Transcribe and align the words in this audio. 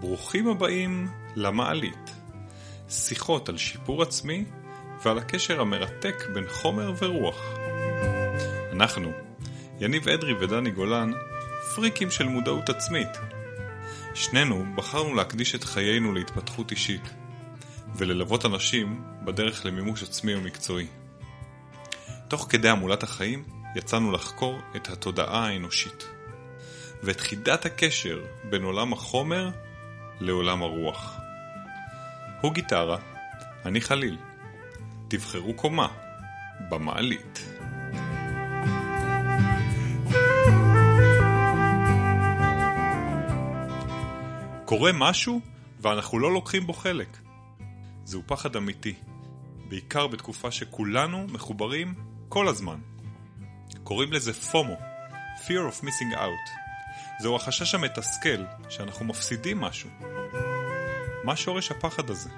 ברוכים 0.00 0.48
הבאים 0.48 1.08
למעלית. 1.36 2.10
שיחות 2.88 3.48
על 3.48 3.56
שיפור 3.56 4.02
עצמי 4.02 4.44
ועל 5.04 5.18
הקשר 5.18 5.60
המרתק 5.60 6.14
בין 6.34 6.44
חומר 6.48 6.92
ורוח. 6.98 7.40
אנחנו, 8.72 9.12
יניב 9.80 10.08
אדרי 10.08 10.32
ודני 10.32 10.70
גולן, 10.70 11.12
פריקים 11.74 12.10
של 12.10 12.24
מודעות 12.24 12.68
עצמית. 12.68 13.08
שנינו 14.14 14.64
בחרנו 14.74 15.14
להקדיש 15.14 15.54
את 15.54 15.64
חיינו 15.64 16.12
להתפתחות 16.12 16.70
אישית, 16.70 17.10
וללוות 17.96 18.44
אנשים 18.44 19.02
בדרך 19.24 19.66
למימוש 19.66 20.02
עצמי 20.02 20.34
ומקצועי. 20.34 20.86
תוך 22.34 22.46
כדי 22.50 22.68
המולת 22.68 23.02
החיים 23.02 23.44
יצאנו 23.76 24.12
לחקור 24.12 24.60
את 24.76 24.88
התודעה 24.88 25.46
האנושית, 25.46 26.08
ואת 27.02 27.20
חידת 27.20 27.66
הקשר 27.66 28.24
בין 28.50 28.62
עולם 28.62 28.92
החומר 28.92 29.50
לעולם 30.20 30.62
הרוח. 30.62 31.16
הוא 32.40 32.52
גיטרה, 32.52 32.96
אני 33.64 33.80
חליל. 33.80 34.18
תבחרו 35.08 35.54
קומה, 35.54 35.88
במעלית. 36.70 37.40
קורה 44.64 44.90
משהו 44.94 45.40
ואנחנו 45.80 46.18
לא 46.18 46.32
לוקחים 46.32 46.66
בו 46.66 46.72
חלק. 46.72 47.18
זהו 48.04 48.22
פחד 48.26 48.56
אמיתי, 48.56 48.94
בעיקר 49.68 50.06
בתקופה 50.06 50.50
שכולנו 50.50 51.26
מחוברים 51.28 52.13
כל 52.34 52.48
הזמן. 52.48 52.78
קוראים 53.84 54.12
לזה 54.12 54.32
פומו, 54.32 54.76
Fear 55.46 55.72
of 55.72 55.84
Missing 55.84 56.16
Out. 56.16 56.50
זהו 57.20 57.36
החשש 57.36 57.74
המתסכל 57.74 58.44
שאנחנו 58.68 59.04
מפסידים 59.04 59.60
משהו. 59.60 59.90
מה 61.24 61.36
שורש 61.36 61.70
הפחד 61.70 62.10
הזה? 62.10 62.30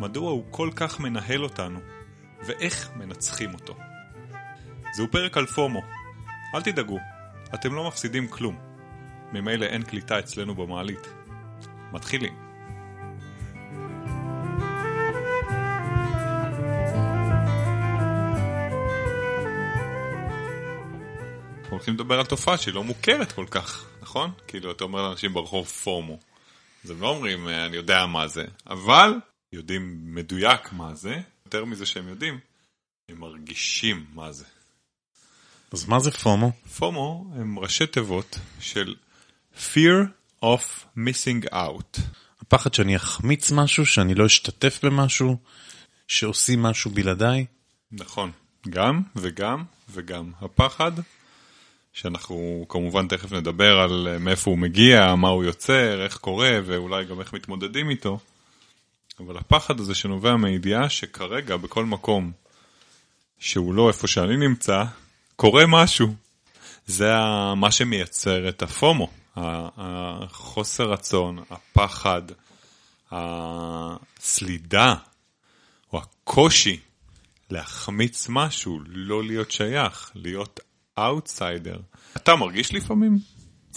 מדוע 0.00 0.30
הוא 0.30 0.44
כל 0.50 0.70
כך 0.76 1.00
מנהל 1.00 1.42
אותנו? 1.42 1.78
ואיך 2.46 2.90
מנצחים 2.96 3.54
אותו? 3.54 3.76
זהו 4.92 5.06
פרק 5.10 5.36
על 5.36 5.46
פומו. 5.46 5.82
אל 6.54 6.62
תדאגו, 6.62 6.98
אתם 7.54 7.74
לא 7.74 7.88
מפסידים 7.88 8.28
כלום. 8.28 8.58
ממילא 9.32 9.66
אין 9.66 9.82
קליטה 9.82 10.18
אצלנו 10.18 10.54
במעלית. 10.54 11.08
מתחילים. 11.92 12.45
אנחנו 21.76 21.90
הולכים 21.90 22.04
לדבר 22.04 22.18
על 22.18 22.26
תופעה 22.26 22.58
שהיא 22.58 22.74
לא 22.74 22.84
מוכרת 22.84 23.32
כל 23.32 23.46
כך, 23.50 23.84
נכון? 24.02 24.30
כאילו, 24.48 24.70
אתה 24.70 24.84
אומר 24.84 25.02
לאנשים 25.02 25.34
ברחוב 25.34 25.66
פומו. 25.66 26.18
אז 26.84 26.90
הם 26.90 27.00
לא 27.00 27.08
אומרים, 27.08 27.48
אה, 27.48 27.66
אני 27.66 27.76
יודע 27.76 28.06
מה 28.06 28.28
זה, 28.28 28.44
אבל 28.66 29.14
יודעים 29.52 30.14
מדויק 30.14 30.72
מה 30.72 30.94
זה, 30.94 31.20
יותר 31.46 31.64
מזה 31.64 31.86
שהם 31.86 32.08
יודעים, 32.08 32.38
הם 33.08 33.20
מרגישים 33.20 34.06
מה 34.14 34.32
זה. 34.32 34.44
אז 35.72 35.88
מה 35.88 36.00
זה 36.00 36.10
פומו? 36.10 36.52
פומו 36.78 37.26
הם 37.34 37.58
ראשי 37.58 37.86
תיבות 37.86 38.38
של 38.60 38.94
Fear 39.56 40.06
of 40.44 40.84
Missing 40.96 41.52
Out. 41.52 42.00
הפחד 42.40 42.74
שאני 42.74 42.96
אחמיץ 42.96 43.52
משהו, 43.52 43.86
שאני 43.86 44.14
לא 44.14 44.26
אשתתף 44.26 44.84
במשהו, 44.84 45.36
שעושים 46.08 46.62
משהו 46.62 46.90
בלעדיי? 46.90 47.46
נכון, 47.92 48.30
גם 48.70 49.02
וגם 49.16 49.64
וגם. 49.90 50.30
הפחד, 50.40 50.92
שאנחנו 51.96 52.66
כמובן 52.68 53.08
תכף 53.08 53.32
נדבר 53.32 53.80
על 53.80 54.08
אה, 54.08 54.18
מאיפה 54.18 54.50
הוא 54.50 54.58
מגיע, 54.58 55.14
מה 55.14 55.28
הוא 55.28 55.44
יוצר, 55.44 56.04
איך 56.04 56.16
קורה 56.16 56.58
ואולי 56.64 57.04
גם 57.04 57.20
איך 57.20 57.32
מתמודדים 57.32 57.90
איתו, 57.90 58.18
אבל 59.20 59.36
הפחד 59.36 59.80
הזה 59.80 59.94
שנובע 59.94 60.36
מידיעה 60.36 60.88
שכרגע 60.88 61.56
בכל 61.56 61.84
מקום 61.84 62.32
שהוא 63.38 63.74
לא 63.74 63.88
איפה 63.88 64.06
שאני 64.06 64.36
נמצא, 64.36 64.84
קורה 65.36 65.64
משהו. 65.68 66.14
זה 66.86 67.12
מה 67.56 67.70
שמייצר 67.70 68.48
את 68.48 68.62
הפומו, 68.62 69.10
החוסר 69.36 70.90
רצון, 70.90 71.38
הפחד, 71.50 72.22
הסלידה 73.10 74.94
או 75.92 75.98
הקושי 75.98 76.80
להחמיץ 77.50 78.26
משהו, 78.28 78.80
לא 78.86 79.24
להיות 79.24 79.50
שייך, 79.50 80.10
להיות 80.14 80.60
אאוטסיידר. 80.98 81.78
אתה 82.16 82.36
מרגיש 82.36 82.74
לפעמים 82.74 83.18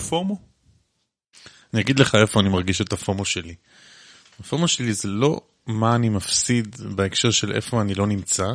FOMO? 0.10 0.38
אני 1.74 1.82
אגיד 1.82 2.00
לך 2.00 2.16
איפה 2.16 2.40
אני 2.40 2.50
מרגיש 2.50 2.82
את 2.82 2.94
ה 2.94 3.00
FOMO 3.00 3.26
שלי. 3.26 3.56
ה 4.40 4.45
FOMO 4.45 4.68
שלי 4.68 4.94
זה 4.94 5.08
לא 5.08 5.42
מה 5.68 5.96
אני 5.96 6.10
מפסיד 6.10 6.76
בהקשר 6.96 7.32
של 7.32 7.52
איפה 7.52 7.82
אני 7.82 7.96
לא 7.96 8.08
נמצא, 8.08 8.48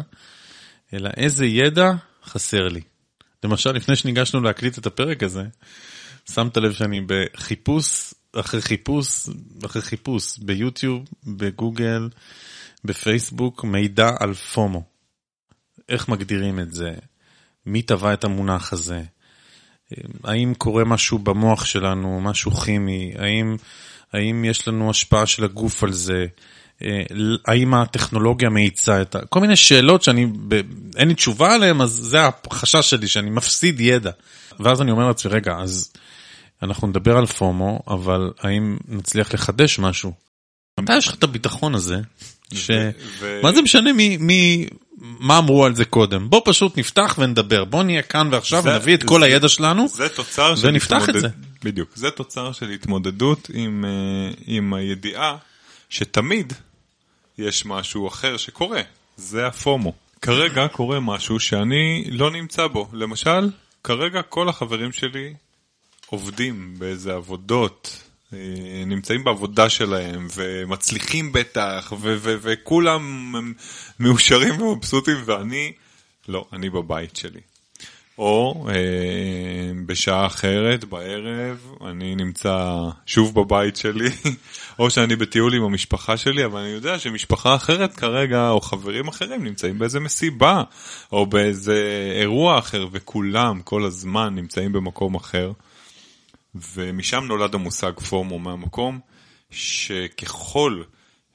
אלא 0.93 1.11
איזה 1.17 1.47
ידע 1.47 1.93
חסר 2.25 2.69
לי. 2.69 2.81
למשל, 3.45 3.73
לפני 3.73 3.97
שניגשנו 3.97 4.41
להקליט 4.41 4.79
את 4.79 4.87
הפרק 4.87 5.23
הזה, 5.23 5.43
שמת 6.31 6.57
לב 6.57 6.73
שאני 6.73 7.01
בחיפוש 7.07 8.15
אחרי 8.33 8.63
חיפוש 8.63 9.29
אחרי 9.67 9.83
חיפוש 9.83 10.39
ביוטיוב, 10.39 11.05
בגוגל, 11.27 12.09
בפייסבוק, 12.85 13.65
מידע 13.65 14.11
על 14.21 14.35
פומו. 14.35 14.83
איך 15.89 16.09
מגדירים 16.09 16.61
את 16.61 16.73
זה? 16.73 16.95
מי 17.67 17.83
טבע 17.83 18.15
את 18.15 18.25
המונח 18.25 18.73
הזה? 18.73 19.03
האם 20.25 20.55
קורה 20.55 20.85
משהו 20.85 21.19
במוח 21.19 21.65
שלנו, 21.65 22.21
משהו 22.21 22.51
כימי? 22.51 23.13
האם, 23.19 23.57
האם 24.13 24.45
יש 24.45 24.69
לנו 24.69 24.91
השפעה 24.91 25.27
של 25.27 25.45
הגוף 25.45 25.85
על 25.85 25.93
זה? 25.93 26.27
האם 27.47 27.75
הטכנולוגיה 27.75 28.49
מאיצה 28.49 29.03
את 29.03 29.15
ה... 29.15 29.27
כל 29.27 29.41
מיני 29.41 29.57
שאלות 29.57 30.03
שאני, 30.03 30.27
ב... 30.49 30.61
אין 30.97 31.09
לי 31.09 31.15
תשובה 31.15 31.55
עליהן, 31.55 31.81
אז 31.81 31.91
זה 31.91 32.27
החשש 32.27 32.91
שלי, 32.91 33.09
שאני 33.09 33.31
מפסיד 33.31 33.81
ידע. 33.81 34.11
ואז 34.61 34.83
אני 34.83 34.91
אומר 34.91 35.07
לעצמי, 35.07 35.33
רגע, 35.33 35.57
אז 35.59 35.93
אנחנו 36.63 36.89
נדבר 36.89 37.17
על 37.17 37.27
פומו, 37.27 37.81
אבל 37.89 38.31
האם 38.41 38.77
נצליח 38.89 39.35
לחדש 39.35 39.79
משהו? 39.79 40.13
מתי 40.81 40.97
יש 40.97 41.09
לך 41.09 41.15
את 41.15 41.25
הביטחון 41.25 41.75
הזה? 41.75 41.97
ש... 42.55 42.71
ו... 43.21 43.41
מה 43.43 43.53
זה 43.53 43.63
משנה 43.63 43.93
מי, 43.93 44.17
מי, 44.17 44.67
מה 45.05 45.39
אמרו 45.39 45.65
על 45.65 45.75
זה 45.75 45.85
קודם? 45.85 46.31
בוא 46.31 46.41
פשוט 46.45 46.79
נפתח 46.79 47.17
ונדבר, 47.19 47.65
בוא 47.65 47.83
נהיה 47.83 48.03
כאן 48.03 48.29
ועכשיו 48.33 48.63
זה, 48.63 48.71
ונביא 48.75 48.95
את 48.95 49.03
כל 49.03 49.21
זה, 49.21 49.27
הידע 49.27 49.49
שלנו 49.49 49.89
זה 49.89 50.09
תוצר 50.09 50.57
של 50.57 50.69
ונפתח 50.69 50.97
התמודד... 50.97 51.17
את 51.17 51.21
זה. 51.21 51.29
בדיוק, 51.65 51.91
זה 51.95 52.11
תוצר 52.11 52.53
של 52.53 52.71
התמודדות 52.71 53.51
עם, 53.55 53.85
uh, 53.85 54.43
עם 54.47 54.75
הידיעה 54.75 55.37
שתמיד 55.89 56.53
יש 57.39 57.67
משהו 57.67 58.09
אחר 58.09 58.37
שקורה, 58.37 58.81
זה 59.17 59.47
הפומו. 59.47 59.93
כרגע 60.23 60.69
קורה 60.69 61.01
משהו 61.01 61.41
שאני 61.41 62.05
לא 62.11 62.31
נמצא 62.31 62.67
בו. 62.67 62.89
למשל, 62.93 63.51
כרגע 63.85 64.23
כל 64.23 64.49
החברים 64.49 64.93
שלי 64.93 65.35
עובדים 66.07 66.75
באיזה 66.79 67.15
עבודות, 67.15 67.99
אה, 67.99 68.04
נמצאים 68.87 69.25
בעבודה 69.25 69.69
שלהם 69.69 70.29
ומצליחים 70.37 71.33
בטח 71.33 71.93
וכולם 72.21 73.33
מאושרים 74.01 74.61
ומבסוטים 74.61 75.17
ואני, 75.25 75.73
לא, 76.29 76.45
אני 76.53 76.71
בבית 76.71 77.17
שלי. 77.17 77.41
או 78.19 78.67
אה, 78.69 78.75
בשעה 79.87 80.27
אחרת, 80.27 80.85
בערב, 80.85 81.73
אני 81.87 82.15
נמצא 82.15 82.77
שוב 83.07 83.35
בבית 83.35 83.77
שלי, 83.77 84.09
או 84.79 84.91
שאני 84.91 85.17
בטיול 85.17 85.55
עם 85.55 85.63
המשפחה 85.63 86.17
שלי, 86.17 86.45
אבל 86.45 86.61
אני 86.61 86.69
יודע 86.69 86.99
שמשפחה 86.99 87.55
אחרת 87.55 87.97
כרגע, 87.97 88.49
או 88.49 88.61
חברים 88.61 89.09
אחרים, 89.09 89.45
נמצאים 89.45 89.79
באיזה 89.79 90.01
מסיבה, 90.01 90.63
או 91.13 91.27
באיזה 91.27 92.13
אירוע 92.21 92.59
אחר, 92.59 92.87
וכולם 92.93 93.61
כל 93.65 93.85
הזמן 93.85 94.35
נמצאים 94.35 94.73
במקום 94.73 95.15
אחר. 95.15 95.53
ומשם 96.55 97.25
נולד 97.25 97.55
המושג 97.55 97.93
פומו 98.01 98.39
מהמקום 98.39 99.01
שככל 99.51 100.83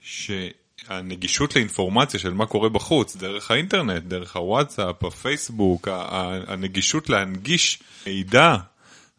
שהנגישות 0.01 1.55
לאינפורמציה 1.55 2.19
של 2.19 2.33
מה 2.33 2.45
קורה 2.45 2.69
בחוץ, 2.69 3.15
דרך 3.15 3.51
האינטרנט, 3.51 4.03
דרך 4.03 4.35
הוואטסאפ, 4.35 5.03
הפייסבוק, 5.03 5.87
הנגישות 6.47 7.09
להנגיש 7.09 7.79
מידע 8.07 8.55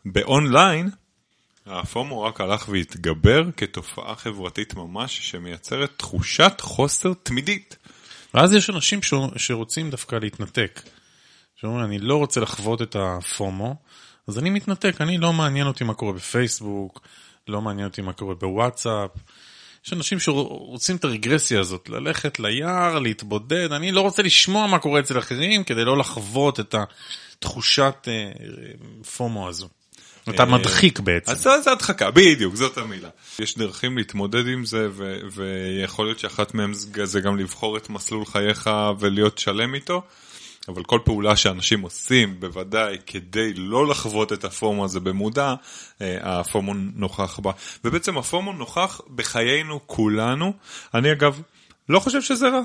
באונליין, 0.04 0.90
הפומו 1.66 2.22
רק 2.22 2.40
הלך 2.40 2.68
והתגבר 2.68 3.42
כתופעה 3.56 4.16
חברתית 4.16 4.74
ממש 4.74 5.18
שמייצרת 5.30 5.90
תחושת 5.96 6.52
חוסר 6.60 7.12
תמידית. 7.22 7.76
ואז 8.34 8.54
יש 8.54 8.70
אנשים 8.70 9.00
שרוצים 9.36 9.90
דווקא 9.90 10.16
להתנתק. 10.16 10.80
שאומרים, 11.56 11.84
אני 11.84 11.98
לא 11.98 12.16
רוצה 12.16 12.40
לחוות 12.40 12.82
את 12.82 12.96
הפומו, 12.98 13.76
אז 14.26 14.38
אני 14.38 14.50
מתנתק, 14.50 15.00
אני 15.00 15.18
לא 15.18 15.32
מעניין 15.32 15.66
אותי 15.66 15.84
מה 15.84 15.94
קורה 15.94 16.12
בפייסבוק, 16.12 17.00
לא 17.48 17.60
מעניין 17.60 17.86
אותי 17.88 18.02
מה 18.02 18.12
קורה 18.12 18.34
בוואטסאפ, 18.34 19.10
יש 19.86 19.92
אנשים 19.92 20.20
שרוצים 20.20 20.96
את 20.96 21.04
הרגרסיה 21.04 21.60
הזאת, 21.60 21.88
ללכת 21.88 22.40
ליער, 22.40 22.98
להתבודד, 22.98 23.72
אני 23.72 23.92
לא 23.92 24.00
רוצה 24.00 24.22
לשמוע 24.22 24.66
מה 24.66 24.78
קורה 24.78 25.00
אצל 25.00 25.18
אחרים 25.18 25.64
כדי 25.64 25.84
לא 25.84 25.98
לחוות 25.98 26.60
את 26.60 26.74
התחושת 26.74 28.08
אה, 28.08 28.30
פומו 29.16 29.48
הזו. 29.48 29.68
אתה 30.28 30.44
מדחיק 30.44 31.00
בעצם. 31.00 31.32
אז 31.32 31.42
זה 31.42 31.72
הדחקה, 31.72 32.10
בדיוק, 32.10 32.54
זאת 32.54 32.78
המילה. 32.78 33.08
יש 33.38 33.58
דרכים 33.58 33.98
להתמודד 33.98 34.46
עם 34.46 34.64
זה, 34.64 34.88
ו- 34.90 35.18
ויכול 35.32 36.06
להיות 36.06 36.18
שאחת 36.18 36.54
מהן 36.54 36.72
זה 37.04 37.20
גם 37.20 37.36
לבחור 37.36 37.76
את 37.76 37.90
מסלול 37.90 38.26
חייך 38.26 38.70
ולהיות 38.98 39.38
שלם 39.38 39.74
איתו. 39.74 40.02
אבל 40.68 40.82
כל 40.82 40.98
פעולה 41.04 41.36
שאנשים 41.36 41.80
עושים, 41.80 42.40
בוודאי, 42.40 42.96
כדי 43.06 43.54
לא 43.54 43.86
לחוות 43.86 44.32
את 44.32 44.44
הפומו 44.44 44.84
הזה 44.84 45.00
במודע, 45.00 45.54
אה, 46.00 46.40
הפומו 46.40 46.74
נוכח 46.74 47.38
בה. 47.38 47.52
ובעצם 47.84 48.18
הפומו 48.18 48.52
נוכח 48.52 49.00
בחיינו 49.14 49.80
כולנו. 49.86 50.52
אני 50.94 51.12
אגב, 51.12 51.40
לא 51.88 52.00
חושב 52.00 52.22
שזה 52.22 52.48
רע. 52.48 52.62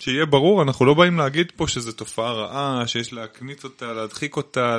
שיהיה 0.00 0.26
ברור, 0.26 0.62
אנחנו 0.62 0.86
לא 0.86 0.94
באים 0.94 1.18
להגיד 1.18 1.52
פה 1.56 1.68
שזו 1.68 1.92
תופעה 1.92 2.32
רעה, 2.32 2.86
שיש 2.86 3.12
להקנית 3.12 3.64
אותה, 3.64 3.92
להדחיק 3.92 4.36
אותה, 4.36 4.78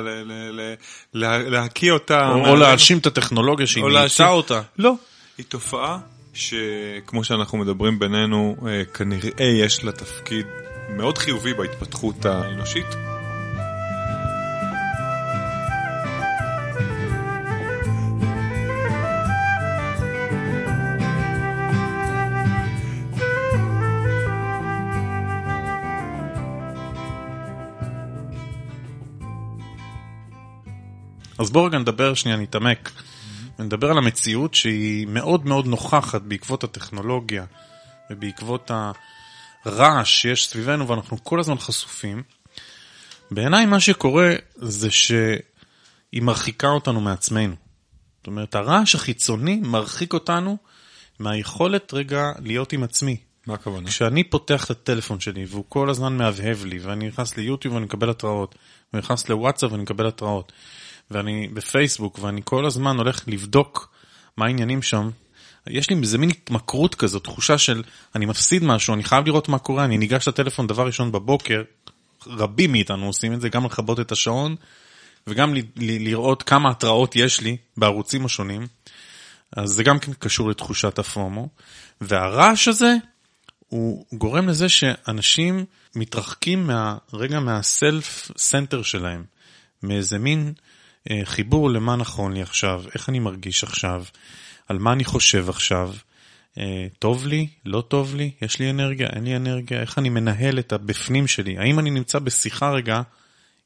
להקיא 1.12 1.92
אותה. 1.92 2.28
או, 2.28 2.48
או 2.48 2.56
להאשים 2.56 2.98
את 2.98 3.06
הטכנולוגיה 3.06 3.66
שהיא 3.66 3.84
מאיצה 3.84 4.28
אותה. 4.28 4.60
לא, 4.78 4.94
היא 5.38 5.46
תופעה 5.48 5.98
שכמו 6.34 7.24
שאנחנו 7.24 7.58
מדברים 7.58 7.98
בינינו, 7.98 8.56
אה, 8.68 8.84
כנראה 8.84 9.44
יש 9.44 9.84
לה 9.84 9.92
תפקיד 9.92 10.46
מאוד 10.96 11.18
חיובי 11.18 11.54
בהתפתחות 11.54 12.24
האנושית. 12.24 12.86
אז 31.38 31.50
בואו 31.50 31.64
רגע 31.64 31.78
נדבר 31.78 32.14
שנייה, 32.14 32.36
נתעמק. 32.36 32.90
נדבר 33.58 33.90
על 33.90 33.98
המציאות 33.98 34.54
שהיא 34.54 35.06
מאוד 35.06 35.46
מאוד 35.46 35.66
נוכחת 35.66 36.22
בעקבות 36.22 36.64
הטכנולוגיה 36.64 37.44
ובעקבות 38.10 38.70
הרעש 39.64 40.20
שיש 40.20 40.48
סביבנו 40.48 40.88
ואנחנו 40.88 41.24
כל 41.24 41.40
הזמן 41.40 41.58
חשופים. 41.58 42.22
בעיניי 43.30 43.66
מה 43.66 43.80
שקורה 43.80 44.34
זה 44.56 44.90
שהיא 44.90 46.22
מרחיקה 46.22 46.68
אותנו 46.68 47.00
מעצמנו. 47.00 47.54
זאת 48.18 48.26
אומרת, 48.26 48.54
הרעש 48.54 48.94
החיצוני 48.94 49.60
מרחיק 49.64 50.12
אותנו 50.12 50.56
מהיכולת 51.18 51.94
רגע 51.94 52.32
להיות 52.38 52.72
עם 52.72 52.82
עצמי. 52.82 53.16
מה 53.46 53.54
הכוונה? 53.54 53.88
כשאני 53.88 54.24
פותח 54.24 54.64
את 54.64 54.70
הטלפון 54.70 55.20
שלי 55.20 55.44
והוא 55.48 55.64
כל 55.68 55.90
הזמן 55.90 56.16
מהבהב 56.16 56.64
לי 56.64 56.78
ואני 56.78 57.08
נכנס 57.08 57.36
ליוטיוב 57.36 57.74
ואני 57.74 57.86
מקבל 57.86 58.10
התראות, 58.10 58.54
ואני 58.92 59.02
נכנס 59.02 59.28
לוואטסאפ 59.28 59.72
ואני 59.72 59.82
מקבל 59.82 60.06
התראות, 60.06 60.52
ואני 61.10 61.48
בפייסבוק, 61.48 62.18
ואני 62.18 62.40
כל 62.44 62.66
הזמן 62.66 62.96
הולך 62.96 63.24
לבדוק 63.26 63.92
מה 64.36 64.46
העניינים 64.46 64.82
שם. 64.82 65.10
יש 65.66 65.90
לי 65.90 65.96
איזה 66.02 66.18
מין 66.18 66.30
התמכרות 66.30 66.94
כזאת, 66.94 67.24
תחושה 67.24 67.58
של 67.58 67.82
אני 68.14 68.26
מפסיד 68.26 68.64
משהו, 68.64 68.94
אני 68.94 69.04
חייב 69.04 69.26
לראות 69.26 69.48
מה 69.48 69.58
קורה, 69.58 69.84
אני 69.84 69.98
ניגש 69.98 70.28
לטלפון 70.28 70.66
דבר 70.66 70.86
ראשון 70.86 71.12
בבוקר, 71.12 71.62
רבים 72.26 72.72
מאיתנו 72.72 73.06
עושים 73.06 73.32
את 73.32 73.40
זה, 73.40 73.48
גם 73.48 73.64
לכבות 73.64 74.00
את 74.00 74.12
השעון, 74.12 74.56
וגם 75.26 75.54
לראות 75.76 76.42
כמה 76.42 76.70
התראות 76.70 77.16
יש 77.16 77.40
לי 77.40 77.56
בערוצים 77.76 78.24
השונים. 78.24 78.66
אז 79.56 79.70
זה 79.70 79.82
גם 79.82 79.98
כן 79.98 80.12
קשור 80.12 80.50
לתחושת 80.50 80.98
הפומו. 80.98 81.48
והרעש 82.00 82.68
הזה, 82.68 82.94
הוא 83.68 84.04
גורם 84.12 84.48
לזה 84.48 84.68
שאנשים 84.68 85.64
מתרחקים 85.94 86.66
מהרגע 86.66 87.40
מה 87.40 87.70
self 87.70 88.30
center 88.36 88.82
שלהם, 88.82 89.24
מאיזה 89.82 90.18
מין 90.18 90.52
אה, 91.10 91.20
חיבור 91.24 91.70
למה 91.70 91.96
נכון 91.96 92.32
לי 92.32 92.42
עכשיו, 92.42 92.82
איך 92.94 93.08
אני 93.08 93.18
מרגיש 93.18 93.64
עכשיו, 93.64 94.04
על 94.70 94.78
מה 94.78 94.92
אני 94.92 95.04
חושב 95.04 95.48
עכשיו, 95.48 95.92
אה, 96.58 96.86
טוב 96.98 97.26
לי, 97.26 97.48
לא 97.64 97.80
טוב 97.88 98.14
לי, 98.14 98.30
יש 98.42 98.58
לי 98.58 98.70
אנרגיה, 98.70 99.08
אין 99.08 99.24
לי 99.24 99.36
אנרגיה, 99.36 99.80
איך 99.80 99.98
אני 99.98 100.08
מנהל 100.08 100.58
את 100.58 100.72
הבפנים 100.72 101.26
שלי, 101.26 101.58
האם 101.58 101.78
אני 101.78 101.90
נמצא 101.90 102.18
בשיחה 102.18 102.70
רגע 102.70 103.02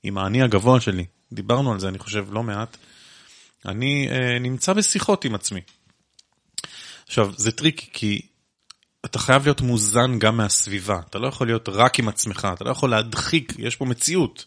עם 0.03 0.19
האני 0.19 0.43
הגבוה 0.43 0.81
שלי, 0.81 1.05
דיברנו 1.33 1.73
על 1.73 1.81
זה 1.81 1.89
אני 1.89 1.99
חושב 1.99 2.27
לא 2.31 2.43
מעט, 2.43 2.77
אני 3.67 4.09
אה, 4.11 4.39
נמצא 4.39 4.73
בשיחות 4.73 5.25
עם 5.25 5.35
עצמי. 5.35 5.61
עכשיו, 7.07 7.33
זה 7.37 7.53
טריקי 7.53 7.87
כי 7.93 8.21
אתה 9.05 9.19
חייב 9.19 9.45
להיות 9.45 9.61
מוזן 9.61 10.19
גם 10.19 10.37
מהסביבה, 10.37 11.01
אתה 11.11 11.19
לא 11.19 11.29
יכול 11.29 11.47
להיות 11.47 11.69
רק 11.69 11.99
עם 11.99 12.09
עצמך, 12.09 12.49
אתה 12.55 12.65
לא 12.65 12.71
יכול 12.71 12.91
להדחיק, 12.91 13.53
יש 13.59 13.77
פה 13.77 13.85
מציאות. 13.85 14.45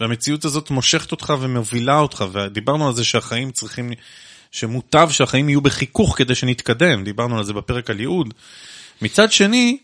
והמציאות 0.00 0.44
הזאת 0.44 0.70
מושכת 0.70 1.12
אותך 1.12 1.32
ומובילה 1.40 1.98
אותך, 1.98 2.24
ודיברנו 2.32 2.86
על 2.86 2.94
זה 2.94 3.04
שהחיים 3.04 3.52
צריכים, 3.52 3.92
שמוטב 4.52 5.08
שהחיים 5.10 5.48
יהיו 5.48 5.60
בחיכוך 5.60 6.18
כדי 6.18 6.34
שנתקדם, 6.34 7.04
דיברנו 7.04 7.38
על 7.38 7.44
זה 7.44 7.52
בפרק 7.52 7.90
על 7.90 8.00
ייעוד. 8.00 8.34
מצד 9.02 9.32
שני, 9.32 9.78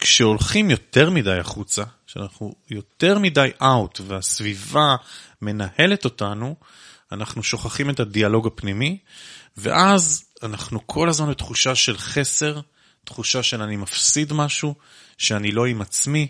כשהולכים 0.00 0.70
יותר 0.70 1.10
מדי 1.10 1.38
החוצה, 1.38 1.82
כשאנחנו 2.06 2.54
יותר 2.70 3.18
מדי 3.18 3.50
אאוט 3.62 4.00
והסביבה 4.06 4.96
מנהלת 5.42 6.04
אותנו, 6.04 6.56
אנחנו 7.12 7.42
שוכחים 7.42 7.90
את 7.90 8.00
הדיאלוג 8.00 8.46
הפנימי, 8.46 8.98
ואז 9.56 10.24
אנחנו 10.42 10.86
כל 10.86 11.08
הזמן 11.08 11.30
בתחושה 11.30 11.74
של 11.74 11.98
חסר, 11.98 12.60
תחושה 13.04 13.42
של 13.42 13.62
אני 13.62 13.76
מפסיד 13.76 14.32
משהו, 14.32 14.74
שאני 15.18 15.52
לא 15.52 15.66
עם 15.66 15.80
עצמי, 15.80 16.28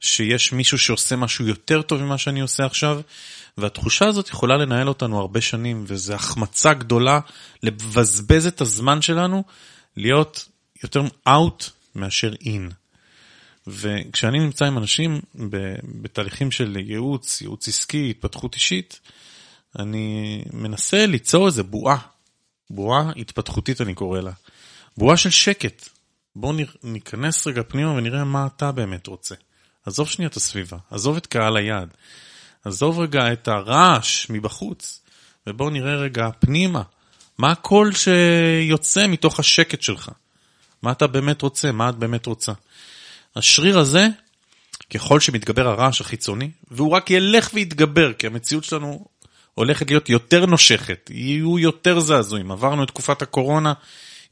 שיש 0.00 0.52
מישהו 0.52 0.78
שעושה 0.78 1.16
משהו 1.16 1.46
יותר 1.46 1.82
טוב 1.82 2.02
ממה 2.02 2.18
שאני 2.18 2.40
עושה 2.40 2.66
עכשיו, 2.66 3.00
והתחושה 3.58 4.06
הזאת 4.06 4.28
יכולה 4.28 4.56
לנהל 4.56 4.88
אותנו 4.88 5.20
הרבה 5.20 5.40
שנים, 5.40 5.84
וזו 5.86 6.14
החמצה 6.14 6.74
גדולה 6.74 7.20
לבזבז 7.62 8.46
את 8.46 8.60
הזמן 8.60 9.02
שלנו, 9.02 9.44
להיות 9.96 10.48
יותר 10.82 11.02
out 11.28 11.70
מאשר 11.94 12.32
in. 12.32 12.72
וכשאני 13.66 14.38
נמצא 14.38 14.64
עם 14.64 14.78
אנשים 14.78 15.20
בתהליכים 16.02 16.50
של 16.50 16.76
ייעוץ, 16.76 17.40
ייעוץ 17.40 17.68
עסקי, 17.68 18.10
התפתחות 18.10 18.54
אישית, 18.54 19.00
אני 19.78 20.42
מנסה 20.52 21.06
ליצור 21.06 21.46
איזה 21.46 21.62
בועה, 21.62 21.96
בועה 22.70 23.12
התפתחותית 23.16 23.80
אני 23.80 23.94
קורא 23.94 24.20
לה, 24.20 24.32
בועה 24.96 25.16
של 25.16 25.30
שקט. 25.30 25.88
בואו 26.36 26.56
ניכנס 26.82 27.46
רגע 27.46 27.62
פנימה 27.68 27.92
ונראה 27.92 28.24
מה 28.24 28.46
אתה 28.46 28.72
באמת 28.72 29.06
רוצה. 29.06 29.34
עזוב 29.86 30.08
שנייה 30.08 30.28
את 30.28 30.36
הסביבה, 30.36 30.76
עזוב 30.90 31.16
את 31.16 31.26
קהל 31.26 31.56
היעד, 31.56 31.88
עזוב 32.64 33.00
רגע 33.00 33.32
את 33.32 33.48
הרעש 33.48 34.26
מבחוץ, 34.30 35.00
ובואו 35.46 35.70
נראה 35.70 35.94
רגע 35.94 36.28
פנימה, 36.38 36.82
מה 37.38 37.50
הקול 37.50 37.92
שיוצא 37.92 39.06
מתוך 39.06 39.40
השקט 39.40 39.82
שלך, 39.82 40.10
מה 40.82 40.92
אתה 40.92 41.06
באמת 41.06 41.42
רוצה, 41.42 41.72
מה 41.72 41.88
את 41.88 41.94
באמת 41.94 42.26
רוצה. 42.26 42.52
השריר 43.36 43.78
הזה, 43.78 44.06
ככל 44.94 45.20
שמתגבר 45.20 45.68
הרעש 45.68 46.00
החיצוני, 46.00 46.50
והוא 46.70 46.90
רק 46.90 47.10
ילך 47.10 47.50
ויתגבר, 47.54 48.12
כי 48.12 48.26
המציאות 48.26 48.64
שלנו 48.64 49.06
הולכת 49.54 49.90
להיות 49.90 50.08
יותר 50.08 50.46
נושכת, 50.46 51.10
יהיו 51.14 51.58
יותר 51.58 52.00
זעזועים. 52.00 52.50
עברנו 52.50 52.82
את 52.82 52.88
תקופת 52.88 53.22
הקורונה, 53.22 53.72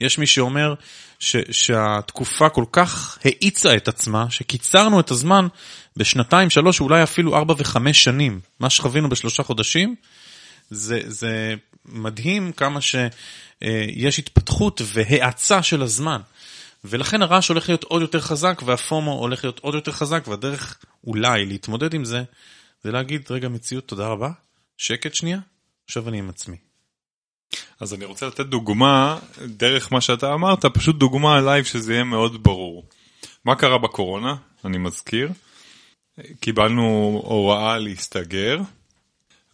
יש 0.01 0.19
מי 0.19 0.27
שאומר 0.27 0.75
ש, 1.19 1.37
שהתקופה 1.51 2.49
כל 2.49 2.65
כך 2.73 3.19
האיצה 3.25 3.77
את 3.77 3.89
עצמה, 3.89 4.31
שקיצרנו 4.31 5.01
את 5.01 5.11
הזמן 5.11 5.47
בשנתיים, 5.97 6.51
שלוש, 6.51 6.81
אולי 6.81 7.03
אפילו 7.03 7.37
ארבע 7.37 7.55
וחמש 7.59 8.05
שנים. 8.05 8.41
מה 8.61 8.71
שחווינו 8.71 9.09
בשלושה 9.09 9.43
חודשים, 9.43 9.95
זה, 10.71 11.01
זה 11.07 11.55
מדהים 11.85 12.53
כמה 12.53 12.81
שיש 12.81 14.19
התפתחות 14.19 14.81
והאצה 14.85 15.63
של 15.63 15.83
הזמן. 15.83 16.21
ולכן 16.85 17.23
הרעש 17.23 17.49
הולך 17.49 17.69
להיות 17.69 17.85
עוד 17.85 18.03
יותר 18.03 18.21
חזק, 18.21 18.63
וה 18.67 18.82
FOMO 18.82 19.13
הולך 19.13 19.45
להיות 19.45 19.59
עוד 19.59 19.75
יותר 19.75 19.93
חזק, 19.93 20.25
והדרך 20.29 20.79
אולי 21.07 21.47
להתמודד 21.47 21.95
עם 21.95 22.05
זה, 22.05 22.23
זה 22.83 22.93
להגיד, 22.93 23.27
רגע, 23.31 23.49
מציאות, 23.49 23.89
תודה 23.89 24.07
רבה, 24.07 24.31
שקט 24.77 25.15
שנייה, 25.15 25.39
עכשיו 25.85 26.09
אני 26.09 26.19
עם 26.19 26.29
עצמי. 26.29 26.66
אז 27.81 27.95
אני 27.95 28.05
רוצה 28.05 28.27
לתת 28.27 28.47
דוגמה, 28.47 29.19
דרך 29.47 29.93
מה 29.93 30.01
שאתה 30.01 30.35
אמרת, 30.35 30.67
פשוט 30.67 30.97
דוגמה 30.97 31.41
live 31.41 31.65
שזה 31.65 31.93
יהיה 31.93 32.05
מאוד 32.05 32.43
ברור. 32.43 32.85
מה 33.45 33.55
קרה 33.55 33.79
בקורונה? 33.79 34.37
אני 34.65 34.79
מזכיר. 34.79 35.29
קיבלנו 36.41 36.83
הוראה 37.25 37.79
להסתגר, 37.79 38.59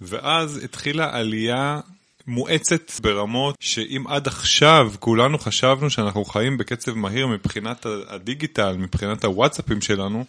ואז 0.00 0.64
התחילה 0.64 1.16
עלייה 1.18 1.80
מואצת 2.26 3.00
ברמות 3.00 3.56
שאם 3.60 4.04
עד 4.08 4.26
עכשיו 4.26 4.92
כולנו 4.98 5.38
חשבנו 5.38 5.90
שאנחנו 5.90 6.24
חיים 6.24 6.58
בקצב 6.58 6.94
מהיר 6.94 7.26
מבחינת 7.26 7.86
הדיגיטל, 8.08 8.76
מבחינת 8.76 9.24
הוואטסאפים 9.24 9.80
שלנו, 9.80 10.24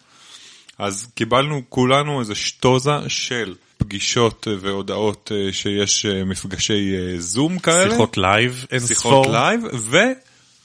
אז 0.78 1.12
קיבלנו 1.16 1.62
כולנו 1.70 2.20
איזה 2.20 2.36
שטוזה 2.36 3.10
של 3.10 3.56
פגישות 3.84 4.48
והודעות 4.60 5.32
אה, 5.36 5.54
שיש 5.54 6.06
אה, 6.06 6.24
מפגשי 6.24 6.96
אה, 6.96 7.20
זום 7.20 7.60
כאלה. 7.60 7.92
שיחות 7.92 8.18
live, 8.18 8.66
שיחות 8.88 9.28
live, 9.28 9.62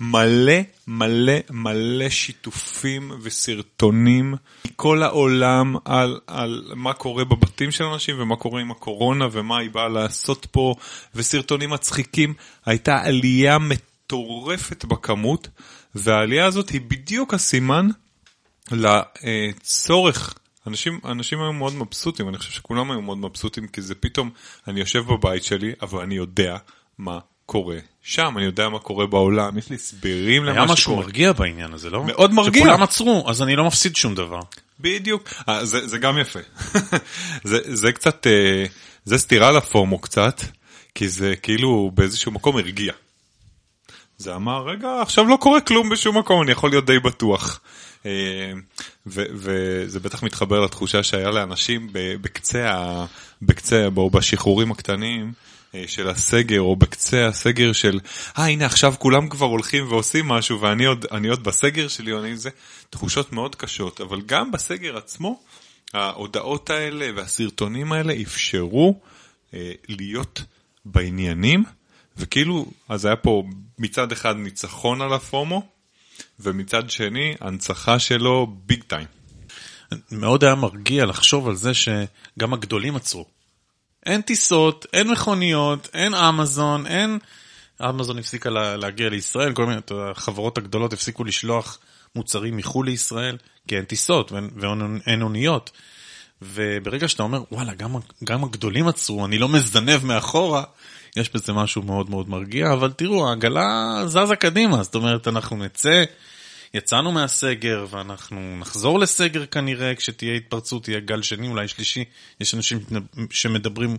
מלא 0.00 0.60
מלא 0.86 1.32
מלא 1.50 2.08
שיתופים 2.08 3.12
וסרטונים 3.22 4.34
מכל 4.64 5.02
העולם 5.02 5.76
על, 5.84 6.20
על 6.26 6.72
מה 6.76 6.92
קורה 6.92 7.24
בבתים 7.24 7.70
של 7.70 7.84
אנשים 7.84 8.16
ומה 8.18 8.36
קורה 8.36 8.60
עם 8.60 8.70
הקורונה 8.70 9.28
ומה 9.32 9.58
היא 9.58 9.70
באה 9.70 9.88
לעשות 9.88 10.46
פה 10.50 10.74
וסרטונים 11.14 11.70
מצחיקים. 11.70 12.34
הייתה 12.66 12.98
עלייה 13.02 13.58
מטורפת 13.58 14.84
בכמות 14.84 15.48
והעלייה 15.94 16.46
הזאת 16.46 16.68
היא 16.68 16.80
בדיוק 16.80 17.34
הסימן 17.34 17.88
לצורך. 18.72 20.37
אנשים, 20.68 21.00
אנשים 21.04 21.40
היו 21.40 21.52
מאוד 21.52 21.74
מבסוטים, 21.74 22.28
אני 22.28 22.38
חושב 22.38 22.52
שכולם 22.52 22.90
היו 22.90 23.02
מאוד 23.02 23.18
מבסוטים 23.18 23.66
כי 23.66 23.82
זה 23.82 23.94
פתאום, 23.94 24.30
אני 24.68 24.80
יושב 24.80 25.04
בבית 25.06 25.44
שלי 25.44 25.72
אבל 25.82 26.02
אני 26.02 26.14
יודע 26.14 26.56
מה 26.98 27.18
קורה 27.46 27.78
שם, 28.02 28.34
אני 28.36 28.44
יודע 28.44 28.68
מה 28.68 28.78
קורה 28.78 29.06
בעולם, 29.06 29.58
יש 29.58 29.70
לי 29.70 29.76
הסברים 29.76 30.44
למה 30.44 30.52
שקורה. 30.52 30.64
היה 30.64 30.72
משהו 30.72 30.96
מרגיע 30.96 31.32
בעניין 31.32 31.72
הזה, 31.72 31.90
לא? 31.90 32.04
מאוד 32.04 32.32
מרגיע. 32.32 32.62
שכולם 32.62 32.82
עצרו, 32.82 33.24
אז 33.28 33.42
אני 33.42 33.56
לא 33.56 33.64
מפסיד 33.64 33.96
שום 33.96 34.14
דבר. 34.14 34.40
בדיוק, 34.80 35.28
אה, 35.48 35.64
זה, 35.64 35.86
זה 35.86 35.98
גם 35.98 36.18
יפה. 36.18 36.38
זה, 37.50 37.58
זה 37.64 37.92
קצת, 37.92 38.26
אה, 38.26 38.64
זה 39.04 39.18
סתירה 39.18 39.50
לפורמו 39.50 39.98
קצת, 39.98 40.40
כי 40.94 41.08
זה 41.08 41.36
כאילו 41.36 41.90
באיזשהו 41.94 42.32
מקום 42.32 42.56
הרגיע. 42.56 42.92
זה 44.18 44.34
אמר, 44.34 44.62
רגע, 44.68 44.88
עכשיו 45.02 45.24
לא 45.24 45.36
קורה 45.40 45.60
כלום 45.60 45.88
בשום 45.88 46.18
מקום, 46.18 46.42
אני 46.42 46.52
יכול 46.52 46.70
להיות 46.70 46.86
די 46.86 46.98
בטוח. 46.98 47.60
אה, 48.06 48.52
וזה 49.06 50.00
בטח 50.00 50.22
מתחבר 50.22 50.60
לתחושה 50.60 51.02
שהיה 51.02 51.30
לאנשים 51.30 51.88
בקצה, 51.92 53.04
בקצה, 53.42 53.88
או 53.96 54.10
בשחרורים 54.10 54.70
הקטנים. 54.70 55.32
אה, 55.74 55.84
של 55.86 56.08
הסגר, 56.08 56.60
או 56.60 56.76
בקצה 56.76 57.26
הסגר 57.26 57.72
של, 57.72 58.00
אה 58.38 58.46
הנה 58.46 58.66
עכשיו 58.66 58.94
כולם 58.98 59.28
כבר 59.28 59.46
הולכים 59.46 59.92
ועושים 59.92 60.28
משהו 60.28 60.60
ואני 60.60 60.84
עוד, 60.84 61.06
עוד 61.30 61.44
בסגר 61.44 61.88
שלי, 61.88 62.12
או 62.12 62.18
זה, 62.34 62.50
תחושות 62.90 63.32
מאוד 63.32 63.54
קשות, 63.54 64.00
אבל 64.00 64.20
גם 64.20 64.52
בסגר 64.52 64.96
עצמו, 64.96 65.40
ההודעות 65.94 66.70
האלה 66.70 67.10
והסרטונים 67.16 67.92
האלה 67.92 68.14
אפשרו 68.22 69.00
אה, 69.54 69.72
להיות 69.88 70.42
בעניינים, 70.84 71.64
וכאילו, 72.16 72.66
אז 72.88 73.04
היה 73.04 73.16
פה 73.16 73.42
מצד 73.78 74.12
אחד 74.12 74.36
ניצחון 74.36 75.02
על 75.02 75.12
הפומו, 75.12 75.66
ומצד 76.40 76.90
שני, 76.90 77.34
הנצחה 77.40 77.98
שלו 77.98 78.46
ביג 78.66 78.82
טיים. 78.82 79.06
מאוד 80.12 80.44
היה 80.44 80.54
מרגיע 80.54 81.06
לחשוב 81.06 81.48
על 81.48 81.54
זה 81.54 81.74
שגם 81.74 82.52
הגדולים 82.52 82.96
עצרו. 82.96 83.26
אין 84.06 84.20
טיסות, 84.20 84.86
אין 84.92 85.10
מכוניות, 85.10 85.88
אין 85.94 86.14
אמזון, 86.14 86.86
אין... 86.86 87.18
אמזון 87.82 88.18
הפסיקה 88.18 88.50
לה, 88.50 88.76
להגיע 88.76 89.08
לישראל, 89.08 89.52
כל 89.52 89.66
מיני, 89.66 89.80
החברות 89.90 90.58
הגדולות 90.58 90.92
הפסיקו 90.92 91.24
לשלוח 91.24 91.78
מוצרים 92.16 92.56
מחו"ל 92.56 92.86
לישראל, 92.86 93.36
כי 93.68 93.76
אין 93.76 93.84
טיסות 93.84 94.32
ואין, 94.32 94.50
ואין 94.56 95.22
אוניות. 95.22 95.70
וברגע 96.42 97.08
שאתה 97.08 97.22
אומר, 97.22 97.42
וואלה, 97.52 97.74
גם, 97.74 97.96
גם 98.24 98.44
הגדולים 98.44 98.88
עצרו, 98.88 99.26
אני 99.26 99.38
לא 99.38 99.48
מזנב 99.48 100.04
מאחורה, 100.04 100.64
יש 101.18 101.32
בזה 101.34 101.52
משהו 101.52 101.82
מאוד 101.82 102.10
מאוד 102.10 102.28
מרגיע, 102.28 102.72
אבל 102.72 102.92
תראו, 102.92 103.28
העגלה 103.28 104.02
זזה 104.06 104.36
קדימה, 104.36 104.82
זאת 104.82 104.94
אומרת, 104.94 105.28
אנחנו 105.28 105.56
נצא, 105.56 106.04
יצאנו 106.74 107.12
מהסגר 107.12 107.86
ואנחנו 107.90 108.56
נחזור 108.60 108.98
לסגר 108.98 109.46
כנראה, 109.46 109.94
כשתהיה 109.94 110.34
התפרצות, 110.34 110.88
יהיה 110.88 111.00
גל 111.00 111.22
שני, 111.22 111.48
אולי 111.48 111.68
שלישי, 111.68 112.04
יש 112.40 112.54
אנשים 112.54 112.78
שמדברים 113.30 113.96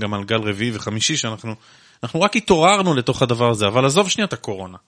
גם 0.00 0.14
על 0.14 0.24
גל 0.24 0.40
רביעי 0.40 0.70
וחמישי, 0.74 1.16
שאנחנו 1.16 1.54
אנחנו 2.02 2.20
רק 2.20 2.36
התעוררנו 2.36 2.94
לתוך 2.94 3.22
הדבר 3.22 3.50
הזה, 3.50 3.66
אבל 3.66 3.84
עזוב 3.84 4.08
שנייה 4.08 4.26
את 4.26 4.32
הקורונה. 4.32 4.78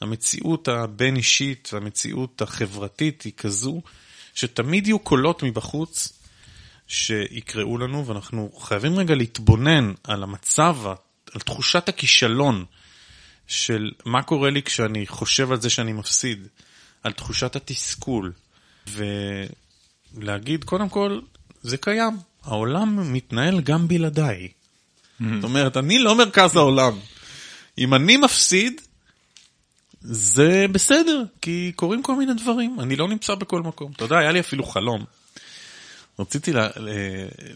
המציאות 0.00 0.68
הבין-אישית 0.68 1.70
והמציאות 1.72 2.42
החברתית 2.42 3.22
היא 3.22 3.32
כזו, 3.36 3.80
שתמיד 4.34 4.86
יהיו 4.86 4.98
קולות 4.98 5.42
מבחוץ 5.42 6.17
שיקראו 6.88 7.78
לנו, 7.78 8.06
ואנחנו 8.06 8.50
חייבים 8.58 8.98
רגע 8.98 9.14
להתבונן 9.14 9.92
על 10.04 10.22
המצב, 10.22 10.76
על 11.34 11.40
תחושת 11.40 11.88
הכישלון 11.88 12.64
של 13.46 13.90
מה 14.04 14.22
קורה 14.22 14.50
לי 14.50 14.62
כשאני 14.62 15.06
חושב 15.06 15.52
על 15.52 15.60
זה 15.60 15.70
שאני 15.70 15.92
מפסיד, 15.92 16.46
על 17.02 17.12
תחושת 17.12 17.56
התסכול, 17.56 18.32
ולהגיד, 20.16 20.64
קודם 20.64 20.88
כל, 20.88 21.20
זה 21.62 21.76
קיים, 21.76 22.16
העולם 22.44 23.12
מתנהל 23.12 23.60
גם 23.60 23.88
בלעדיי. 23.88 24.48
זאת 25.20 25.44
אומרת, 25.44 25.76
אני 25.76 25.98
לא 25.98 26.18
מרכז 26.18 26.56
העולם. 26.56 26.98
אם 27.78 27.94
אני 27.94 28.16
מפסיד, 28.16 28.80
זה 30.00 30.66
בסדר, 30.72 31.22
כי 31.42 31.72
קורים 31.76 32.02
כל 32.02 32.16
מיני 32.16 32.34
דברים, 32.34 32.80
אני 32.80 32.96
לא 32.96 33.08
נמצא 33.08 33.34
בכל 33.34 33.62
מקום. 33.62 33.92
אתה 33.96 34.04
יודע, 34.04 34.18
היה 34.18 34.32
לי 34.32 34.40
אפילו 34.40 34.64
חלום. 34.64 35.04
רציתי 36.18 36.52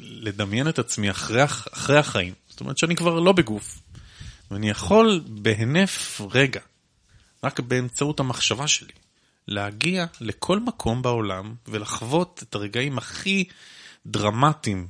לדמיין 0.00 0.68
את 0.68 0.78
עצמי 0.78 1.10
אחרי, 1.10 1.44
אחרי 1.44 1.98
החיים, 1.98 2.34
זאת 2.48 2.60
אומרת 2.60 2.78
שאני 2.78 2.96
כבר 2.96 3.20
לא 3.20 3.32
בגוף, 3.32 3.78
ואני 4.50 4.70
יכול 4.70 5.24
בהינף 5.26 6.20
רגע, 6.30 6.60
רק 7.44 7.60
באמצעות 7.60 8.20
המחשבה 8.20 8.68
שלי, 8.68 8.92
להגיע 9.48 10.06
לכל 10.20 10.60
מקום 10.60 11.02
בעולם 11.02 11.54
ולחוות 11.68 12.42
את 12.48 12.54
הרגעים 12.54 12.98
הכי 12.98 13.44
דרמטיים, 14.06 14.86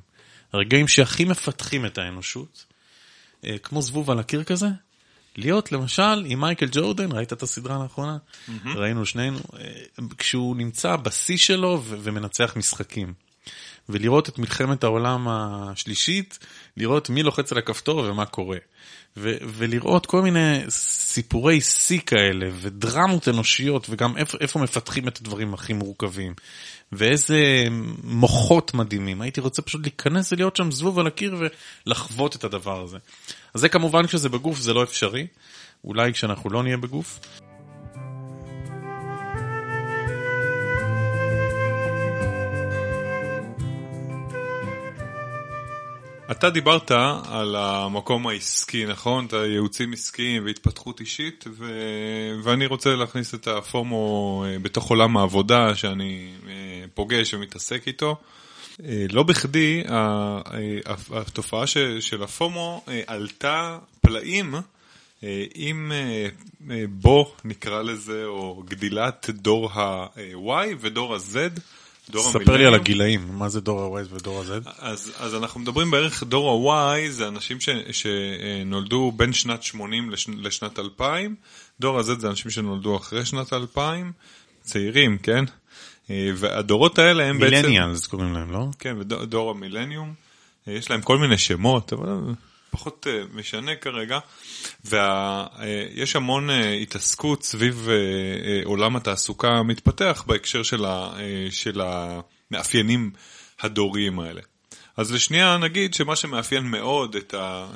הרגעים 0.52 0.88
שהכי 0.88 1.24
מפתחים 1.24 1.86
את 1.86 1.98
האנושות, 1.98 2.64
אה, 3.44 3.58
כמו 3.58 3.82
זבוב 3.82 4.10
על 4.10 4.18
הקיר 4.18 4.44
כזה, 4.44 4.66
להיות 5.36 5.72
למשל 5.72 6.24
עם 6.26 6.40
מייקל 6.40 6.68
ג'ורדן, 6.72 7.12
ראית 7.12 7.32
את 7.32 7.42
הסדרה 7.42 7.82
האחרונה? 7.82 8.16
Mm-hmm. 8.16 8.68
ראינו 8.76 9.06
שנינו, 9.06 9.38
אה, 9.58 10.04
כשהוא 10.18 10.56
נמצא 10.56 10.96
בשיא 10.96 11.36
שלו 11.36 11.82
ומנצח 11.84 12.56
משחקים. 12.56 13.14
ולראות 13.88 14.28
את 14.28 14.38
מלחמת 14.38 14.84
העולם 14.84 15.28
השלישית, 15.28 16.38
לראות 16.76 17.10
מי 17.10 17.22
לוחץ 17.22 17.52
על 17.52 17.58
הכפתור 17.58 17.98
ומה 17.98 18.26
קורה. 18.26 18.58
ו- 19.16 19.36
ולראות 19.40 20.06
כל 20.06 20.22
מיני 20.22 20.60
סיפורי 20.68 21.60
שיא 21.60 22.00
כאלה, 22.06 22.48
ודרמות 22.52 23.28
אנושיות, 23.28 23.86
וגם 23.90 24.16
איפה, 24.16 24.38
איפה 24.40 24.58
מפתחים 24.58 25.08
את 25.08 25.18
הדברים 25.18 25.54
הכי 25.54 25.72
מורכבים. 25.72 26.34
ואיזה 26.92 27.66
מוחות 28.04 28.74
מדהימים. 28.74 29.20
הייתי 29.20 29.40
רוצה 29.40 29.62
פשוט 29.62 29.80
להיכנס 29.82 30.32
ולהיות 30.32 30.56
שם 30.56 30.70
זבוב 30.70 30.98
על 30.98 31.06
הקיר 31.06 31.36
ולחוות 31.86 32.36
את 32.36 32.44
הדבר 32.44 32.82
הזה. 32.82 32.98
אז 33.54 33.60
זה 33.60 33.68
כמובן 33.68 34.06
כשזה 34.06 34.28
בגוף 34.28 34.58
זה 34.58 34.72
לא 34.72 34.82
אפשרי, 34.82 35.26
אולי 35.84 36.12
כשאנחנו 36.12 36.50
לא 36.50 36.62
נהיה 36.62 36.76
בגוף. 36.76 37.20
אתה 46.32 46.50
דיברת 46.50 46.90
על 47.28 47.56
המקום 47.56 48.26
העסקי, 48.26 48.86
נכון? 48.86 49.26
את 49.26 49.32
הייעוצים 49.32 49.92
עסקיים 49.92 50.44
והתפתחות 50.44 51.00
אישית, 51.00 51.44
ו... 51.50 51.64
ואני 52.42 52.66
רוצה 52.66 52.96
להכניס 52.96 53.34
את 53.34 53.46
הפומו 53.46 54.44
אה, 54.46 54.58
בתוך 54.58 54.90
עולם 54.90 55.16
העבודה 55.16 55.74
שאני 55.74 56.32
אה, 56.48 56.84
פוגש 56.94 57.34
ומתעסק 57.34 57.86
איתו. 57.86 58.16
אה, 58.84 59.06
לא 59.12 59.22
בכדי 59.22 59.82
התופעה 61.14 61.66
של 62.00 62.22
הפומו 62.22 62.84
עלתה 63.06 63.78
פלאים 64.00 64.54
עם 65.54 65.92
בו 66.88 67.34
נקרא 67.44 67.82
לזה, 67.82 68.24
או 68.24 68.62
גדילת 68.68 69.30
דור 69.30 69.70
ה-Y 69.72 70.76
ודור 70.80 71.14
ה-Z. 71.14 71.60
דור 72.10 72.22
המילניום. 72.22 72.44
ספר 72.44 72.56
לי 72.56 72.66
על 72.66 72.74
הגילאים, 72.74 73.28
מה 73.32 73.48
זה 73.48 73.60
דור 73.60 73.98
ה-Y 73.98 74.06
ודור 74.10 74.40
ה-Z? 74.40 74.70
אז, 74.78 75.12
אז 75.18 75.34
אנחנו 75.34 75.60
מדברים 75.60 75.90
בערך, 75.90 76.22
דור 76.22 76.72
ה-Y 76.72 77.10
זה 77.10 77.28
אנשים 77.28 77.60
ש, 77.60 77.68
שנולדו 77.90 79.12
בין 79.16 79.32
שנת 79.32 79.62
80 79.62 80.10
לש, 80.10 80.28
לשנת 80.28 80.78
2000, 80.78 81.34
דור 81.80 81.98
ה-Z 81.98 82.18
זה 82.18 82.28
אנשים 82.28 82.50
שנולדו 82.50 82.96
אחרי 82.96 83.24
שנת 83.24 83.52
2000, 83.52 84.12
צעירים, 84.62 85.18
כן? 85.18 85.44
אה, 86.10 86.30
והדורות 86.36 86.98
האלה 86.98 87.24
הם 87.24 87.38
בעצם... 87.38 87.54
Millennials 87.54 88.06
קוראים 88.06 88.32
להם, 88.32 88.52
לא? 88.52 88.66
כן, 88.78 88.96
ודור 88.98 89.50
המילניום. 89.50 90.14
אה, 90.68 90.72
יש 90.72 90.90
להם 90.90 91.02
כל 91.02 91.18
מיני 91.18 91.38
שמות, 91.38 91.92
אבל 91.92 92.18
פחות 92.72 93.06
אה, 93.10 93.22
משנה 93.32 93.76
כרגע. 93.76 94.18
ויש 94.84 96.16
המון 96.16 96.50
אה, 96.50 96.72
התעסקות 96.72 97.42
סביב 97.42 97.88
אה, 97.88 98.60
עולם 98.64 98.96
התעסוקה 98.96 99.48
המתפתח 99.48 100.24
בהקשר 100.26 100.62
של, 100.62 100.84
ה, 100.84 101.12
של 101.50 101.80
המאפיינים 101.80 103.10
הדוריים 103.60 104.20
האלה. 104.20 104.40
אז 104.96 105.12
לשנייה 105.12 105.58
נגיד 105.58 105.94
שמה 105.94 106.16
שמאפיין 106.16 106.64
מאוד 106.64 107.16
את, 107.16 107.34
ה, 107.34 107.66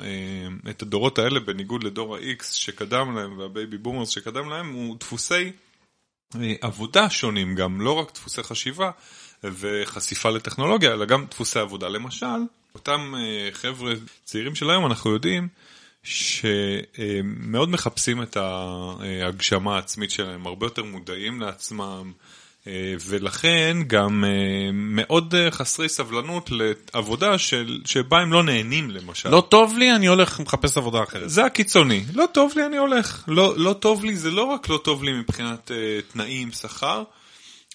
את 0.69 0.81
הדורות 0.81 1.19
האלה, 1.19 1.39
בניגוד 1.39 1.83
לדור 1.83 2.15
ה-X 2.15 2.43
שקדם 2.43 3.15
להם 3.15 3.37
וה 3.37 3.77
Baby 3.77 3.89
Boomers 3.89 4.09
שקדם 4.09 4.49
להם, 4.49 4.73
הוא 4.73 4.97
דפוסי 4.99 5.51
עבודה 6.61 7.09
שונים 7.09 7.55
גם, 7.55 7.81
לא 7.81 7.91
רק 7.91 8.13
דפוסי 8.13 8.43
חשיבה 8.43 8.91
וחשיפה 9.43 10.29
לטכנולוגיה, 10.29 10.93
אלא 10.93 11.05
גם 11.05 11.25
דפוסי 11.25 11.59
עבודה. 11.59 11.87
למשל, 11.87 12.25
אותם 12.77 13.13
חבר'ה 13.51 13.93
צעירים 14.23 14.55
של 14.55 14.69
היום, 14.69 14.85
אנחנו 14.85 15.11
יודעים 15.11 15.47
שמאוד 16.03 17.69
מחפשים 17.69 18.21
את 18.21 18.37
ההגשמה 18.37 19.75
העצמית 19.75 20.11
שלהם, 20.11 20.47
הרבה 20.47 20.65
יותר 20.65 20.83
מודעים 20.83 21.41
לעצמם, 21.41 22.11
אה, 22.67 22.93
ולכן 23.05 23.77
גם 23.87 24.23
אה, 24.23 24.69
מאוד 24.73 25.35
אה, 25.35 25.51
חסרי 25.51 25.89
סבלנות 25.89 26.49
לעבודה 26.51 27.37
של, 27.37 27.81
שבה 27.85 28.19
הם 28.19 28.33
לא 28.33 28.43
נהנים 28.43 28.91
למשל. 28.91 29.29
לא 29.29 29.47
טוב 29.49 29.77
לי, 29.77 29.95
אני 29.95 30.07
הולך 30.07 30.39
מחפש 30.39 30.77
עבודה 30.77 31.03
אחרת. 31.03 31.29
זה 31.29 31.45
הקיצוני, 31.45 32.03
לא 32.13 32.25
טוב 32.31 32.53
לי, 32.55 32.65
אני 32.65 32.77
הולך. 32.77 33.23
לא, 33.27 33.53
לא 33.57 33.73
טוב 33.73 34.05
לי, 34.05 34.15
זה 34.15 34.31
לא 34.31 34.43
רק 34.43 34.69
לא 34.69 34.79
טוב 34.83 35.03
לי 35.03 35.13
מבחינת 35.13 35.71
uh, 35.71 36.13
תנאים, 36.13 36.51
שכר, 36.51 37.03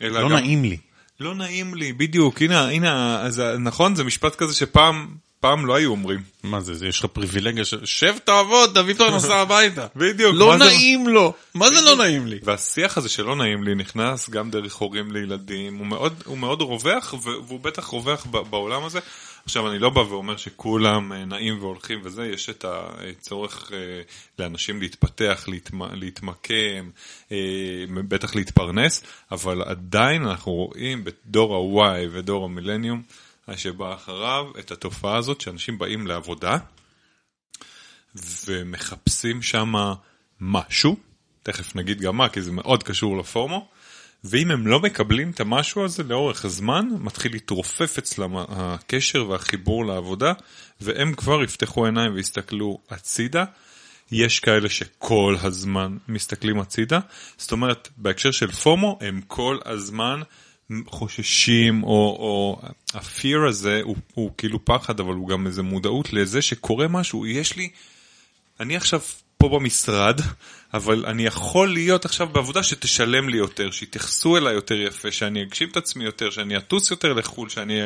אלא 0.03 0.21
לא 0.21 0.29
גם... 0.29 0.33
נעים 0.33 0.65
לי. 0.65 0.77
לא 1.23 1.35
נעים 1.35 1.75
לי, 1.75 1.93
בדיוק, 1.93 2.43
הנה, 2.43 2.69
הנה, 2.69 3.21
אז, 3.23 3.43
נכון, 3.59 3.95
זה 3.95 4.05
משפט 4.05 4.35
כזה 4.35 4.55
שפעם 4.55 5.07
פעם 5.41 5.67
לא 5.67 5.75
היו 5.75 5.91
אומרים. 5.91 6.21
מה 6.43 6.61
זה, 6.61 6.75
זה 6.75 6.87
יש 6.87 6.99
לך 6.99 7.07
פריבילגיה 7.07 7.65
של 7.65 7.87
שב 7.87 8.15
תעבוד, 8.25 8.75
דוד 8.75 8.97
פרנסה 8.99 9.41
הביתה. 9.41 9.87
בדיוק. 9.97 10.35
לא 10.35 10.47
מה 10.49 10.59
זה- 10.59 10.65
נעים 10.65 11.09
לו. 11.09 11.33
מה 11.55 11.71
זה 11.71 11.81
לא 11.81 11.97
נעים 11.97 12.27
לי? 12.27 12.39
והשיח 12.45 12.99
הזה 12.99 13.09
שלא 13.09 13.37
נעים 13.37 13.63
לי 13.63 13.75
נכנס 13.75 14.31
גם 14.31 14.51
דרך 14.51 14.75
הורים 14.75 15.13
לילדים, 15.13 15.77
הוא 15.79 15.87
מאוד, 15.87 16.23
הוא 16.27 16.39
מאוד 16.39 16.63
רווח, 16.63 17.15
והוא 17.23 17.61
בטח 17.61 17.85
רווח 17.85 18.27
בעולם 18.51 18.85
הזה. 18.85 19.01
עכשיו, 19.45 19.71
אני 19.71 19.79
לא 19.79 19.91
בא 19.91 20.01
ואומר 20.01 20.37
שכולם 20.37 21.13
אה, 21.13 21.25
נעים 21.25 21.59
והולכים 21.61 22.01
וזה, 22.05 22.27
יש 22.27 22.51
את 22.51 22.65
הצורך 22.69 23.73
אה, 23.73 23.79
לאנשים 24.39 24.81
להתפתח, 24.81 25.47
להתמ- 25.49 25.95
להתמקם, 25.95 26.91
אה, 27.33 27.85
בטח 28.09 28.35
להתפרנס, 28.35 29.03
אבל 29.31 29.63
עדיין 29.63 30.27
אנחנו 30.27 30.53
רואים 30.53 31.05
בדור 31.05 31.83
ה-Y 31.85 32.09
ודור 32.13 32.45
המילניום, 32.45 33.03
שבא 33.57 33.95
אחריו, 33.95 34.51
את 34.59 34.71
התופעה 34.71 35.17
הזאת 35.17 35.41
שאנשים 35.41 35.79
באים 35.79 36.07
לעבודה, 36.07 36.57
ומחפשים 38.47 39.43
שם 39.43 39.73
משהו, 40.41 40.97
תכף 41.43 41.77
נגיד 41.77 42.01
גם 42.01 42.17
מה, 42.17 42.29
כי 42.29 42.43
זה 42.43 42.53
מאוד 42.53 42.83
קשור 42.83 43.19
לפורמו, 43.19 43.69
ואם 44.25 44.51
הם 44.51 44.67
לא 44.67 44.81
מקבלים 44.81 45.31
את 45.31 45.41
המשהו 45.41 45.85
הזה 45.85 46.03
לאורך 46.03 46.45
הזמן, 46.45 46.89
מתחיל 47.01 47.33
להתרופף 47.33 47.99
אצלם 47.99 48.37
הקשר 48.37 49.29
והחיבור 49.29 49.87
לעבודה, 49.87 50.33
והם 50.81 51.15
כבר 51.15 51.45
יפתחו 51.45 51.85
עיניים 51.85 52.15
ויסתכלו 52.15 52.79
הצידה. 52.91 53.45
יש 54.13 54.41
כאלה 54.41 54.69
שכל 54.69 55.37
הזמן 55.43 55.97
מסתכלים 56.09 56.61
הצידה, 56.61 57.01
זאת 57.37 57.53
אומרת, 57.53 57.89
בהקשר 57.97 58.31
של 58.31 58.51
פומו, 58.53 58.99
הם 59.01 59.21
כל 59.27 59.59
הזמן 59.65 60.21
חוששים, 60.87 61.83
או, 61.83 61.89
או 61.89 62.61
ה-fear 62.95 63.49
הזה 63.49 63.81
הוא, 63.85 63.97
הוא 64.15 64.31
כאילו 64.39 64.65
פחד, 64.65 65.01
אבל 65.01 65.15
הוא 65.15 65.29
גם 65.29 65.47
איזה 65.47 65.63
מודעות 65.63 66.13
לזה 66.13 66.43
שקורה 66.43 66.89
משהו, 66.89 67.27
יש 67.27 67.57
לי, 67.57 67.71
אני 68.61 68.77
עכשיו 68.77 69.01
פה 69.43 69.49
במשרד, 69.49 70.21
אבל 70.75 71.07
אני 71.07 71.27
יכול 71.27 71.73
להיות 71.73 72.05
עכשיו 72.05 72.29
בעבודה 72.29 72.63
שתשלם 72.63 73.29
לי 73.29 73.37
יותר, 73.37 73.71
שיתייחסו 73.71 74.37
אליי 74.37 74.55
יותר 74.55 74.75
יפה, 74.75 75.13
שאני 75.13 75.43
אגשים 75.43 75.69
את 75.69 75.77
עצמי 75.77 76.05
יותר, 76.05 76.31
שאני 76.31 76.57
אטוס 76.57 76.91
יותר 76.91 77.13
לחו"ל, 77.13 77.49
שאני 77.49 77.81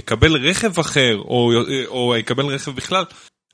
אקבל 0.00 0.36
רכב 0.36 0.78
אחר, 0.80 1.18
או, 1.18 1.52
או 1.86 2.18
אקבל 2.18 2.46
רכב 2.46 2.70
בכלל. 2.70 3.04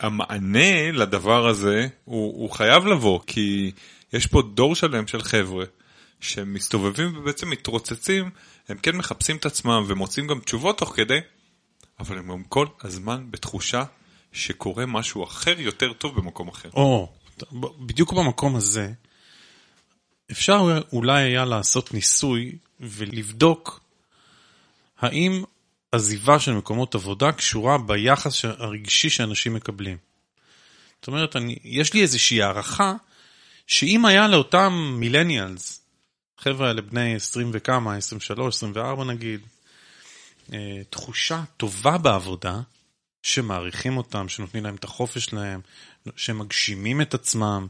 המענה 0.00 0.92
לדבר 0.92 1.48
הזה 1.48 1.88
הוא, 2.04 2.42
הוא 2.42 2.50
חייב 2.50 2.86
לבוא, 2.86 3.20
כי 3.26 3.70
יש 4.12 4.26
פה 4.26 4.42
דור 4.42 4.74
שלם 4.74 5.06
של 5.06 5.22
חבר'ה 5.22 5.64
שמסתובבים 6.20 7.16
ובעצם 7.16 7.50
מתרוצצים, 7.50 8.30
הם 8.68 8.76
כן 8.82 8.96
מחפשים 8.96 9.36
את 9.36 9.46
עצמם 9.46 9.84
ומוצאים 9.86 10.26
גם 10.26 10.40
תשובות 10.40 10.78
תוך 10.78 10.92
כדי, 10.96 11.18
אבל 12.00 12.18
הם 12.18 12.28
גם 12.28 12.42
כל 12.42 12.66
הזמן 12.82 13.26
בתחושה 13.30 13.84
שקורה 14.32 14.86
משהו 14.86 15.24
אחר 15.24 15.60
יותר 15.60 15.92
טוב 15.92 16.16
במקום 16.16 16.48
אחר. 16.48 16.68
או, 16.74 17.12
בדיוק 17.86 18.12
במקום 18.12 18.56
הזה, 18.56 18.92
אפשר 20.30 20.80
אולי 20.92 21.22
היה 21.22 21.44
לעשות 21.44 21.94
ניסוי 21.94 22.58
ולבדוק 22.80 23.80
האם 24.98 25.44
עזיבה 25.92 26.40
של 26.40 26.52
מקומות 26.52 26.94
עבודה 26.94 27.32
קשורה 27.32 27.78
ביחס 27.78 28.44
הרגשי 28.44 29.10
שאנשים 29.10 29.54
מקבלים. 29.54 29.96
זאת 31.00 31.06
אומרת, 31.06 31.36
אני, 31.36 31.58
יש 31.64 31.94
לי 31.94 32.02
איזושהי 32.02 32.42
הערכה 32.42 32.94
שאם 33.66 34.06
היה 34.06 34.28
לאותם 34.28 34.96
מילניאלס, 34.98 35.80
חבר'ה 36.38 36.68
האלה 36.68 36.82
בני 36.82 37.14
20 37.14 37.50
וכמה, 37.52 37.96
23, 37.96 38.54
24 38.54 39.04
נגיד, 39.04 39.40
אה, 40.52 40.80
תחושה 40.90 41.42
טובה 41.56 41.98
בעבודה, 41.98 42.60
שמעריכים 43.22 43.96
אותם, 43.96 44.28
שנותנים 44.28 44.64
להם 44.64 44.74
את 44.74 44.84
החופש 44.84 45.24
שלהם, 45.24 45.60
שמגשימים 46.16 47.00
את 47.00 47.14
עצמם, 47.14 47.66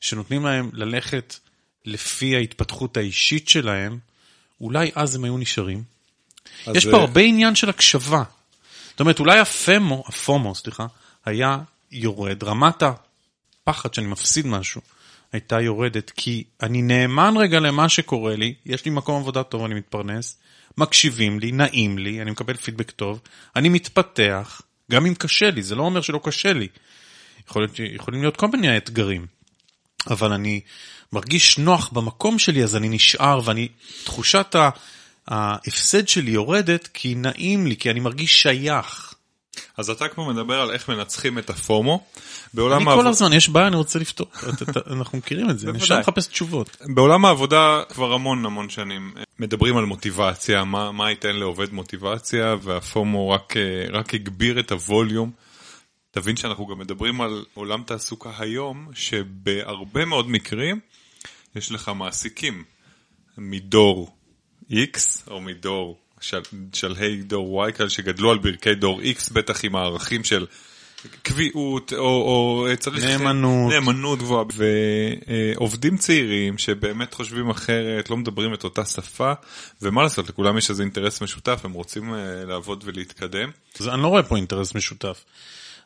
שנותנים 0.00 0.44
להם 0.44 0.70
ללכת 0.72 1.38
לפי 1.84 2.36
ההתפתחות 2.36 2.96
האישית 2.96 3.48
שלהם, 3.48 3.98
אולי 4.60 4.90
אז 4.94 5.14
הם 5.14 5.24
היו 5.24 5.38
נשארים. 5.38 5.82
יש 6.74 6.86
פה 6.86 6.96
הרבה 6.96 7.20
עניין 7.20 7.54
של 7.54 7.68
הקשבה. 7.68 8.22
זאת 8.90 9.00
אומרת, 9.00 9.20
אולי 9.20 9.38
הפמו, 9.38 10.04
הפומו, 10.06 10.54
סליחה, 10.54 10.86
היה 11.24 11.58
יורד, 11.92 12.44
רמת 12.44 12.82
הפחד 12.82 13.94
שאני 13.94 14.06
מפסיד 14.06 14.46
משהו, 14.46 14.80
הייתה 15.32 15.60
יורדת, 15.60 16.10
כי 16.10 16.44
אני 16.62 16.82
נאמן 16.82 17.34
רגע 17.36 17.60
למה 17.60 17.88
שקורה 17.88 18.36
לי, 18.36 18.54
יש 18.66 18.84
לי 18.84 18.90
מקום 18.90 19.20
עבודה 19.20 19.42
טוב, 19.42 19.64
אני 19.64 19.74
מתפרנס, 19.74 20.38
מקשיבים 20.78 21.40
לי, 21.40 21.52
נעים 21.52 21.98
לי, 21.98 22.22
אני 22.22 22.30
מקבל 22.30 22.56
פידבק 22.56 22.90
טוב, 22.90 23.20
אני 23.56 23.68
מתפתח, 23.68 24.60
גם 24.90 25.06
אם 25.06 25.14
קשה 25.14 25.50
לי, 25.50 25.62
זה 25.62 25.74
לא 25.74 25.82
אומר 25.82 26.00
שלא 26.00 26.20
קשה 26.24 26.52
לי. 26.52 26.68
יכול 27.48 27.62
להיות, 27.62 27.78
יכולים 27.78 28.20
להיות 28.20 28.36
כל 28.36 28.46
מיני 28.46 28.76
אתגרים, 28.76 29.26
אבל 30.10 30.32
אני 30.32 30.60
מרגיש 31.12 31.58
נוח 31.58 31.90
במקום 31.92 32.38
שלי, 32.38 32.64
אז 32.64 32.76
אני 32.76 32.88
נשאר, 32.88 33.40
ואני, 33.44 33.68
תחושת 34.04 34.54
ההפסד 35.28 36.08
שלי 36.08 36.30
יורדת, 36.30 36.88
כי 36.94 37.14
נעים 37.14 37.66
לי, 37.66 37.76
כי 37.76 37.90
אני 37.90 38.00
מרגיש 38.00 38.42
שייך. 38.42 39.14
אז 39.76 39.90
אתה 39.90 40.08
כבר 40.08 40.24
מדבר 40.24 40.60
על 40.60 40.70
איך 40.70 40.88
מנצחים 40.88 41.38
את 41.38 41.50
הפומו. 41.50 42.04
בעולם 42.54 42.88
אני 42.88 42.96
כל 42.96 43.06
הזמן, 43.06 43.32
יש 43.32 43.48
בעיה, 43.48 43.66
אני 43.66 43.76
רוצה 43.76 43.98
לפתור. 43.98 44.26
אנחנו 44.90 45.18
מכירים 45.18 45.50
את 45.50 45.58
זה, 45.58 45.70
אני 45.70 45.80
שם 45.80 46.00
מחפש 46.00 46.26
תשובות. 46.26 46.76
בעולם 46.86 47.24
העבודה 47.24 47.82
כבר 47.88 48.12
המון 48.12 48.46
המון 48.46 48.68
שנים 48.70 49.12
מדברים 49.38 49.76
על 49.76 49.84
מוטיבציה, 49.84 50.64
מה, 50.64 50.92
מה 50.92 51.10
ייתן 51.10 51.36
לעובד 51.36 51.72
מוטיבציה, 51.72 52.54
והפומו 52.62 53.30
רק, 53.30 53.54
רק 53.92 54.14
הגביר 54.14 54.60
את 54.60 54.72
הווליום. 54.72 55.43
תבין 56.14 56.36
שאנחנו 56.36 56.66
גם 56.66 56.78
מדברים 56.78 57.20
על 57.20 57.44
עולם 57.54 57.82
תעסוקה 57.86 58.30
היום, 58.38 58.88
שבהרבה 58.94 60.04
מאוד 60.04 60.30
מקרים 60.30 60.80
יש 61.56 61.72
לך 61.72 61.88
מעסיקים 61.94 62.64
מדור 63.38 64.16
X 64.70 64.98
או 65.30 65.40
מדור 65.40 65.98
של, 66.20 66.40
שלהי 66.72 67.22
דור 67.22 67.66
Y, 67.66 67.72
כאלה 67.72 67.90
שגדלו 67.90 68.30
על 68.30 68.38
ברכי 68.38 68.74
דור 68.74 69.00
X, 69.00 69.32
בטח 69.32 69.64
עם 69.64 69.76
הערכים 69.76 70.24
של 70.24 70.46
קביעות, 71.22 71.92
או, 71.92 72.06
או 72.06 72.66
צריך... 72.78 73.04
נאמנות. 73.04 73.72
נאמנות 73.72 74.18
גבוהה. 74.18 74.44
ועובדים 74.54 75.96
צעירים 75.96 76.58
שבאמת 76.58 77.14
חושבים 77.14 77.50
אחרת, 77.50 78.10
לא 78.10 78.16
מדברים 78.16 78.54
את 78.54 78.64
אותה 78.64 78.84
שפה, 78.84 79.32
ומה 79.82 80.02
לעשות, 80.02 80.28
לכולם 80.28 80.58
יש 80.58 80.70
איזה 80.70 80.82
אינטרס 80.82 81.22
משותף, 81.22 81.60
הם 81.64 81.72
רוצים 81.72 82.14
לעבוד 82.46 82.82
ולהתקדם. 82.86 83.50
אז 83.80 83.88
אני 83.88 84.02
לא 84.02 84.08
רואה 84.08 84.22
פה 84.22 84.36
אינטרס 84.36 84.74
משותף. 84.74 85.24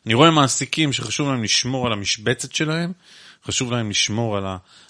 אני 0.05 0.13
רואה 0.13 0.31
מעסיקים 0.31 0.93
שחשוב 0.93 1.29
להם 1.29 1.43
לשמור 1.43 1.87
על 1.87 1.93
המשבצת 1.93 2.55
שלהם, 2.55 2.91
חשוב 3.45 3.71
להם 3.71 3.89
לשמור 3.89 4.37
על 4.37 4.43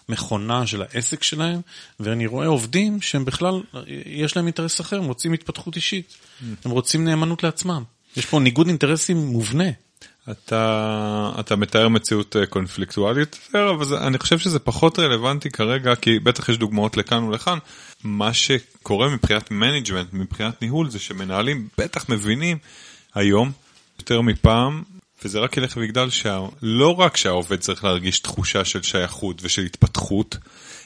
המכונה 0.09 0.67
של 0.67 0.81
העסק 0.81 1.23
שלהם, 1.23 1.61
ואני 1.99 2.27
רואה 2.27 2.47
עובדים 2.47 3.01
שהם 3.01 3.25
בכלל, 3.25 3.61
יש 4.05 4.35
להם 4.35 4.45
אינטרס 4.45 4.81
אחר, 4.81 4.97
הם 4.97 5.05
רוצים 5.05 5.33
התפתחות 5.33 5.75
אישית, 5.75 6.17
הם 6.65 6.71
רוצים 6.71 7.05
נאמנות 7.05 7.43
לעצמם. 7.43 7.83
יש 8.17 8.25
פה 8.25 8.39
ניגוד 8.39 8.67
אינטרסים 8.67 9.17
מובנה. 9.17 9.69
אתה, 10.31 11.31
אתה 11.39 11.55
מתאר 11.55 11.89
מציאות 11.89 12.35
קונפליקטואלית 12.49 13.37
יותר, 13.45 13.71
אבל 13.71 13.97
אני 13.97 14.17
חושב 14.17 14.39
שזה 14.39 14.59
פחות 14.59 14.99
רלוונטי 14.99 15.49
כרגע, 15.49 15.95
כי 15.95 16.19
בטח 16.19 16.49
יש 16.49 16.57
דוגמאות 16.57 16.97
לכאן 16.97 17.23
ולכאן. 17.23 17.57
מה 18.03 18.33
שקורה 18.33 19.09
מבחינת 19.09 19.51
management, 19.51 20.07
מבחינת 20.13 20.61
ניהול, 20.61 20.89
זה 20.89 20.99
שמנהלים 20.99 21.67
בטח 21.77 22.09
מבינים 22.09 22.57
היום, 23.15 23.51
יותר 23.99 24.21
מפעם, 24.21 24.83
וזה 25.23 25.39
רק 25.39 25.57
ילך 25.57 25.77
ויגדל, 25.77 26.09
שלא 26.09 26.95
רק 26.99 27.17
שהעובד 27.17 27.59
צריך 27.59 27.83
להרגיש 27.83 28.19
תחושה 28.19 28.65
של 28.65 28.81
שייכות 28.81 29.43
ושל 29.43 29.61
התפתחות, 29.61 30.37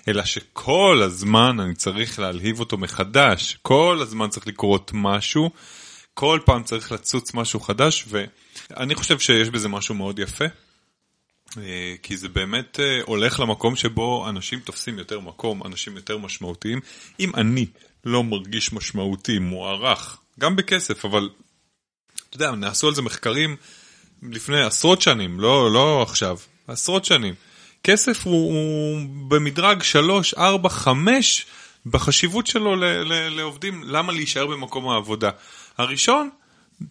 אלא 0.07 0.25
שכל 0.25 1.01
הזמן 1.03 1.59
אני 1.59 1.75
צריך 1.75 2.19
להלהיב 2.19 2.59
אותו 2.59 2.77
מחדש, 2.77 3.57
כל 3.61 3.99
הזמן 4.01 4.29
צריך 4.29 4.47
לקרות 4.47 4.91
משהו, 4.93 5.49
כל 6.13 6.39
פעם 6.45 6.63
צריך 6.63 6.91
לצוץ 6.91 7.33
משהו 7.33 7.59
חדש, 7.59 8.05
ואני 8.07 8.95
חושב 8.95 9.19
שיש 9.19 9.49
בזה 9.49 9.67
משהו 9.67 9.95
מאוד 9.95 10.19
יפה, 10.19 10.45
כי 12.03 12.17
זה 12.17 12.29
באמת 12.29 12.79
הולך 13.05 13.39
למקום 13.39 13.75
שבו 13.75 14.29
אנשים 14.29 14.59
תופסים 14.59 14.97
יותר 14.97 15.19
מקום, 15.19 15.63
אנשים 15.65 15.95
יותר 15.95 16.17
משמעותיים. 16.17 16.79
אם 17.19 17.35
אני 17.35 17.65
לא 18.05 18.23
מרגיש 18.23 18.73
משמעותי, 18.73 19.39
מוערך, 19.39 20.17
גם 20.39 20.55
בכסף, 20.55 21.05
אבל 21.05 21.29
אתה 22.29 22.35
יודע, 22.35 22.51
נעשו 22.51 22.87
על 22.87 22.95
זה 22.95 23.01
מחקרים 23.01 23.55
לפני 24.31 24.61
עשרות 24.61 25.01
שנים, 25.01 25.39
לא, 25.39 25.71
לא 25.71 26.01
עכשיו. 26.01 26.37
עשרות 26.67 27.05
שנים. 27.05 27.33
כסף 27.83 28.25
הוא, 28.25 28.53
הוא 28.53 28.99
במדרג 29.27 29.83
3, 29.83 30.33
4, 30.33 30.69
5 30.69 31.45
בחשיבות 31.85 32.47
שלו 32.47 32.75
ל, 32.75 32.83
ל, 32.83 33.29
לעובדים, 33.29 33.83
למה 33.85 34.13
להישאר 34.13 34.47
במקום 34.47 34.89
העבודה. 34.89 35.29
הראשון, 35.77 36.29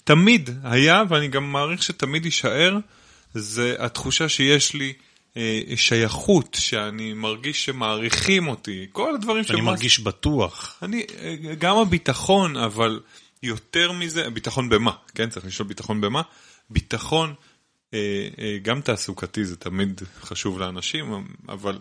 תמיד 0.05 0.51
היה, 0.65 1.03
ואני 1.09 1.29
גם 1.29 1.53
מעריך 1.53 1.83
שתמיד 1.83 2.25
יישאר, 2.25 2.79
זה 3.35 3.77
התחושה 3.79 4.29
שיש 4.29 4.75
לי 4.75 4.93
אה, 5.37 5.61
שייכות, 5.77 6.57
שאני 6.61 7.13
מרגיש 7.13 7.65
שמעריכים 7.65 8.49
אותי, 8.49 8.87
כל 8.93 9.15
הדברים 9.15 9.45
אני 9.51 9.61
מרגיש 9.61 10.01
בטוח. 10.01 10.79
אני, 10.83 11.07
אה, 11.23 11.35
גם 11.59 11.77
הביטחון, 11.77 12.57
אבל 12.57 13.01
יותר 13.43 13.93
מזה, 13.93 14.31
ביטחון 14.31 14.69
במה, 14.69 14.93
כן? 15.15 15.29
צריך 15.29 15.47
לשאול 15.47 15.69
ביטחון 15.69 16.01
במה. 16.01 16.23
ביטחון, 16.73 17.35
אה, 17.95 18.29
אה, 18.39 18.59
גם 18.63 18.81
תעסוקתי 18.81 19.45
זה 19.45 19.57
תמיד 19.57 20.01
חשוב 20.21 20.59
לאנשים, 20.59 21.27
אבל 21.49 21.79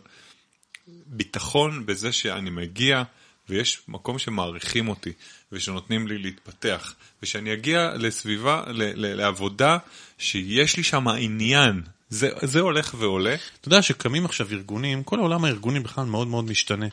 ביטחון 0.88 1.86
בזה 1.86 2.12
שאני 2.12 2.50
מגיע 2.50 3.04
ויש 3.50 3.82
מקום 3.88 4.20
שמעריכים 4.20 4.88
אותי 4.88 5.14
ושנותנים 5.52 6.08
לי 6.08 6.18
להתפתח, 6.18 6.96
ושאני 7.24 7.54
אגיע 7.54 7.94
לסביבה, 7.96 8.64
ל, 8.68 8.84
ל, 8.84 9.16
לעבודה 9.16 9.78
שיש 10.18 10.78
לי 10.78 10.84
שם 10.84 11.08
עניין. 11.08 11.82
זה, 12.10 12.30
זה 12.42 12.60
הולך 12.60 12.96
ועולה. 12.98 13.36
אתה 13.60 13.68
יודע 13.68 13.82
שקמים 13.82 14.26
עכשיו 14.26 14.48
ארגונים, 14.52 15.04
כל 15.04 15.20
העולם 15.20 15.46
הארגוני 15.46 15.80
בכלל 15.80 16.06
מאוד 16.06 16.28
מאוד 16.28 16.46
משתנה. 16.46 16.86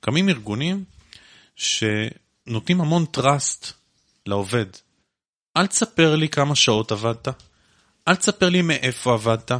קמים 0.00 0.28
ארגונים 0.28 0.84
שנותנים 1.56 2.80
המון 2.80 3.04
trust 3.16 3.72
לעובד. 4.26 4.66
אל 5.56 5.66
תספר 5.66 6.16
לי 6.16 6.28
כמה 6.28 6.54
שעות 6.54 6.92
עבדת, 6.92 7.28
אל 8.08 8.16
תספר 8.16 8.48
לי 8.48 8.62
מאיפה 8.62 9.12
עבדת, 9.12 9.52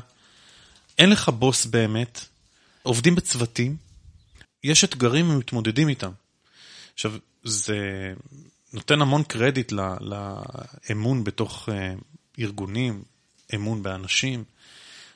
אין 0.98 1.10
לך 1.10 1.28
בוס 1.28 1.66
באמת, 1.66 2.24
עובדים 2.82 3.14
בצוותים, 3.14 3.76
יש 4.64 4.84
אתגרים 4.84 5.30
ומתמודדים 5.30 5.88
איתם. 5.88 6.10
עכשיו, 6.94 7.12
זה 7.44 7.78
נותן 8.72 9.02
המון 9.02 9.22
קרדיט 9.22 9.72
לאמון 10.00 11.24
בתוך 11.24 11.68
אה, 11.72 11.94
ארגונים, 12.38 13.02
אמון 13.54 13.82
באנשים. 13.82 14.44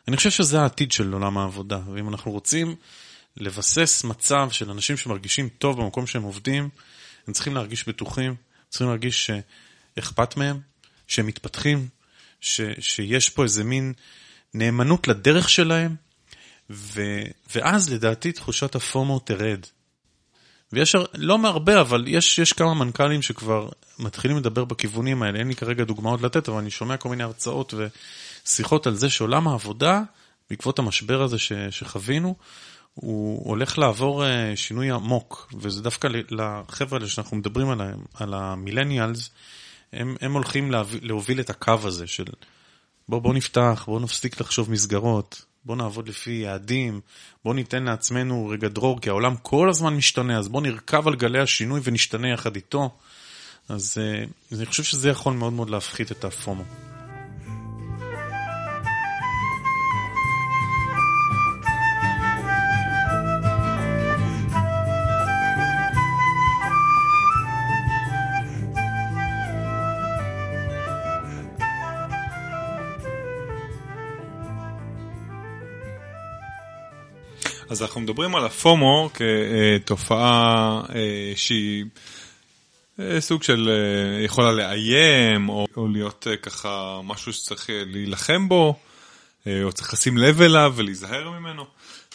אני 0.08 0.16
חושב 0.16 0.30
שזה 0.30 0.60
העתיד 0.60 0.92
של 0.92 1.12
עולם 1.12 1.38
העבודה, 1.38 1.80
ואם 1.92 2.08
אנחנו 2.08 2.30
רוצים 2.30 2.76
לבסס 3.36 4.04
מצב 4.04 4.48
של 4.50 4.70
אנשים 4.70 4.96
שמרגישים 4.96 5.48
טוב 5.48 5.80
במקום 5.82 6.06
שהם 6.06 6.22
עובדים, 6.22 6.68
הם 7.26 7.34
צריכים 7.34 7.54
להרגיש 7.54 7.88
בטוחים, 7.88 8.34
צריכים 8.68 8.88
להרגיש 8.88 9.30
שאכפת 9.96 10.36
מהם, 10.36 10.60
שהם 11.06 11.26
מתפתחים, 11.26 11.88
ש, 12.40 12.60
שיש 12.80 13.30
פה 13.30 13.42
איזה 13.42 13.64
מין 13.64 13.92
נאמנות 14.54 15.08
לדרך 15.08 15.48
שלהם, 15.48 15.96
ו, 16.70 17.02
ואז 17.54 17.92
לדעתי 17.92 18.32
תחושת 18.32 18.74
הפומו 18.74 19.18
תרד. 19.18 19.66
ויש 20.72 20.96
לא 21.14 21.38
מהרבה, 21.38 21.80
אבל 21.80 22.04
יש, 22.08 22.38
יש 22.38 22.52
כמה 22.52 22.74
מנכ"לים 22.74 23.22
שכבר 23.22 23.68
מתחילים 23.98 24.36
לדבר 24.36 24.64
בכיוונים 24.64 25.22
האלה. 25.22 25.38
אין 25.38 25.48
לי 25.48 25.54
כרגע 25.54 25.84
דוגמאות 25.84 26.22
לתת, 26.22 26.48
אבל 26.48 26.58
אני 26.58 26.70
שומע 26.70 26.96
כל 26.96 27.08
מיני 27.08 27.22
הרצאות 27.22 27.74
ושיחות 27.76 28.86
על 28.86 28.94
זה 28.94 29.10
שעולם 29.10 29.48
העבודה, 29.48 30.02
בעקבות 30.50 30.78
המשבר 30.78 31.22
הזה 31.22 31.38
ש, 31.38 31.52
שחווינו, 31.70 32.34
הוא 32.94 33.48
הולך 33.48 33.78
לעבור 33.78 34.26
אה, 34.26 34.52
שינוי 34.56 34.90
עמוק, 34.90 35.52
וזה 35.60 35.82
דווקא 35.82 36.08
לחבר'ה 36.30 36.98
האלה 36.98 37.08
שאנחנו 37.08 37.36
מדברים 37.36 37.70
עליהם, 37.70 37.98
על 38.14 38.34
המילניאלס, 38.34 39.30
הם, 39.94 40.16
הם 40.20 40.32
הולכים 40.32 40.70
להוביל, 40.70 41.00
להוביל 41.02 41.40
את 41.40 41.50
הקו 41.50 41.74
הזה 41.82 42.06
של 42.06 42.24
בוא, 43.08 43.18
בוא 43.18 43.34
נפתח, 43.34 43.84
בוא 43.86 44.00
נפסיק 44.00 44.40
לחשוב 44.40 44.70
מסגרות, 44.70 45.44
בוא 45.64 45.76
נעבוד 45.76 46.08
לפי 46.08 46.30
יעדים, 46.30 47.00
בוא 47.44 47.54
ניתן 47.54 47.82
לעצמנו 47.82 48.48
רגע 48.48 48.68
דרור, 48.68 49.00
כי 49.00 49.08
העולם 49.08 49.36
כל 49.42 49.68
הזמן 49.68 49.96
משתנה, 49.96 50.38
אז 50.38 50.48
בוא 50.48 50.62
נרכב 50.62 51.08
על 51.08 51.14
גלי 51.16 51.40
השינוי 51.40 51.80
ונשתנה 51.84 52.28
יחד 52.28 52.56
איתו. 52.56 52.90
אז 53.68 53.98
uh, 53.98 54.54
אני 54.56 54.66
חושב 54.66 54.82
שזה 54.82 55.08
יכול 55.08 55.32
מאוד 55.32 55.52
מאוד 55.52 55.70
להפחית 55.70 56.12
את 56.12 56.24
הפומו. 56.24 56.93
אז 77.74 77.82
אנחנו 77.82 78.00
מדברים 78.00 78.34
על 78.34 78.44
הפומו 78.44 79.10
כתופעה 79.14 80.82
אה, 80.94 81.32
שהיא 81.36 81.84
אה, 83.00 83.20
סוג 83.20 83.42
של 83.42 83.70
אה, 83.70 84.24
יכולה 84.24 84.52
לאיים, 84.52 85.48
או, 85.48 85.66
להיות 85.92 86.26
ככה 86.42 87.00
משהו 87.04 87.32
שצריך 87.32 87.70
להילחם 87.86 88.48
בו, 88.48 88.76
או 89.46 89.72
צריך 89.72 89.92
לשים 89.92 90.18
לב 90.18 90.42
אליו 90.42 90.72
ולהיזהר 90.76 91.30
ממנו. 91.30 91.64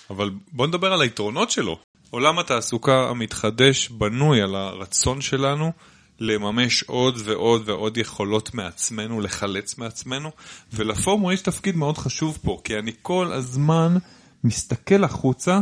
אבל 0.09 0.29
בואו 0.51 0.67
נדבר 0.67 0.93
על 0.93 1.01
היתרונות 1.01 1.51
שלו. 1.51 1.79
עולם 2.09 2.39
התעסוקה 2.39 3.09
המתחדש 3.09 3.89
בנוי 3.89 4.41
על 4.41 4.55
הרצון 4.55 5.21
שלנו 5.21 5.71
לממש 6.19 6.83
עוד 6.83 7.21
ועוד 7.23 7.69
ועוד 7.69 7.97
יכולות 7.97 8.53
מעצמנו, 8.53 9.21
לחלץ 9.21 9.77
מעצמנו, 9.77 10.31
ולפומו 10.73 11.31
יש 11.31 11.41
תפקיד 11.41 11.75
מאוד 11.75 11.97
חשוב 11.97 12.37
פה, 12.43 12.61
כי 12.63 12.79
אני 12.79 12.91
כל 13.01 13.33
הזמן... 13.33 13.97
מסתכל 14.43 15.03
החוצה, 15.03 15.59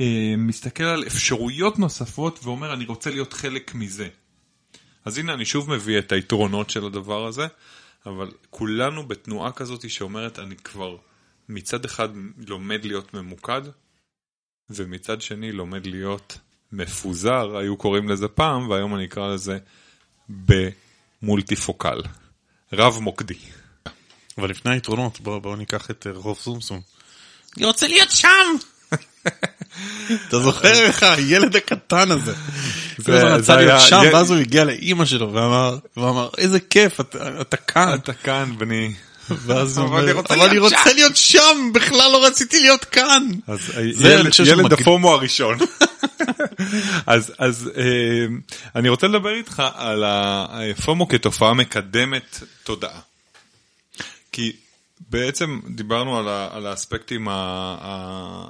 אה, 0.00 0.34
מסתכל 0.38 0.84
על 0.84 1.04
אפשרויות 1.06 1.78
נוספות 1.78 2.40
ואומר 2.42 2.74
אני 2.74 2.84
רוצה 2.84 3.10
להיות 3.10 3.32
חלק 3.32 3.74
מזה. 3.74 4.08
אז 5.04 5.18
הנה 5.18 5.34
אני 5.34 5.44
שוב 5.44 5.70
מביא 5.70 5.98
את 5.98 6.12
היתרונות 6.12 6.70
של 6.70 6.86
הדבר 6.86 7.26
הזה, 7.26 7.46
אבל 8.06 8.30
כולנו 8.50 9.08
בתנועה 9.08 9.52
כזאת 9.52 9.90
שאומרת 9.90 10.38
אני 10.38 10.56
כבר 10.56 10.96
מצד 11.48 11.84
אחד 11.84 12.08
לומד 12.48 12.84
להיות 12.84 13.14
ממוקד, 13.14 13.62
ומצד 14.70 15.22
שני 15.22 15.52
לומד 15.52 15.86
להיות 15.86 16.38
מפוזר, 16.72 17.56
היו 17.56 17.76
קוראים 17.76 18.08
לזה 18.08 18.28
פעם, 18.28 18.70
והיום 18.70 18.94
אני 18.94 19.04
אקרא 19.04 19.34
לזה 19.34 19.58
במולטיפוקל, 21.22 22.02
רב 22.72 22.98
מוקדי. 23.00 23.38
אבל 24.38 24.50
לפני 24.50 24.72
היתרונות, 24.72 25.20
בואו 25.20 25.40
בוא 25.40 25.56
ניקח 25.56 25.90
את 25.90 26.06
רחוב 26.06 26.38
סומסום. 26.38 26.80
אני 27.56 27.66
רוצה 27.66 27.88
להיות 27.88 28.10
שם! 28.10 28.56
אתה 30.28 30.38
זוכר 30.38 30.72
איך 30.72 31.02
הילד 31.02 31.56
הקטן 31.56 32.10
הזה, 32.10 32.32
זה 32.98 33.22
רצה 33.22 33.56
להיות 33.56 33.80
שם, 33.80 34.02
ואז 34.12 34.30
הוא 34.30 34.38
הגיע 34.38 34.64
לאימא 34.64 35.04
שלו 35.04 35.32
ואמר, 35.96 36.28
איזה 36.38 36.60
כיף, 36.60 37.00
אתה 37.40 37.56
כאן. 37.56 37.94
אתה 37.94 38.12
כאן, 38.12 38.52
בני. 38.58 38.92
ואז 39.30 39.78
הוא 39.78 39.86
אומר, 39.86 40.20
אבל 40.20 40.42
אני 40.42 40.58
רוצה 40.58 40.92
להיות 40.94 41.16
שם, 41.16 41.70
בכלל 41.74 42.12
לא 42.12 42.26
רציתי 42.26 42.60
להיות 42.60 42.84
כאן. 42.84 43.26
אז 43.46 43.60
ילד 44.44 44.72
הפומו 44.72 45.12
הראשון. 45.12 45.58
אז 47.06 47.70
אה, 47.76 47.84
אני 48.76 48.88
רוצה 48.88 49.06
לדבר 49.06 49.34
איתך 49.34 49.62
על 49.74 50.04
הפומו 50.06 51.08
כתופעה 51.08 51.54
מקדמת 51.54 52.40
תודעה. 52.64 53.00
כי 54.32 54.52
בעצם 55.00 55.60
דיברנו 55.68 56.18
על, 56.18 56.28
ה, 56.28 56.48
על 56.52 56.66
האספקטים, 56.66 57.28
ה, 57.28 57.32
ה, 57.80 58.46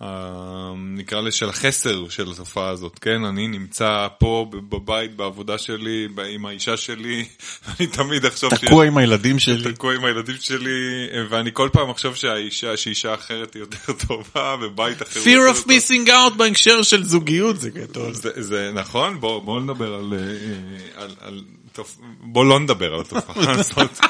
ה, 0.00 0.72
נקרא 0.76 1.20
לזה 1.20 1.36
של 1.36 1.48
החסר 1.48 2.08
של 2.08 2.30
התופעה 2.30 2.68
הזאת, 2.68 2.98
כן? 2.98 3.24
אני 3.24 3.48
נמצא 3.48 4.08
פה 4.18 4.46
בבית, 4.50 5.16
בעבודה 5.16 5.58
שלי, 5.58 6.08
עם 6.28 6.46
האישה 6.46 6.76
שלי, 6.76 7.24
ואני 7.64 7.86
תמיד 7.86 8.24
אחשוב... 8.24 8.54
תקוע 8.54 8.84
שיש, 8.84 8.92
עם 8.92 8.96
הילדים 8.98 9.38
שלי. 9.38 9.72
תקוע 9.72 9.94
עם 9.94 10.04
הילדים 10.04 10.36
שלי, 10.40 11.06
ואני 11.28 11.50
כל 11.52 11.68
פעם 11.72 11.90
אחשוב 11.90 12.14
שהאישה, 12.14 12.76
שאישה 12.76 13.14
אחרת 13.14 13.54
היא 13.54 13.60
יותר 13.60 13.92
טובה, 14.06 14.56
ובית 14.62 15.02
אחר... 15.02 15.20
fear 15.20 15.56
of 15.56 15.66
missing 15.66 16.08
out 16.08 16.34
בהקשר 16.36 16.82
של 16.82 17.04
זוגיות 17.04 17.60
זה 17.60 17.70
גדול. 17.70 18.14
זה, 18.14 18.30
זה 18.42 18.70
נכון, 18.74 19.20
בואו 19.20 19.40
בוא 19.40 19.60
נדבר 19.60 19.94
על, 19.94 20.14
אה, 20.14 21.02
על, 21.02 21.02
על, 21.02 21.14
על 21.20 21.40
בוא 22.20 22.44
לא 22.44 22.60
נדבר 22.60 22.94
על 22.94 23.00
התופעה 23.00 23.52
הזאת. 23.60 24.00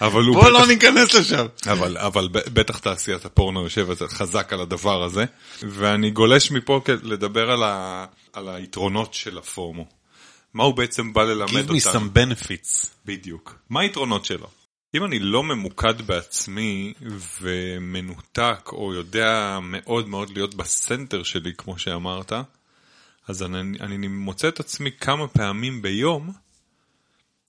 אבל 0.00 0.22
הוא... 0.24 0.34
בוא 0.34 0.50
לא 0.50 0.66
ניכנס 0.66 1.14
לשם. 1.14 1.46
אבל, 1.70 1.98
אבל 1.98 2.28
בטח 2.32 2.78
תעשיית 2.78 3.24
הפורנו 3.24 3.62
יושבת 3.62 4.02
חזק 4.02 4.52
על 4.52 4.60
הדבר 4.60 5.02
הזה, 5.02 5.24
ואני 5.62 6.10
גולש 6.10 6.50
מפה 6.50 6.80
לדבר 7.02 7.50
על, 7.50 7.62
ה, 7.62 8.04
על 8.32 8.48
היתרונות 8.48 9.14
של 9.14 9.38
הפורמו. 9.38 9.86
מה 10.54 10.64
הוא 10.64 10.74
בעצם 10.74 11.12
בא 11.12 11.24
ללמד 11.24 11.70
אותנו? 11.70 11.78
Give 11.78 11.82
me 11.82 11.96
some 11.96 12.16
benefits. 12.16 12.86
בדיוק. 13.06 13.58
מה 13.70 13.80
היתרונות 13.80 14.24
שלו? 14.24 14.46
אם 14.94 15.04
אני 15.04 15.18
לא 15.18 15.42
ממוקד 15.42 16.02
בעצמי 16.02 16.92
ומנותק 17.40 18.70
או 18.72 18.94
יודע 18.94 19.58
מאוד 19.62 20.08
מאוד 20.08 20.30
להיות 20.30 20.54
בסנטר 20.54 21.22
שלי 21.22 21.52
כמו 21.58 21.78
שאמרת, 21.78 22.32
אז 23.28 23.42
אני, 23.42 23.78
אני 23.80 24.08
מוצא 24.08 24.48
את 24.48 24.60
עצמי 24.60 24.90
כמה 25.00 25.28
פעמים 25.28 25.82
ביום 25.82 26.32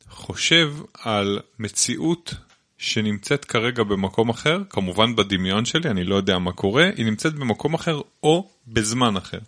חושב 0.09 0.73
על 0.93 1.39
מציאות 1.59 2.33
שנמצאת 2.77 3.45
כרגע 3.45 3.83
במקום 3.83 4.29
אחר, 4.29 4.61
כמובן 4.69 5.15
בדמיון 5.15 5.65
שלי, 5.65 5.89
אני 5.89 6.03
לא 6.03 6.15
יודע 6.15 6.37
מה 6.37 6.51
קורה, 6.51 6.89
היא 6.95 7.05
נמצאת 7.05 7.33
במקום 7.33 7.73
אחר 7.73 8.01
או 8.23 8.49
בזמן 8.67 9.17
אחר. 9.17 9.39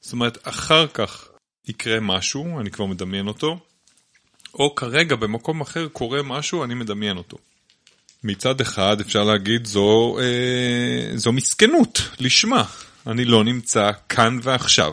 זאת 0.00 0.12
אומרת, 0.12 0.38
אחר 0.48 0.86
כך 0.86 1.28
יקרה 1.68 2.00
משהו, 2.00 2.60
אני 2.60 2.70
כבר 2.70 2.86
מדמיין 2.86 3.28
אותו, 3.28 3.58
או 4.54 4.74
כרגע 4.74 5.16
במקום 5.16 5.60
אחר 5.60 5.88
קורה 5.88 6.22
משהו, 6.22 6.64
אני 6.64 6.74
מדמיין 6.74 7.16
אותו. 7.16 7.36
מצד 8.24 8.60
אחד 8.60 9.00
אפשר 9.00 9.24
להגיד 9.24 9.64
זו, 9.66 10.18
אה, 10.20 11.16
זו 11.16 11.32
מסכנות, 11.32 12.00
לשמה. 12.20 12.64
אני 13.06 13.24
לא 13.24 13.44
נמצא 13.44 13.90
כאן 14.08 14.38
ועכשיו. 14.42 14.92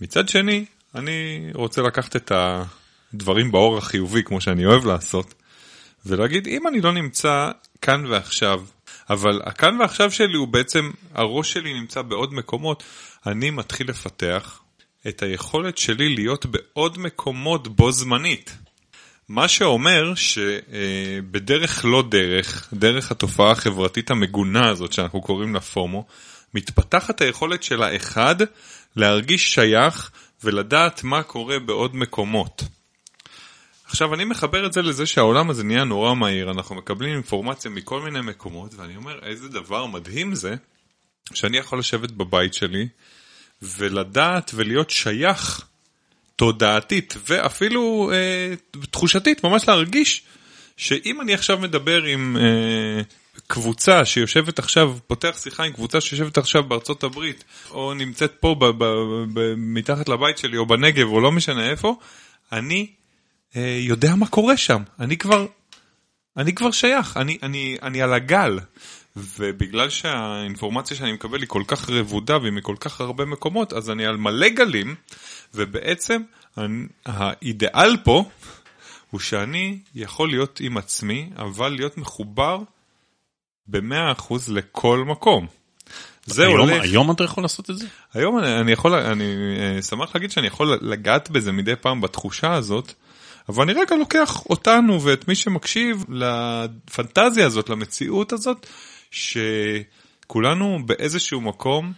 מצד 0.00 0.28
שני, 0.28 0.64
אני 0.94 1.48
רוצה 1.54 1.82
לקחת 1.82 2.16
את 2.16 2.32
הדברים 3.14 3.52
באור 3.52 3.78
החיובי, 3.78 4.22
כמו 4.22 4.40
שאני 4.40 4.66
אוהב 4.66 4.86
לעשות, 4.86 5.34
ולהגיד, 6.06 6.46
אם 6.46 6.68
אני 6.68 6.80
לא 6.80 6.92
נמצא 6.92 7.50
כאן 7.82 8.06
ועכשיו, 8.06 8.60
אבל 9.10 9.40
הכאן 9.44 9.80
ועכשיו 9.80 10.10
שלי 10.10 10.36
הוא 10.36 10.48
בעצם, 10.48 10.90
הראש 11.14 11.52
שלי 11.52 11.80
נמצא 11.80 12.02
בעוד 12.02 12.34
מקומות, 12.34 12.82
אני 13.26 13.50
מתחיל 13.50 13.90
לפתח 13.90 14.60
את 15.08 15.22
היכולת 15.22 15.78
שלי 15.78 16.14
להיות 16.14 16.46
בעוד 16.46 16.98
מקומות 16.98 17.68
בו 17.68 17.92
זמנית. 17.92 18.56
מה 19.28 19.48
שאומר 19.48 20.12
שבדרך 20.14 21.84
לא 21.84 22.04
דרך, 22.08 22.68
דרך 22.72 23.10
התופעה 23.10 23.50
החברתית 23.50 24.10
המגונה 24.10 24.68
הזאת 24.68 24.92
שאנחנו 24.92 25.20
קוראים 25.20 25.54
לה 25.54 25.60
פומו, 25.60 26.06
מתפתחת 26.54 27.20
היכולת 27.20 27.62
של 27.62 27.82
האחד 27.82 28.36
להרגיש 28.96 29.54
שייך 29.54 30.10
ולדעת 30.44 31.04
מה 31.04 31.22
קורה 31.22 31.58
בעוד 31.58 31.96
מקומות. 31.96 32.62
עכשיו 33.92 34.14
אני 34.14 34.24
מחבר 34.24 34.66
את 34.66 34.72
זה 34.72 34.82
לזה 34.82 35.06
שהעולם 35.06 35.50
הזה 35.50 35.64
נהיה 35.64 35.84
נורא 35.84 36.14
מהיר, 36.14 36.50
אנחנו 36.50 36.74
מקבלים 36.74 37.14
אינפורמציה 37.14 37.70
מכל 37.70 38.00
מיני 38.00 38.20
מקומות 38.20 38.74
ואני 38.74 38.96
אומר 38.96 39.18
איזה 39.22 39.48
דבר 39.48 39.86
מדהים 39.86 40.34
זה 40.34 40.54
שאני 41.34 41.58
יכול 41.58 41.78
לשבת 41.78 42.10
בבית 42.10 42.54
שלי 42.54 42.88
ולדעת 43.62 44.50
ולהיות 44.54 44.90
שייך 44.90 45.66
תודעתית 46.36 47.14
ואפילו 47.28 48.10
אה, 48.12 48.54
תחושתית, 48.90 49.44
ממש 49.44 49.68
להרגיש 49.68 50.22
שאם 50.76 51.20
אני 51.20 51.34
עכשיו 51.34 51.58
מדבר 51.58 52.02
עם 52.02 52.36
אה, 52.40 53.02
קבוצה 53.46 54.04
שיושבת 54.04 54.58
עכשיו, 54.58 54.96
פותח 55.06 55.38
שיחה 55.42 55.64
עם 55.64 55.72
קבוצה 55.72 56.00
שיושבת 56.00 56.38
עכשיו 56.38 56.62
בארצות 56.62 57.04
הברית, 57.04 57.44
או 57.70 57.94
נמצאת 57.94 58.32
פה 58.40 58.56
ב, 58.58 58.64
ב, 58.64 58.84
ב, 59.34 59.54
מתחת 59.56 60.08
לבית 60.08 60.38
שלי, 60.38 60.56
או 60.56 60.66
בנגב, 60.66 61.06
או 61.08 61.20
לא 61.20 61.32
משנה 61.32 61.70
איפה, 61.70 61.96
אני 62.52 62.86
יודע 63.60 64.14
מה 64.14 64.26
קורה 64.26 64.56
שם. 64.56 64.82
אני 64.98 65.16
כבר, 65.16 65.46
אני 66.36 66.54
כבר 66.54 66.70
שייך, 66.70 67.16
אני, 67.16 67.38
אני, 67.42 67.76
אני 67.82 68.02
על 68.02 68.12
הגל. 68.12 68.58
ובגלל 69.16 69.90
שהאינפורמציה 69.90 70.96
שאני 70.96 71.12
מקבל 71.12 71.40
היא 71.40 71.48
כל 71.48 71.62
כך 71.66 71.90
רבודה 71.90 72.38
והיא 72.38 72.52
מכל 72.52 72.76
כך 72.80 73.00
הרבה 73.00 73.24
מקומות, 73.24 73.72
אז 73.72 73.90
אני 73.90 74.06
על 74.06 74.16
מלא 74.16 74.48
גלים, 74.48 74.94
ובעצם 75.54 76.22
אני, 76.58 76.86
האידאל 77.06 77.96
פה 78.04 78.24
הוא 79.10 79.20
שאני 79.20 79.78
יכול 79.94 80.28
להיות 80.28 80.60
עם 80.60 80.76
עצמי, 80.76 81.30
אבל 81.36 81.68
להיות 81.68 81.98
מחובר 81.98 82.58
ב-100% 83.66 84.34
לכל 84.48 85.04
מקום. 85.06 85.46
זה 86.26 86.46
היום, 86.46 86.60
הולך... 86.60 86.82
היום 86.82 87.10
אתה 87.10 87.24
יכול 87.24 87.44
לעשות 87.44 87.70
את 87.70 87.78
זה? 87.78 87.86
היום 88.14 88.38
אני, 88.38 88.60
אני 88.60 88.72
יכול, 88.72 88.94
אני 88.94 89.24
אה, 89.58 89.82
שמח 89.82 90.14
להגיד 90.14 90.30
שאני 90.30 90.46
יכול 90.46 90.78
לגעת 90.80 91.30
בזה 91.30 91.52
מדי 91.52 91.76
פעם 91.76 92.00
בתחושה 92.00 92.52
הזאת, 92.52 92.94
אבל 93.48 93.62
אני 93.62 93.72
רגע 93.72 93.96
לוקח 93.96 94.46
אותנו 94.46 95.02
ואת 95.02 95.28
מי 95.28 95.34
שמקשיב 95.34 96.04
לפנטזיה 96.08 97.46
הזאת, 97.46 97.68
למציאות 97.68 98.32
הזאת, 98.32 98.66
שכולנו 99.10 100.78
באיזשהו 100.86 101.40
מקום, 101.40 101.92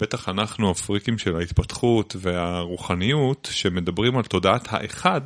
בטח 0.00 0.28
אנחנו 0.28 0.70
הפריקים 0.70 1.18
של 1.18 1.36
ההתפתחות 1.36 2.16
והרוחניות, 2.20 3.48
שמדברים 3.52 4.16
על 4.16 4.22
תודעת 4.22 4.66
האחד, 4.70 5.20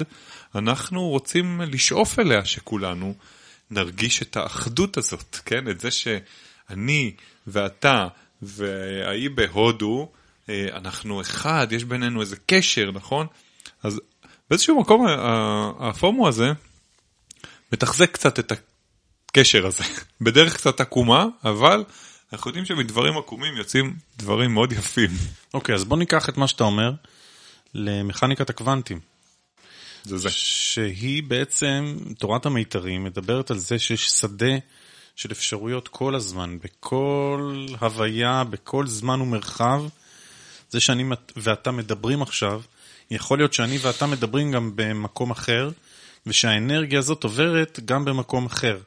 אנחנו 0.54 1.08
רוצים 1.08 1.60
לשאוף 1.60 2.18
אליה 2.18 2.44
שכולנו 2.44 3.14
נרגיש 3.70 4.22
את 4.22 4.36
האחדות 4.36 4.96
הזאת, 4.96 5.36
כן? 5.44 5.68
את 5.68 5.80
זה 5.80 5.90
שאני 5.90 7.12
ואתה 7.46 8.08
והאי 8.42 9.28
בהודו, 9.28 10.08
אה, 10.48 10.66
אנחנו 10.72 11.20
אחד, 11.20 11.66
יש 11.70 11.84
בינינו 11.84 12.20
איזה 12.20 12.36
קשר, 12.46 12.90
נכון? 12.90 13.26
אז 13.82 14.00
באיזשהו 14.50 14.80
מקום 14.80 15.06
הפומו 15.80 16.28
הזה 16.28 16.52
מתחזק 17.72 18.12
קצת 18.12 18.38
את 18.38 18.52
הקשר 19.28 19.66
הזה, 19.66 19.84
בדרך 20.20 20.56
קצת 20.56 20.80
עקומה, 20.80 21.26
אבל 21.44 21.84
אנחנו 22.32 22.48
יודעים 22.48 22.64
שמדברים 22.64 23.18
עקומים 23.18 23.56
יוצאים 23.56 23.96
דברים 24.16 24.54
מאוד 24.54 24.72
יפים. 24.72 25.10
אוקיי, 25.54 25.74
okay, 25.74 25.78
אז 25.78 25.84
בוא 25.84 25.96
ניקח 25.96 26.28
את 26.28 26.36
מה 26.36 26.48
שאתה 26.48 26.64
אומר 26.64 26.92
למכניקת 27.74 28.50
הקוונטים. 28.50 29.00
זה 30.04 30.18
זה. 30.18 30.30
שהיא 30.30 31.22
בעצם, 31.22 31.96
תורת 32.18 32.46
המיתרים 32.46 33.04
מדברת 33.04 33.50
על 33.50 33.58
זה 33.58 33.78
שיש 33.78 34.08
שדה 34.08 34.56
של 35.16 35.32
אפשרויות 35.32 35.88
כל 35.88 36.14
הזמן, 36.14 36.58
בכל 36.64 37.66
הוויה, 37.80 38.44
בכל 38.44 38.86
זמן 38.86 39.20
ומרחב. 39.20 39.82
זה 40.70 40.80
שאני 40.80 41.04
ואתה 41.36 41.70
מדברים 41.70 42.22
עכשיו, 42.22 42.62
יכול 43.10 43.38
להיות 43.38 43.52
שאני 43.52 43.78
ואתה 43.78 44.06
מדברים 44.06 44.52
גם 44.52 44.72
במקום 44.74 45.30
אחר, 45.30 45.70
ושהאנרגיה 46.26 46.98
הזאת 46.98 47.24
עוברת 47.24 47.80
גם 47.84 48.04
במקום 48.04 48.46
אחר, 48.46 48.78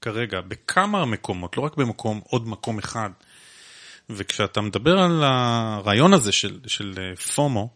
כרגע, 0.00 0.40
בכמה 0.40 1.04
מקומות, 1.04 1.56
לא 1.56 1.62
רק 1.62 1.76
במקום, 1.76 2.20
עוד 2.28 2.48
מקום 2.48 2.78
אחד. 2.78 3.10
וכשאתה 4.10 4.60
מדבר 4.60 4.98
על 4.98 5.22
הרעיון 5.24 6.14
הזה 6.14 6.32
של, 6.32 6.60
של 6.66 6.94
אה, 6.98 7.16
פומו, 7.16 7.70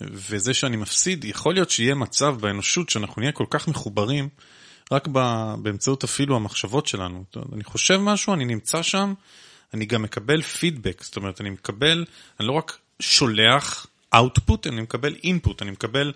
וזה 0.00 0.54
שאני 0.54 0.76
מפסיד, 0.76 1.24
יכול 1.24 1.54
להיות 1.54 1.70
שיהיה 1.70 1.94
מצב 1.94 2.36
באנושות 2.40 2.90
שאנחנו 2.90 3.20
נהיה 3.20 3.32
כל 3.32 3.46
כך 3.50 3.68
מחוברים, 3.68 4.28
רק 4.92 5.08
באמצעות 5.62 6.04
אפילו 6.04 6.36
המחשבות 6.36 6.86
שלנו. 6.86 7.24
אני 7.52 7.64
חושב 7.64 7.96
משהו, 7.96 8.34
אני 8.34 8.44
נמצא 8.44 8.82
שם, 8.82 9.14
אני 9.74 9.86
גם 9.86 10.02
מקבל 10.02 10.42
פידבק, 10.42 11.02
זאת 11.02 11.16
אומרת, 11.16 11.40
אני 11.40 11.50
מקבל, 11.50 12.04
אני 12.40 12.48
לא 12.48 12.52
רק 12.52 12.78
שולח 13.00 13.86
output, 14.14 14.68
אני 14.68 14.80
מקבל 14.80 15.14
input, 15.14 15.54
אני 15.62 15.70
מקבל 15.70 16.12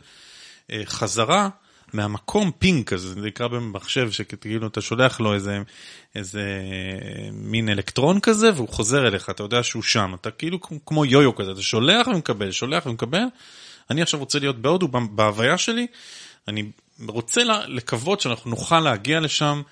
אה, 0.72 0.82
חזרה 0.84 1.48
מהמקום 1.92 2.50
פינג 2.58 2.84
כזה, 2.84 3.14
זה 3.14 3.20
נקרא 3.20 3.48
במחשב, 3.48 4.10
שכאילו 4.10 4.66
אתה 4.66 4.80
שולח 4.80 5.20
לו 5.20 5.34
איזה, 5.34 5.58
איזה 6.14 6.42
מין 7.32 7.68
אלקטרון 7.68 8.20
כזה, 8.20 8.50
והוא 8.54 8.68
חוזר 8.68 9.06
אליך, 9.06 9.30
אתה 9.30 9.42
יודע 9.42 9.62
שהוא 9.62 9.82
שם, 9.82 10.14
אתה 10.20 10.30
כאילו 10.30 10.58
כמו 10.86 11.04
יו-יו 11.04 11.34
כזה, 11.34 11.52
אתה 11.52 11.62
שולח 11.62 12.06
ומקבל, 12.06 12.50
שולח 12.50 12.86
ומקבל. 12.86 13.22
אני 13.90 14.02
עכשיו 14.02 14.20
רוצה 14.20 14.38
להיות 14.38 14.58
בהודו, 14.58 14.88
בהוויה 14.88 15.58
שלי, 15.58 15.86
אני 16.48 16.70
רוצה 17.08 17.40
לקוות 17.66 18.20
שאנחנו 18.20 18.50
נוכל 18.50 18.80
להגיע 18.80 19.20
לשם 19.20 19.62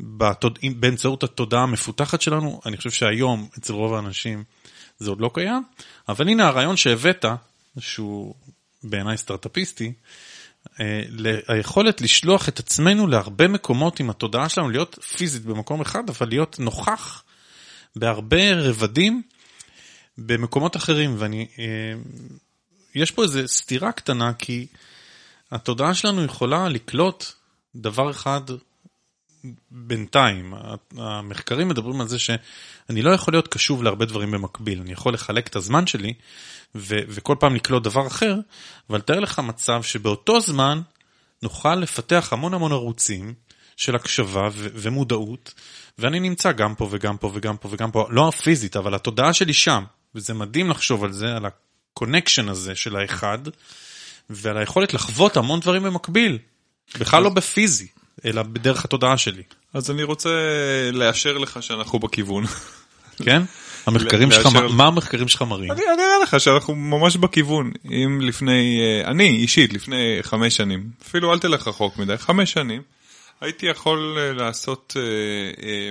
בתוד... 0.00 0.58
באמצעות 0.76 1.22
התודעה 1.22 1.62
המפותחת 1.62 2.20
שלנו. 2.20 2.60
אני 2.66 2.76
חושב 2.76 2.90
שהיום 2.90 3.48
אצל 3.58 3.72
רוב 3.72 3.94
האנשים 3.94 4.44
זה 4.98 5.10
עוד 5.10 5.20
לא 5.20 5.30
קיים, 5.34 5.62
אבל 6.08 6.28
הנה 6.28 6.46
הרעיון 6.48 6.76
שהבאת, 6.76 7.24
שהוא 7.80 8.34
בעיניי 8.82 9.16
סטארט-אפיסטי, 9.16 9.92
אה, 10.80 11.02
היכולת 11.48 12.00
לשלוח 12.00 12.48
את 12.48 12.58
עצמנו 12.58 13.06
להרבה 13.06 13.48
מקומות 13.48 14.00
עם 14.00 14.10
התודעה 14.10 14.48
שלנו, 14.48 14.70
להיות 14.70 14.98
פיזית 15.16 15.44
במקום 15.44 15.80
אחד, 15.80 16.10
אבל 16.10 16.28
להיות 16.28 16.58
נוכח 16.58 17.24
בהרבה 17.96 18.54
רבדים 18.54 19.22
במקומות 20.18 20.76
אחרים. 20.76 21.14
ואני, 21.18 21.46
אה, 21.58 21.64
יש 22.94 23.10
פה 23.10 23.22
איזו 23.22 23.48
סתירה 23.48 23.92
קטנה, 23.92 24.32
כי 24.34 24.66
התודעה 25.50 25.94
שלנו 25.94 26.24
יכולה 26.24 26.68
לקלוט 26.68 27.24
דבר 27.74 28.10
אחד 28.10 28.40
בינתיים. 29.70 30.54
המחקרים 30.96 31.68
מדברים 31.68 32.00
על 32.00 32.08
זה 32.08 32.18
שאני 32.18 33.02
לא 33.02 33.10
יכול 33.10 33.34
להיות 33.34 33.48
קשוב 33.48 33.82
להרבה 33.82 34.04
דברים 34.04 34.30
במקביל. 34.30 34.80
אני 34.80 34.92
יכול 34.92 35.14
לחלק 35.14 35.46
את 35.46 35.56
הזמן 35.56 35.86
שלי 35.86 36.14
ו- 36.74 37.00
וכל 37.08 37.36
פעם 37.40 37.54
לקלוט 37.54 37.82
דבר 37.82 38.06
אחר, 38.06 38.34
אבל 38.90 39.00
תאר 39.00 39.20
לך 39.20 39.38
מצב 39.38 39.82
שבאותו 39.82 40.40
זמן 40.40 40.80
נוכל 41.42 41.74
לפתח 41.74 42.28
המון 42.32 42.54
המון 42.54 42.72
ערוצים 42.72 43.34
של 43.76 43.96
הקשבה 43.96 44.48
ו- 44.52 44.68
ומודעות, 44.74 45.54
ואני 45.98 46.20
נמצא 46.20 46.52
גם 46.52 46.74
פה 46.74 46.88
וגם 46.90 47.16
פה 47.16 47.30
וגם 47.34 47.56
פה 47.56 47.68
וגם 47.72 47.90
פה, 47.90 48.06
לא 48.10 48.28
הפיזית, 48.28 48.76
אבל 48.76 48.94
התודעה 48.94 49.32
שלי 49.32 49.52
שם, 49.52 49.84
וזה 50.14 50.34
מדהים 50.34 50.70
לחשוב 50.70 51.04
על 51.04 51.12
זה, 51.12 51.36
על 51.36 51.44
ה 51.46 51.55
connection 51.55 52.48
הזה 52.48 52.74
של 52.74 52.96
האחד, 52.96 53.38
ועל 54.30 54.58
היכולת 54.58 54.94
לחוות 54.94 55.36
המון 55.36 55.60
דברים 55.60 55.82
במקביל, 55.82 56.38
בכלל 56.98 57.22
לא 57.22 57.30
בפיזי, 57.30 57.88
אלא 58.24 58.42
בדרך 58.42 58.84
התודעה 58.84 59.18
שלי. 59.18 59.42
אז 59.74 59.90
אני 59.90 60.02
רוצה 60.02 60.30
לאשר 60.92 61.38
לך 61.38 61.62
שאנחנו 61.62 61.98
בכיוון. 61.98 62.44
כן? 63.24 63.42
המחקרים 63.86 64.30
שלך, 64.30 64.46
מה 64.70 64.86
המחקרים 64.86 65.28
שלך 65.28 65.42
מראים? 65.42 65.72
אני 65.72 65.82
אראה 65.82 66.22
לך 66.22 66.40
שאנחנו 66.40 66.74
ממש 66.74 67.16
בכיוון. 67.16 67.72
אם 67.84 68.20
לפני, 68.20 68.80
אה, 68.80 69.10
אני 69.10 69.28
אישית 69.28 69.72
לפני 69.72 70.18
חמש 70.22 70.56
שנים, 70.56 70.90
אפילו 71.02 71.32
אל 71.32 71.38
תלך 71.38 71.68
רחוק 71.68 71.96
מדי, 71.96 72.18
חמש 72.18 72.52
שנים, 72.52 72.82
הייתי 73.40 73.66
יכול 73.66 74.16
אה, 74.18 74.32
לעשות 74.32 74.96
אה, 74.96 75.02
אה, 75.66 75.90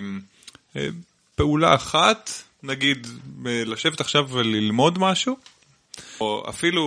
אה, 0.76 0.88
פעולה 1.36 1.76
אחת, 1.76 2.32
נגיד 2.64 3.08
לשבת 3.46 4.02
עכשיו 4.02 4.30
וללמוד 4.30 5.00
משהו, 5.00 5.38
או 6.20 6.46
אפילו 6.50 6.84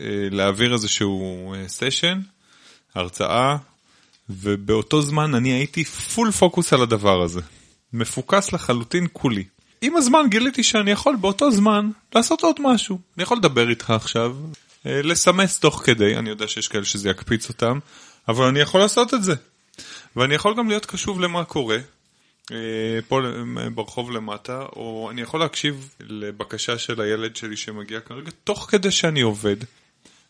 אה, 0.00 0.06
להעביר 0.30 0.72
איזשהו 0.72 1.54
סשן, 1.66 2.20
הרצאה, 2.94 3.56
ובאותו 4.30 5.02
זמן 5.02 5.34
אני 5.34 5.52
הייתי 5.52 5.84
פול 5.84 6.30
פוקוס 6.30 6.72
על 6.72 6.82
הדבר 6.82 7.22
הזה. 7.22 7.40
מפוקס 7.92 8.52
לחלוטין 8.52 9.06
כולי. 9.12 9.44
עם 9.80 9.96
הזמן 9.96 10.26
גיליתי 10.28 10.62
שאני 10.62 10.90
יכול 10.90 11.16
באותו 11.16 11.50
זמן 11.50 11.90
לעשות 12.14 12.42
עוד 12.42 12.56
משהו. 12.60 12.98
אני 13.16 13.22
יכול 13.22 13.36
לדבר 13.36 13.70
איתך 13.70 13.90
עכשיו, 13.90 14.36
אה, 14.86 15.02
לסמס 15.02 15.58
תוך 15.58 15.82
כדי, 15.84 16.16
אני 16.16 16.30
יודע 16.30 16.48
שיש 16.48 16.68
כאלה 16.68 16.84
שזה 16.84 17.10
יקפיץ 17.10 17.48
אותם, 17.48 17.78
אבל 18.28 18.44
אני 18.44 18.60
יכול 18.60 18.80
לעשות 18.80 19.14
את 19.14 19.22
זה. 19.22 19.34
ואני 20.16 20.34
יכול 20.34 20.54
גם 20.56 20.68
להיות 20.68 20.86
קשוב 20.86 21.20
למה 21.20 21.44
קורה, 21.44 21.78
אה, 22.52 22.56
פה 23.08 23.20
אה, 23.58 23.70
ברחוב 23.70 24.10
למטה, 24.10 24.62
או 24.76 25.08
אני 25.10 25.20
יכול 25.22 25.40
להקשיב 25.40 25.88
לבקשה 26.00 26.78
של 26.78 27.00
הילד 27.00 27.36
שלי 27.36 27.56
שמגיע 27.56 28.00
כרגע, 28.00 28.30
תוך 28.44 28.66
כדי 28.70 28.90
שאני 28.90 29.20
עובד, 29.20 29.56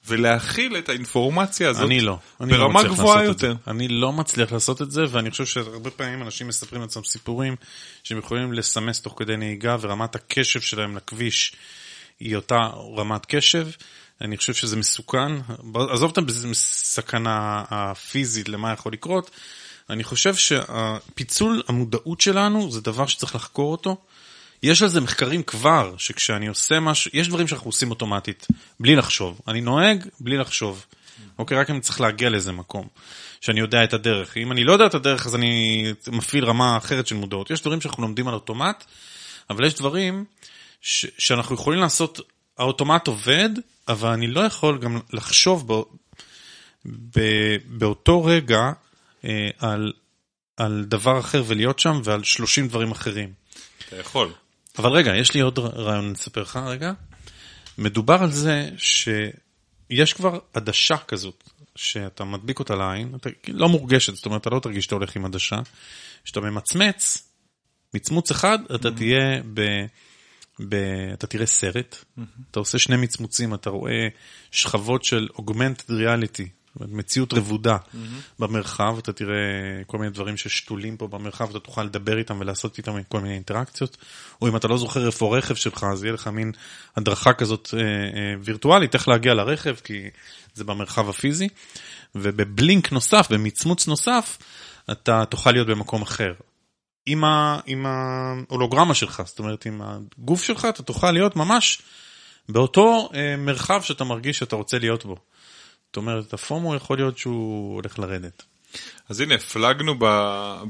ולהכיל 0.07 0.77
את 0.77 0.89
האינפורמציה 0.89 1.69
הזאת 1.69 1.83
אני 1.83 2.01
לא. 2.01 2.19
אני 2.41 2.53
לא 2.53 2.59
ברמה 2.59 2.81
מצליח 2.81 2.93
גבוהה 2.99 3.25
יותר. 3.25 3.55
אני 3.67 3.89
לא 3.89 4.13
מצליח 4.13 4.53
לעשות 4.53 4.83
את 4.83 4.91
זה, 4.91 5.05
ואני 5.11 5.31
חושב 5.31 5.45
שהרבה 5.45 5.91
פעמים 5.91 6.23
אנשים 6.23 6.49
מספרים 6.49 6.83
לעצמם 6.83 7.05
סיפורים 7.05 7.57
שהם 8.05 8.19
יכולים 8.19 8.53
לסמס 8.53 9.01
תוך 9.01 9.15
כדי 9.17 9.37
נהיגה, 9.37 9.77
ורמת 9.81 10.15
הקשב 10.15 10.61
שלהם 10.61 10.97
לכביש 10.97 11.53
היא 12.21 12.37
אותה 12.37 12.71
רמת 12.97 13.27
קשב. 13.27 13.69
אני 14.21 14.37
חושב 14.37 14.55
שזה 14.55 14.77
מסוכן. 14.77 15.33
עזוב 15.75 16.13
את 16.13 16.19
הסכנה 16.51 17.65
הפיזית 17.71 18.49
למה 18.49 18.73
יכול 18.73 18.93
לקרות. 18.93 19.31
אני 19.91 20.05
חושב 20.05 20.35
שפיצול 20.35 21.63
המודעות 21.69 22.21
שלנו 22.21 22.71
זה 22.71 22.81
דבר 22.81 23.07
שצריך 23.07 23.35
לחקור 23.35 23.73
אותו. 23.73 23.97
יש 24.63 24.83
על 24.83 24.89
זה 24.89 25.01
מחקרים 25.01 25.43
כבר, 25.43 25.95
שכשאני 25.99 26.47
עושה 26.47 26.81
משהו, 26.81 27.11
יש 27.15 27.29
דברים 27.29 27.49
שאנחנו 27.49 27.69
עושים 27.69 27.91
אוטומטית, 27.91 28.47
בלי 28.81 28.97
לחשוב. 28.97 29.41
אני 29.49 29.61
נוהג 29.61 30.09
בלי 30.21 30.37
לחשוב. 30.37 30.87
אוקיי, 31.39 31.59
רק 31.59 31.71
אני 31.71 31.81
צריך 31.81 32.01
להגיע 32.01 32.31
לאיזה 32.31 32.53
מקום, 32.53 32.89
שאני 33.41 33.61
יודע 33.61 33.85
את 33.85 33.93
הדרך. 33.93 34.37
אם 34.37 34.53
אני 34.53 34.65
לא 34.65 34.73
יודע 34.73 34.87
את 34.87 34.95
הדרך, 34.95 35.27
אז 35.27 35.35
אני 35.35 35.85
מפעיל 36.09 36.45
רמה 36.45 36.77
אחרת 36.77 37.07
של 37.07 37.15
מודעות. 37.15 37.51
יש 37.51 37.61
דברים 37.61 37.81
שאנחנו 37.81 38.03
לומדים 38.03 38.29
על 38.29 38.35
אוטומט, 38.35 38.85
אבל 39.51 39.65
יש 39.65 39.75
דברים 39.75 40.25
ש- 40.81 41.07
שאנחנו 41.19 41.55
יכולים 41.55 41.81
לעשות, 41.81 42.21
האוטומט 42.59 43.07
עובד, 43.07 43.49
אבל 43.89 44.09
אני 44.09 44.27
לא 44.27 44.41
יכול 44.41 44.79
גם 44.79 45.01
לחשוב 45.13 45.69
בא, 45.69 45.75
ב- 46.87 47.57
באותו 47.67 48.25
רגע 48.25 48.73
אה, 49.25 49.49
על, 49.59 49.93
על 50.57 50.85
דבר 50.89 51.19
אחר 51.21 51.43
ולהיות 51.47 51.79
שם 51.79 52.01
ועל 52.05 52.25
30 52.25 52.69
דברים 52.69 52.91
אחרים. 52.91 53.33
אתה 53.89 53.97
יכול. 53.97 54.33
אבל 54.79 54.91
רגע, 54.91 55.17
יש 55.17 55.35
לי 55.35 55.41
עוד 55.41 55.59
רעיון 55.59 56.13
לספר 56.13 56.43
לך 56.43 56.57
רגע. 56.57 56.93
מדובר 57.79 58.23
על 58.23 58.31
זה 58.31 58.69
שיש 58.77 60.13
כבר 60.13 60.39
עדשה 60.55 60.97
כזאת, 60.97 61.51
שאתה 61.77 62.25
מדביק 62.25 62.59
אותה 62.59 62.75
לעין, 62.75 63.15
אתה 63.15 63.31
לא 63.49 63.69
מורגשת, 63.69 64.15
זאת 64.15 64.27
אומרת, 64.27 64.41
אתה 64.41 64.51
לא 64.51 64.61
תרגיש 64.61 64.85
שאתה 64.85 64.95
הולך 64.95 65.17
עם 65.17 65.25
עדשה. 65.25 65.57
כשאתה 66.25 66.41
ממצמץ, 66.41 67.29
מצמוץ 67.95 68.31
אחד, 68.31 68.59
אתה 68.75 68.91
תהיה 68.91 69.43
ב... 69.55 69.61
ב... 70.69 70.75
אתה 71.13 71.27
תראה 71.27 71.47
סרט, 71.47 72.05
אתה 72.51 72.59
עושה 72.59 72.79
שני 72.79 72.97
מצמוצים, 72.97 73.55
אתה 73.55 73.71
רואה 73.71 74.09
שכבות 74.51 75.05
של 75.05 75.29
reality, 75.89 76.49
זאת 76.49 76.56
אומרת, 76.81 76.93
מציאות 76.93 77.33
רבודה 77.33 77.77
במרחב, 78.39 78.99
אתה 78.99 79.13
תראה 79.13 79.37
כל 79.87 79.99
מיני 79.99 80.11
דברים 80.11 80.37
ששתולים 80.37 80.97
פה 80.97 81.09
במרחב, 81.09 81.51
אתה 81.51 81.61
תוכל 81.61 81.85
לדבר 81.85 82.19
איתם 82.19 82.41
ולעשות 82.41 82.79
איתם 82.79 83.03
כל 83.09 83.21
מיני 83.21 83.35
אינטראקציות, 83.35 83.97
או 84.43 84.49
אם 84.49 84.57
אתה 84.57 84.69
לא 84.69 84.79
זוכר 84.79 85.07
איפה 85.07 85.35
הרכב 85.35 85.55
שלך, 85.55 85.85
אז 85.85 86.05
יהיה 86.05 86.15
לך 86.15 86.27
מין 86.27 86.53
הדרכה 86.97 87.33
כזאת 87.33 87.75
אה, 87.75 87.81
אה, 87.81 88.35
וירטואלית, 88.43 88.95
איך 88.95 89.09
להגיע 89.09 89.35
לרכב, 89.35 89.75
כי 89.85 90.03
זה 90.55 90.65
במרחב 90.65 91.09
הפיזי, 91.09 91.49
ובבלינק 92.15 92.93
נוסף, 92.93 93.27
במצמוץ 93.31 93.87
נוסף, 93.87 94.39
אתה 94.93 95.25
תוכל 95.25 95.51
להיות 95.51 95.67
במקום 95.67 96.03
אחר. 96.03 96.33
עם, 97.07 97.25
ה, 97.25 97.59
עם 97.67 97.87
ההולוגרמה 97.87 98.95
שלך, 98.95 99.23
זאת 99.27 99.39
אומרת 99.39 99.67
עם 99.67 99.83
הגוף 99.85 100.43
שלך, 100.43 100.65
אתה 100.65 100.83
תוכל 100.83 101.11
להיות 101.11 101.37
ממש 101.37 101.83
באותו 102.49 103.09
אה, 103.15 103.37
מרחב 103.37 103.83
שאתה 103.83 104.05
מרגיש 104.05 104.39
שאתה 104.39 104.57
רוצה 104.57 104.79
להיות 104.79 105.05
בו. 105.05 105.17
זאת 105.97 106.01
אומרת, 106.01 106.33
הפומו 106.33 106.75
יכול 106.75 106.97
להיות 106.97 107.19
שהוא 107.19 107.75
הולך 107.75 107.99
לרדת. 107.99 108.43
אז 109.09 109.21
הנה, 109.21 109.35
הפלגנו 109.35 109.95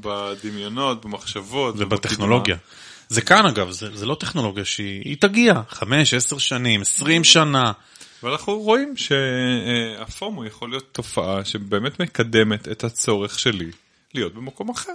בדמיונות, 0.01 1.05
במחשבות. 1.05 1.75
ובטכנולוגיה. 1.79 2.57
זה 3.09 3.21
כאן 3.21 3.47
אגב, 3.47 3.71
זה, 3.71 3.97
זה 3.97 4.07
לא 4.07 4.15
טכנולוגיה 4.15 4.65
שהיא 4.65 5.03
היא 5.05 5.17
תגיע, 5.21 5.61
חמש, 5.69 6.15
עשר 6.15 6.39
שנים, 6.39 6.81
עשרים 6.81 7.25
שנה. 7.25 7.73
ואנחנו 8.23 8.59
רואים 8.59 8.95
שהפומו 8.97 10.45
יכול 10.45 10.71
להיות 10.71 10.85
תופעה 10.93 11.45
שבאמת 11.45 12.01
מקדמת 12.01 12.69
את 12.69 12.85
הצורך 12.85 13.39
שלי 13.39 13.71
להיות 14.15 14.35
במקום 14.35 14.69
אחר. 14.69 14.95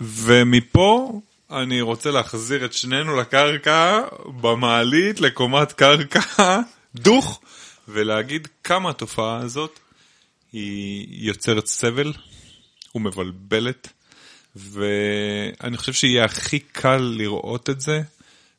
ומפה 0.00 1.20
אני 1.50 1.80
רוצה 1.80 2.10
להחזיר 2.10 2.64
את 2.64 2.72
שנינו 2.72 3.16
לקרקע, 3.16 4.00
במעלית, 4.40 5.20
לקומת 5.20 5.72
קרקע, 5.72 6.60
דוך, 6.94 7.40
ולהגיד 7.88 8.48
כמה 8.64 8.90
התופעה 8.90 9.36
הזאת 9.36 9.78
היא 10.52 11.06
יוצרת 11.10 11.66
סבל 11.66 12.12
ומבלבלת, 12.94 13.88
ואני 14.56 15.76
חושב 15.76 15.92
שיהיה 15.92 16.24
הכי 16.24 16.58
קל 16.58 17.14
לראות 17.16 17.70
את 17.70 17.80
זה 17.80 18.02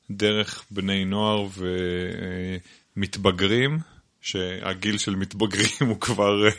דרך 0.09 0.63
בני 0.71 1.05
נוער 1.05 1.47
ומתבגרים, 2.97 3.79
שהגיל 4.21 4.97
של 4.97 5.15
מתבגרים 5.15 5.69
הוא 5.89 5.99
כבר 5.99 6.47
אה, 6.47 6.51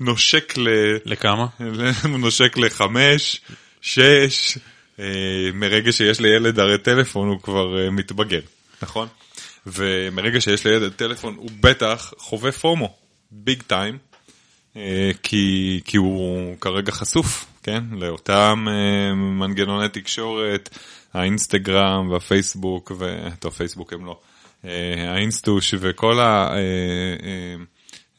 נושק 0.00 0.58
ל... 0.58 0.68
לכמה? 1.04 1.46
הוא 2.10 2.18
נושק 2.18 2.56
לחמש, 2.56 3.40
שש, 3.80 4.58
אה, 4.98 5.50
מרגע 5.54 5.92
שיש 5.92 6.20
לילד 6.20 6.58
הרי 6.58 6.78
טלפון 6.78 7.28
הוא 7.28 7.40
כבר 7.40 7.78
אה, 7.78 7.90
מתבגר, 7.90 8.40
נכון? 8.82 9.08
ומרגע 9.72 10.40
שיש 10.40 10.66
לילד 10.66 10.92
טלפון 10.92 11.34
הוא 11.36 11.50
בטח 11.60 12.12
חווה 12.18 12.52
FOMO, 12.52 12.94
big 13.30 13.62
time, 13.62 13.98
אה, 14.76 15.10
כי, 15.22 15.80
כי 15.84 15.96
הוא 15.96 16.56
כרגע 16.60 16.92
חשוף, 16.92 17.46
כן? 17.62 17.84
לאותם 17.92 18.66
אה, 18.68 19.14
מנגנוני 19.14 19.88
תקשורת, 19.88 20.78
האינסטגרם 21.14 22.10
והפייסבוק, 22.10 22.92
ו... 22.98 23.28
טוב, 23.38 23.52
פייסבוק 23.52 23.92
הם 23.92 24.06
לא, 24.06 24.20
אה, 24.64 25.12
האינסטוש 25.14 25.74
וכל 25.78 26.20
ה... 26.20 26.48
אה, 26.52 26.56
אה, 27.22 27.56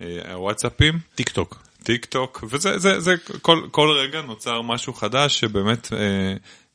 אה, 0.01 0.33
הוואטסאפים. 0.33 0.99
טיק 1.15 1.29
טוק. 1.29 1.63
טיק 1.83 2.05
טוק, 2.05 2.43
וזה 2.49 2.77
זה, 2.77 2.99
זה, 2.99 3.15
כל, 3.41 3.67
כל 3.71 3.89
רגע 3.89 4.21
נוצר 4.21 4.61
משהו 4.61 4.93
חדש 4.93 5.39
שבאמת 5.39 5.93
אה, 5.93 5.97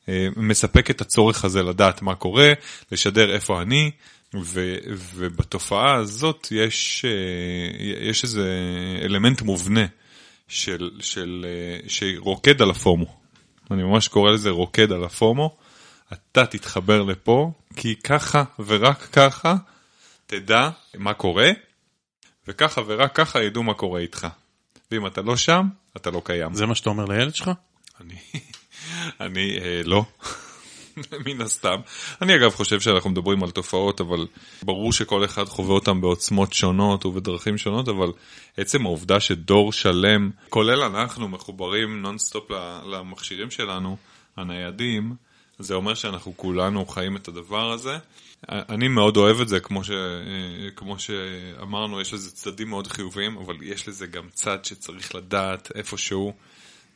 אה, 0.09 0.27
מספק 0.35 0.89
את 0.89 1.01
הצורך 1.01 1.45
הזה 1.45 1.63
לדעת 1.63 2.01
מה 2.01 2.15
קורה, 2.15 2.53
לשדר 2.91 3.33
איפה 3.33 3.61
אני, 3.61 3.91
ו, 4.35 4.75
ובתופעה 4.93 5.95
הזאת 5.95 6.47
יש, 6.51 7.05
אה, 7.05 8.09
יש 8.09 8.23
איזה 8.23 8.47
אלמנט 9.01 9.41
מובנה 9.41 9.85
של, 10.47 10.91
של, 10.99 11.45
אה, 11.47 11.89
שרוקד 11.89 12.61
על 12.61 12.69
הפומו. 12.69 13.17
אני 13.71 13.83
ממש 13.83 14.07
קורא 14.07 14.31
לזה 14.31 14.49
רוקד 14.49 14.91
על 14.91 15.03
הפומו. 15.03 15.57
אתה 16.13 16.45
תתחבר 16.45 17.03
לפה, 17.03 17.51
כי 17.75 17.95
ככה 17.95 18.43
ורק 18.59 19.07
ככה 19.11 19.55
תדע 20.27 20.69
מה 20.97 21.13
קורה, 21.13 21.51
וככה 22.47 22.81
ורק 22.87 23.15
ככה 23.15 23.43
ידעו 23.43 23.63
מה 23.63 23.73
קורה 23.73 23.99
איתך. 23.99 24.27
ואם 24.91 25.07
אתה 25.07 25.21
לא 25.21 25.37
שם, 25.37 25.67
אתה 25.97 26.11
לא 26.11 26.21
קיים. 26.25 26.53
זה 26.53 26.65
מה 26.65 26.75
שאתה 26.75 26.89
אומר 26.89 27.05
לילד 27.05 27.35
שלך? 27.35 27.51
אני, 28.01 28.15
אני 29.25 29.59
אה, 29.61 29.81
לא, 29.85 30.05
מן 31.25 31.41
הסתם. 31.41 31.75
אני 32.21 32.35
אגב 32.35 32.51
חושב 32.51 32.79
שאנחנו 32.79 33.09
מדברים 33.09 33.43
על 33.43 33.51
תופעות, 33.51 34.01
אבל 34.01 34.27
ברור 34.63 34.93
שכל 34.93 35.25
אחד 35.25 35.45
חווה 35.45 35.73
אותן 35.73 36.01
בעוצמות 36.01 36.53
שונות 36.53 37.05
ובדרכים 37.05 37.57
שונות, 37.57 37.87
אבל 37.87 38.11
עצם 38.57 38.85
העובדה 38.85 39.19
שדור 39.19 39.73
שלם, 39.73 40.31
כולל 40.49 40.83
אנחנו, 40.83 41.27
מחוברים 41.27 42.01
נונסטופ 42.01 42.51
למכשירים 42.85 43.51
שלנו, 43.51 43.97
הניידים, 44.37 45.15
זה 45.59 45.73
אומר 45.73 45.93
שאנחנו 45.93 46.33
כולנו 46.37 46.85
חיים 46.85 47.17
את 47.17 47.27
הדבר 47.27 47.71
הזה. 47.71 47.97
אני 48.49 48.87
מאוד 48.87 49.17
אוהב 49.17 49.41
את 49.41 49.47
זה, 49.47 49.59
כמו, 49.59 49.83
ש, 49.83 49.91
כמו 50.75 50.99
שאמרנו, 50.99 52.01
יש 52.01 52.13
לזה 52.13 52.31
צדדים 52.31 52.69
מאוד 52.69 52.87
חיוביים, 52.87 53.37
אבל 53.37 53.55
יש 53.61 53.87
לזה 53.87 54.07
גם 54.07 54.23
צד 54.33 54.65
שצריך 54.65 55.15
לדעת 55.15 55.71
איפשהו. 55.75 56.33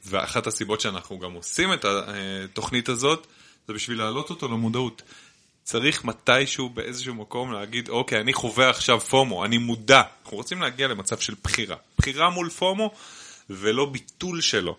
ואחת 0.05 0.47
הסיבות 0.47 0.81
שאנחנו 0.81 1.19
גם 1.19 1.33
עושים 1.33 1.73
את 1.73 1.85
התוכנית 1.85 2.89
הזאת, 2.89 3.27
זה 3.67 3.73
בשביל 3.73 3.97
להעלות 3.97 4.29
אותו 4.29 4.47
למודעות. 4.47 5.01
צריך 5.63 6.05
מתישהו 6.05 6.69
באיזשהו 6.69 7.15
מקום 7.15 7.53
להגיד, 7.53 7.89
אוקיי, 7.89 8.21
אני 8.21 8.33
חווה 8.33 8.69
עכשיו 8.69 8.99
פומו, 8.99 9.45
אני 9.45 9.57
מודע. 9.57 10.01
אנחנו 10.23 10.37
רוצים 10.37 10.61
להגיע 10.61 10.87
למצב 10.87 11.19
של 11.19 11.33
בחירה. 11.43 11.75
בחירה 11.97 12.29
מול 12.29 12.49
פומו 12.49 12.91
ולא 13.49 13.85
ביטול 13.85 14.41
שלו. 14.41 14.77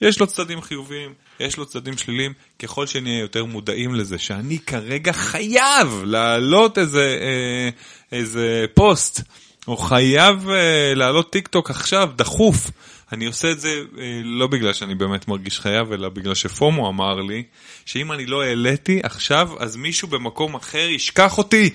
יש 0.00 0.20
לו 0.20 0.26
צדדים 0.26 0.62
חיוביים, 0.62 1.14
יש 1.40 1.56
לו 1.56 1.66
צדדים 1.66 1.98
שליליים, 1.98 2.32
ככל 2.58 2.86
שנהיה 2.86 3.20
יותר 3.20 3.44
מודעים 3.44 3.94
לזה, 3.94 4.18
שאני 4.18 4.58
כרגע 4.58 5.12
חייב 5.12 6.02
להעלות 6.04 6.78
איזה, 6.78 7.18
אה, 7.20 7.68
איזה 8.12 8.66
פוסט, 8.74 9.20
או 9.68 9.76
חייב 9.76 10.48
אה, 10.48 10.92
להעלות 10.94 11.32
טיק 11.32 11.48
טוק 11.48 11.70
עכשיו, 11.70 12.10
דחוף. 12.16 12.70
אני 13.12 13.26
עושה 13.26 13.50
את 13.50 13.60
זה 13.60 13.82
אה, 13.98 14.20
לא 14.24 14.46
בגלל 14.46 14.72
שאני 14.72 14.94
באמת 14.94 15.28
מרגיש 15.28 15.60
חייב, 15.60 15.92
אלא 15.92 16.08
בגלל 16.08 16.34
ש 16.34 16.52
FOMO 16.52 16.88
אמר 16.88 17.14
לי, 17.14 17.44
שאם 17.86 18.12
אני 18.12 18.26
לא 18.26 18.42
העליתי 18.42 19.00
עכשיו, 19.02 19.50
אז 19.58 19.76
מישהו 19.76 20.08
במקום 20.08 20.54
אחר 20.54 20.88
ישכח 20.88 21.38
אותי. 21.38 21.70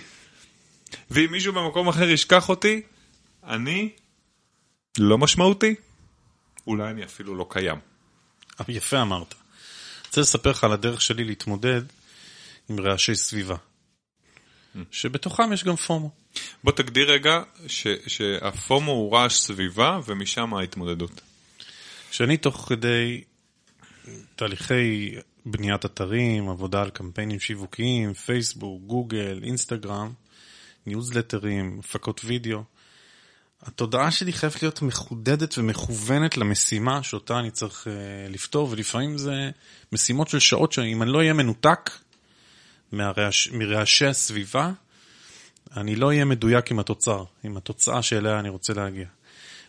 ואם 1.12 1.32
מישהו 1.32 1.54
במקום 1.54 1.88
אחר 1.88 2.10
ישכח 2.10 2.50
אותי, 2.50 2.82
אני 3.44 3.90
לא 4.98 5.18
משמעותי. 5.18 5.76
אולי 6.68 6.90
אני 6.90 7.04
אפילו 7.04 7.36
לא 7.36 7.48
קיים. 7.50 7.78
יפה 8.68 9.02
אמרת. 9.02 9.34
אני 9.34 10.08
רוצה 10.08 10.22
לספר 10.22 10.50
לך 10.50 10.64
על 10.64 10.72
הדרך 10.72 11.02
שלי 11.02 11.24
להתמודד 11.24 11.82
עם 12.70 12.80
רעשי 12.80 13.16
סביבה. 13.16 13.56
שבתוכם 14.92 15.54
יש 15.54 15.64
גם 15.64 15.76
פומו. 15.76 16.25
בוא 16.64 16.72
תגדיר 16.72 17.12
רגע 17.12 17.42
ש, 17.68 17.88
שהפומו 18.08 18.92
הוא 18.92 19.16
רעש 19.16 19.40
סביבה 19.40 20.00
ומשם 20.06 20.54
ההתמודדות. 20.54 21.22
כשאני 22.12 22.38
תוך 22.38 22.66
כדי 22.70 23.24
תהליכי 24.36 25.16
בניית 25.46 25.86
אתרים, 25.86 26.50
עבודה 26.50 26.82
על 26.82 26.90
קמפיינים 26.90 27.40
שיווקיים, 27.40 28.14
פייסבוק, 28.14 28.82
גוגל, 28.82 29.40
אינסטגרם, 29.44 30.14
ניוזלטרים, 30.86 31.80
הפקות 31.80 32.22
וידאו, 32.26 32.64
התודעה 33.62 34.12
שלי 34.12 34.34
חייבת 34.34 34.62
להיות 34.64 34.82
מחודדת 34.82 35.58
ומכוונת 35.58 36.38
למשימה 36.38 37.04
שאותה 37.04 37.40
אני 37.40 37.52
צריך 37.52 37.88
uh, 37.88 38.32
לפתור, 38.32 38.68
ולפעמים 38.72 39.18
זה 39.18 39.50
משימות 39.92 40.28
של 40.28 40.40
שעות 40.40 40.72
שאם 40.72 41.02
אני 41.02 41.12
לא 41.12 41.18
אהיה 41.18 41.34
מנותק 41.34 41.92
מרעשי 43.52 44.06
הסביבה, 44.06 44.72
אני 45.78 45.96
לא 45.96 46.08
אהיה 46.08 46.26
מדויק 46.26 46.72
עם 46.72 46.80
התוצר, 46.80 47.24
עם 47.44 47.58
התוצאה 47.58 48.02
שאליה 48.02 48.40
אני 48.40 48.50
רוצה 48.50 48.74
להגיע. 48.74 49.06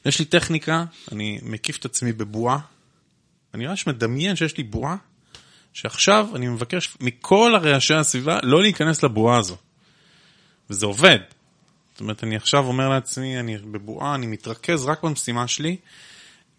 יש 0.07 0.19
לי 0.19 0.25
טכניקה, 0.25 0.85
אני 1.13 1.39
מקיף 1.43 1.79
את 1.79 1.85
עצמי 1.85 2.13
בבועה, 2.13 2.59
אני 3.55 3.67
ממש 3.67 3.87
מדמיין 3.87 4.37
שיש 4.37 4.57
לי 4.57 4.65
בועה, 4.65 4.97
שעכשיו 5.73 6.29
אני 6.35 6.49
מבקש 6.49 6.97
מכל 7.01 7.55
הרעשי 7.55 7.95
הסביבה 7.95 8.39
לא 8.43 8.63
להיכנס 8.63 9.03
לבועה 9.03 9.39
הזו. 9.39 9.57
וזה 10.71 10.87
עובד. 10.87 11.19
זאת 11.93 12.01
אומרת, 12.01 12.25
אני 12.25 12.37
עכשיו 12.37 12.67
אומר 12.67 12.89
לעצמי, 12.89 13.41
אני 13.41 13.59
בבועה, 13.59 14.15
אני 14.15 14.27
מתרכז 14.27 14.85
רק 14.85 15.03
במשימה 15.03 15.49
שלי. 15.49 15.77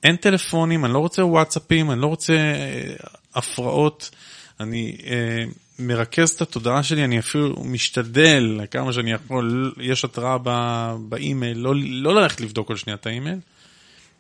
אין 0.04 0.16
טלפונים, 0.16 0.86
אני 0.86 0.94
לא 0.94 1.00
רוצה 1.00 1.26
וואטסאפים, 1.26 1.92
אני 1.92 2.02
לא 2.02 2.08
רוצה 2.08 2.34
אה, 2.34 2.96
הפרעות. 3.36 4.10
אני 4.60 4.98
אה, 5.06 5.44
מרכז 5.80 6.30
את 6.30 6.42
התודעה 6.42 6.84
שלי, 6.84 7.04
אני 7.04 7.20
אפילו 7.20 7.64
משתדל 7.64 8.60
כמה 8.72 8.94
שאני 8.94 9.12
יכול, 9.12 9.74
יש 9.78 10.06
התראה 10.06 10.38
באימייל, 11.00 11.58
לא, 11.58 11.74
לא 11.76 12.16
ללכת 12.16 12.42
לבדוק 12.42 12.68
כל 12.68 12.76
שנייה 12.76 12.96
את 12.96 13.06
האימייל, 13.06 13.40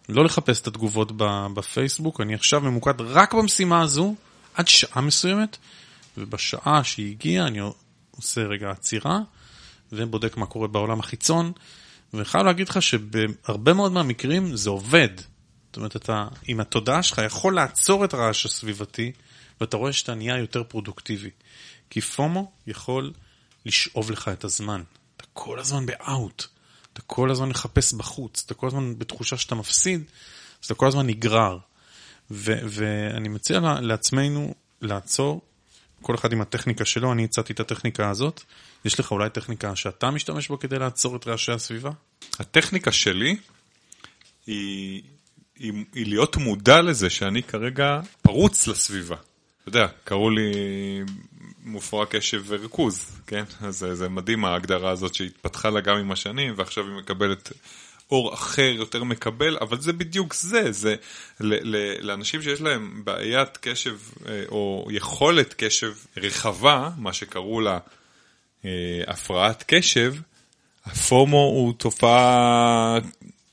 לא 0.09 0.25
לחפש 0.25 0.61
את 0.61 0.67
התגובות 0.67 1.11
בפייסבוק, 1.53 2.21
אני 2.21 2.33
עכשיו 2.33 2.61
ממוקד 2.61 3.01
רק 3.01 3.33
במשימה 3.33 3.81
הזו, 3.81 4.15
עד 4.53 4.67
שעה 4.67 5.01
מסוימת, 5.01 5.57
ובשעה 6.17 6.83
שהיא 6.83 7.11
הגיעה 7.11 7.47
אני 7.47 7.59
עושה 8.11 8.41
רגע 8.41 8.71
עצירה, 8.71 9.19
ובודק 9.91 10.37
מה 10.37 10.45
קורה 10.45 10.67
בעולם 10.67 10.99
החיצון, 10.99 11.51
וחייב 12.13 12.45
להגיד 12.45 12.69
לך 12.69 12.81
שבהרבה 12.81 13.73
מאוד 13.73 13.91
מהמקרים 13.91 14.55
זה 14.55 14.69
עובד. 14.69 15.09
זאת 15.67 15.77
אומרת, 15.77 15.95
אתה 15.95 16.27
עם 16.47 16.59
התודעה 16.59 17.03
שלך 17.03 17.21
יכול 17.25 17.55
לעצור 17.55 18.05
את 18.05 18.13
הרעש 18.13 18.45
הסביבתי, 18.45 19.11
ואתה 19.61 19.77
רואה 19.77 19.93
שאתה 19.93 20.15
נהיה 20.15 20.37
יותר 20.37 20.63
פרודוקטיבי. 20.63 21.29
כי 21.89 22.01
פומו 22.01 22.51
יכול 22.67 23.13
לשאוב 23.65 24.11
לך 24.11 24.27
את 24.27 24.43
הזמן. 24.43 24.83
אתה 25.17 25.25
כל 25.33 25.59
הזמן 25.59 25.85
באאוט, 25.85 26.45
אתה 26.93 27.01
כל 27.01 27.31
הזמן 27.31 27.49
מחפש 27.49 27.93
בחוץ, 27.93 28.43
אתה 28.45 28.53
כל 28.53 28.67
הזמן 28.67 28.99
בתחושה 28.99 29.37
שאתה 29.37 29.55
מפסיד, 29.55 30.03
אז 30.61 30.65
אתה 30.65 30.73
כל 30.73 30.87
הזמן 30.87 31.07
נגרר. 31.07 31.57
ו- 32.31 32.59
ואני 32.63 33.29
מציע 33.29 33.59
לעצמנו 33.81 34.53
לעצור, 34.81 35.41
כל 36.01 36.15
אחד 36.15 36.31
עם 36.31 36.41
הטכניקה 36.41 36.85
שלו, 36.85 37.11
אני 37.11 37.23
הצעתי 37.23 37.53
את 37.53 37.59
הטכניקה 37.59 38.09
הזאת. 38.09 38.41
יש 38.85 38.99
לך 38.99 39.11
אולי 39.11 39.29
טכניקה 39.29 39.75
שאתה 39.75 40.11
משתמש 40.11 40.49
בה 40.49 40.57
כדי 40.57 40.79
לעצור 40.79 41.15
את 41.15 41.27
רעשי 41.27 41.51
הסביבה? 41.51 41.91
הטכניקה 42.39 42.91
שלי 42.91 43.37
היא, 44.47 45.03
היא, 45.55 45.73
היא 45.93 46.07
להיות 46.07 46.37
מודע 46.37 46.81
לזה 46.81 47.09
שאני 47.09 47.43
כרגע 47.43 47.99
פרוץ 48.21 48.67
לסביבה. 48.67 49.15
יודע, 49.67 49.87
קראו 50.03 50.29
לי 50.29 50.51
מופרע 51.63 52.05
קשב 52.05 52.43
וריכוז, 52.47 53.11
כן? 53.27 53.43
אז 53.61 53.77
זה, 53.77 53.95
זה 53.95 54.09
מדהים 54.09 54.45
ההגדרה 54.45 54.91
הזאת 54.91 55.15
שהתפתחה 55.15 55.69
לה 55.69 55.81
גם 55.81 55.97
עם 55.97 56.11
השנים, 56.11 56.53
ועכשיו 56.57 56.83
היא 56.87 56.93
מקבלת 56.93 57.51
אור 58.11 58.33
אחר, 58.33 58.71
יותר 58.75 59.03
מקבל, 59.03 59.57
אבל 59.61 59.81
זה 59.81 59.93
בדיוק 59.93 60.33
זה, 60.33 60.71
זה 60.71 60.95
ל, 61.39 61.75
ל, 61.75 62.05
לאנשים 62.07 62.41
שיש 62.41 62.61
להם 62.61 63.01
בעיית 63.03 63.57
קשב 63.61 63.97
אה, 64.27 64.43
או 64.49 64.87
יכולת 64.91 65.53
קשב 65.57 65.93
רחבה, 66.17 66.89
מה 66.97 67.13
שקראו 67.13 67.61
לה 67.61 67.79
אה, 68.65 68.71
הפרעת 69.07 69.63
קשב, 69.67 70.13
הפומו 70.85 71.37
הוא 71.37 71.73
תופעה 71.77 72.97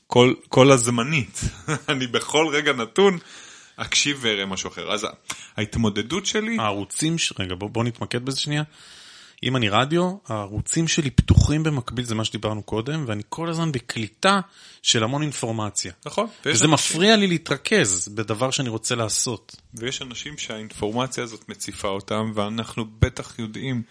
כל, 0.07 0.33
כל 0.49 0.71
הזמנית. 0.71 1.41
אני 1.89 2.07
בכל 2.07 2.47
רגע 2.51 2.73
נתון 2.73 3.17
אקשיב 3.75 4.17
ואראה 4.21 4.45
משהו 4.45 4.69
אחר. 4.69 4.91
אז 4.91 5.07
ההתמודדות 5.57 6.25
שלי... 6.25 6.57
הערוצים, 6.59 7.17
ש... 7.17 7.33
רגע 7.39 7.55
בוא, 7.55 7.69
בוא 7.69 7.83
נתמקד 7.83 8.25
בזה 8.25 8.39
שנייה. 8.39 8.63
אם 9.43 9.55
אני 9.55 9.69
רדיו, 9.69 10.15
הערוצים 10.27 10.87
שלי 10.87 11.09
פתוחים 11.09 11.63
במקביל, 11.63 12.05
זה 12.05 12.15
מה 12.15 12.25
שדיברנו 12.25 12.63
קודם, 12.63 13.03
ואני 13.07 13.23
כל 13.29 13.49
הזמן 13.49 13.71
בקליטה 13.71 14.39
של 14.81 15.03
המון 15.03 15.21
אינפורמציה. 15.21 15.91
נכון. 16.05 16.27
וזה 16.45 16.51
אנשים... 16.51 16.71
מפריע 16.71 17.15
לי 17.15 17.27
להתרכז 17.27 18.07
בדבר 18.07 18.51
שאני 18.51 18.69
רוצה 18.69 18.95
לעשות. 18.95 19.55
ויש 19.73 20.01
אנשים 20.01 20.37
שהאינפורמציה 20.37 21.23
הזאת 21.23 21.49
מציפה 21.49 21.87
אותם, 21.87 22.31
ואנחנו 22.35 22.85
בטח 22.99 23.39
יודעים 23.39 23.81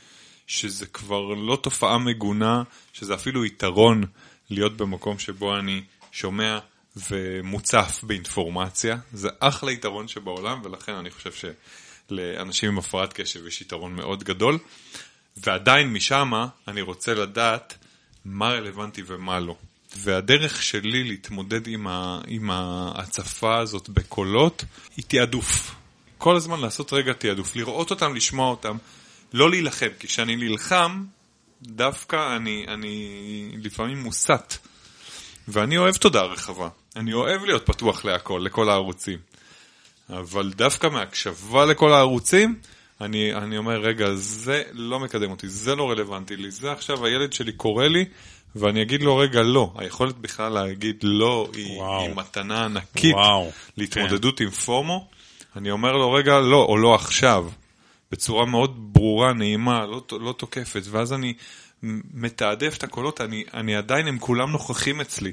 שזה 0.47 0.87
כבר 0.87 1.21
לא 1.21 1.59
תופעה 1.63 1.99
מגונה, 1.99 2.63
שזה 2.93 3.15
אפילו 3.15 3.45
יתרון 3.45 4.05
להיות 4.51 4.77
במקום 4.77 5.19
שבו 5.19 5.57
אני 5.57 5.83
שומע 6.13 6.59
ומוצף 6.97 8.01
באינפורמציה, 8.03 8.97
זה 9.13 9.29
אחלה 9.41 9.73
יתרון 9.73 10.09
שבעולם, 10.09 10.61
ולכן 10.65 10.93
אני 10.93 11.11
חושב 11.11 11.53
שלאנשים 12.11 12.69
עם 12.71 12.79
הפרעת 12.79 13.13
קשב 13.13 13.47
יש 13.47 13.61
יתרון 13.61 13.95
מאוד 13.95 14.25
גדול. 14.25 14.59
ועדיין 15.37 15.93
משם 15.93 16.33
אני 16.69 16.83
רוצה 16.83 17.15
לדעת 17.15 17.75
מה 18.25 18.49
רלוונטי 18.49 19.03
ומה 19.07 19.41
לא. 19.41 19.57
והדרך 19.97 20.63
שלי 20.63 21.05
להתמודד 21.05 21.67
עם, 21.67 21.87
ה, 21.87 22.21
עם 22.27 22.51
ההצפה 22.51 23.59
הזאת 23.59 23.89
בקולות 23.89 24.65
היא 24.97 25.05
תעדוף. 25.09 25.75
כל 26.19 26.37
הזמן 26.37 26.61
לעשות 26.61 26.93
רגע 26.93 27.13
תעדוף, 27.13 27.57
לראות 27.57 27.91
אותם, 27.91 28.15
לשמוע 28.15 28.51
אותם, 28.51 28.77
לא 29.33 29.51
להילחם, 29.51 29.89
כי 29.99 30.07
כשאני 30.07 30.37
נלחם, 30.37 31.05
דווקא 31.63 32.37
אני, 32.37 32.65
אני 32.69 33.57
לפעמים 33.63 34.03
מוסת. 34.03 34.57
ואני 35.49 35.79
אוהב 35.79 35.97
תודעה 35.97 36.25
רחבה. 36.25 36.69
אני 36.97 37.13
אוהב 37.13 37.45
להיות 37.45 37.67
פתוח 37.67 38.05
להכל, 38.05 38.43
לכל 38.45 38.69
הערוצים. 38.69 39.19
אבל 40.11 40.53
דווקא 40.57 40.87
מהקשבה 40.87 41.65
לכל 41.65 41.93
הערוצים, 41.93 42.55
אני, 43.01 43.35
אני 43.35 43.59
אומר, 43.59 43.81
רגע, 43.81 44.15
זה 44.15 44.63
לא 44.73 45.01
מקדם 45.01 45.31
אותי, 45.31 45.49
זה 45.49 45.75
לא 45.75 45.91
רלוונטי 45.91 46.37
לי, 46.37 46.51
זה 46.51 46.73
עכשיו 46.73 47.05
הילד 47.07 47.33
שלי 47.33 47.53
קורא 47.53 47.87
לי, 47.87 48.05
ואני 48.57 48.83
אגיד 48.83 49.03
לו, 49.03 49.17
רגע, 49.17 49.43
לא. 49.43 49.73
היכולת 49.77 50.19
בכלל 50.19 50.53
להגיד 50.53 50.97
לא 51.03 51.49
היא, 51.55 51.83
היא 51.83 52.15
מתנה 52.17 52.65
ענקית 52.65 53.15
וואו. 53.15 53.51
להתמודדות 53.77 54.39
כן. 54.39 54.45
עם 54.45 54.51
פומו. 54.51 55.09
אני 55.57 55.71
אומר 55.71 55.93
לו, 55.93 56.13
רגע, 56.13 56.41
לא, 56.41 56.65
או 56.65 56.77
לא 56.77 56.95
עכשיו. 56.95 57.51
בצורה 58.13 58.47
מאוד 58.47 58.77
ברורה, 58.93 59.33
נעימה, 59.33 59.87
לא, 59.87 60.03
לא 60.21 60.33
תוקפת, 60.33 60.83
ואז 60.91 61.13
אני 61.13 61.35
מתעדף 62.15 62.77
את 62.79 62.83
הקולות, 62.83 63.21
אני, 63.21 63.45
אני 63.55 63.77
עדיין, 63.77 64.07
הם 64.07 64.19
כולם 64.19 64.51
נוכחים 64.51 65.01
אצלי. 65.01 65.33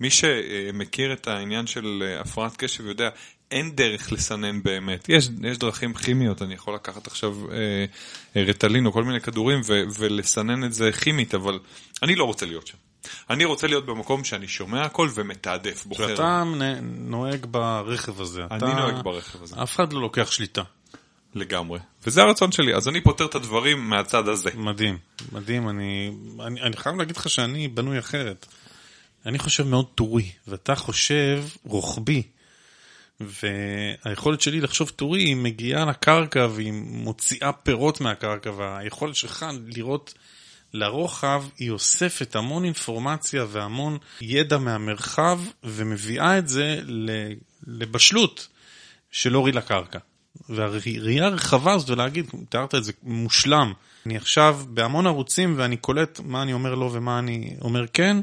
מי 0.00 0.10
שמכיר 0.10 1.12
את 1.12 1.28
העניין 1.28 1.66
של 1.66 2.02
אה, 2.06 2.20
הפרעת 2.20 2.56
קשב 2.56 2.86
יודע, 2.86 3.08
אין 3.50 3.76
דרך 3.76 4.12
לסנן 4.12 4.62
באמת. 4.62 5.08
יש, 5.08 5.28
יש 5.42 5.58
דרכים 5.58 5.94
כימיות, 5.94 6.42
אני 6.42 6.54
יכול 6.54 6.74
לקחת 6.74 7.06
עכשיו 7.06 7.36
אה, 7.52 8.42
רטלין 8.42 8.86
או 8.86 8.92
כל 8.92 9.04
מיני 9.04 9.20
כדורים 9.20 9.60
ו, 9.66 9.82
ולסנן 9.98 10.64
את 10.64 10.72
זה 10.72 10.92
כימית, 10.92 11.34
אבל 11.34 11.58
אני 12.02 12.14
לא 12.14 12.24
רוצה 12.24 12.46
להיות 12.46 12.66
שם. 12.66 12.76
אני 13.30 13.44
רוצה 13.44 13.66
להיות 13.66 13.86
במקום 13.86 14.24
שאני 14.24 14.48
שומע 14.48 14.82
הכל 14.82 15.08
ומתעדף, 15.14 15.84
בוחר. 15.86 16.08
שאתה 16.08 16.44
נוהג 16.82 17.46
ברכב 17.46 18.20
הזה. 18.20 18.42
אני 18.50 18.58
אתה... 18.58 18.66
נוהג 18.66 19.04
ברכב 19.04 19.42
הזה. 19.42 19.62
אף 19.62 19.74
אחד 19.74 19.92
לא 19.92 20.00
לוקח 20.00 20.30
שליטה. 20.30 20.62
לגמרי. 21.34 21.78
וזה 22.06 22.22
הרצון 22.22 22.52
שלי, 22.52 22.74
אז 22.74 22.88
אני 22.88 23.00
פותר 23.00 23.26
את 23.26 23.34
הדברים 23.34 23.90
מהצד 23.90 24.28
הזה. 24.28 24.50
מדהים, 24.54 24.98
מדהים. 25.32 25.68
אני, 25.68 26.10
אני, 26.46 26.62
אני 26.62 26.76
חייב 26.76 26.96
להגיד 26.96 27.16
לך 27.16 27.30
שאני 27.30 27.68
בנוי 27.68 27.98
אחרת. 27.98 28.46
אני 29.26 29.38
חושב 29.38 29.66
מאוד 29.66 29.86
טורי, 29.94 30.30
ואתה 30.48 30.74
חושב 30.74 31.44
רוחבי. 31.64 32.22
והיכולת 33.20 34.40
שלי 34.40 34.60
לחשוב 34.60 34.88
טורי 34.88 35.22
היא 35.22 35.36
מגיעה 35.36 35.84
לקרקע 35.84 36.46
והיא 36.50 36.72
מוציאה 36.72 37.52
פירות 37.52 38.00
מהקרקע, 38.00 38.50
והיכולת 38.50 39.16
שלך 39.16 39.46
לראות 39.66 40.14
לרוחב 40.72 41.44
היא 41.58 41.70
אוספת 41.70 42.36
המון 42.36 42.64
אינפורמציה 42.64 43.44
והמון 43.48 43.98
ידע 44.20 44.58
מהמרחב 44.58 45.40
ומביאה 45.64 46.38
את 46.38 46.48
זה 46.48 46.80
לבשלות 47.66 48.48
של 49.10 49.36
אורי 49.36 49.52
לקרקע. 49.52 49.98
והראייה 50.48 51.26
הרחבה 51.26 51.72
הזאת 51.72 51.90
ולהגיד, 51.90 52.26
תיארת 52.48 52.74
את 52.74 52.84
זה 52.84 52.92
מושלם, 53.02 53.72
אני 54.06 54.16
עכשיו 54.16 54.60
בהמון 54.68 55.06
ערוצים 55.06 55.54
ואני 55.58 55.76
קולט 55.76 56.20
מה 56.24 56.42
אני 56.42 56.52
אומר 56.52 56.74
לא 56.74 56.90
ומה 56.92 57.18
אני 57.18 57.56
אומר 57.60 57.86
כן, 57.92 58.16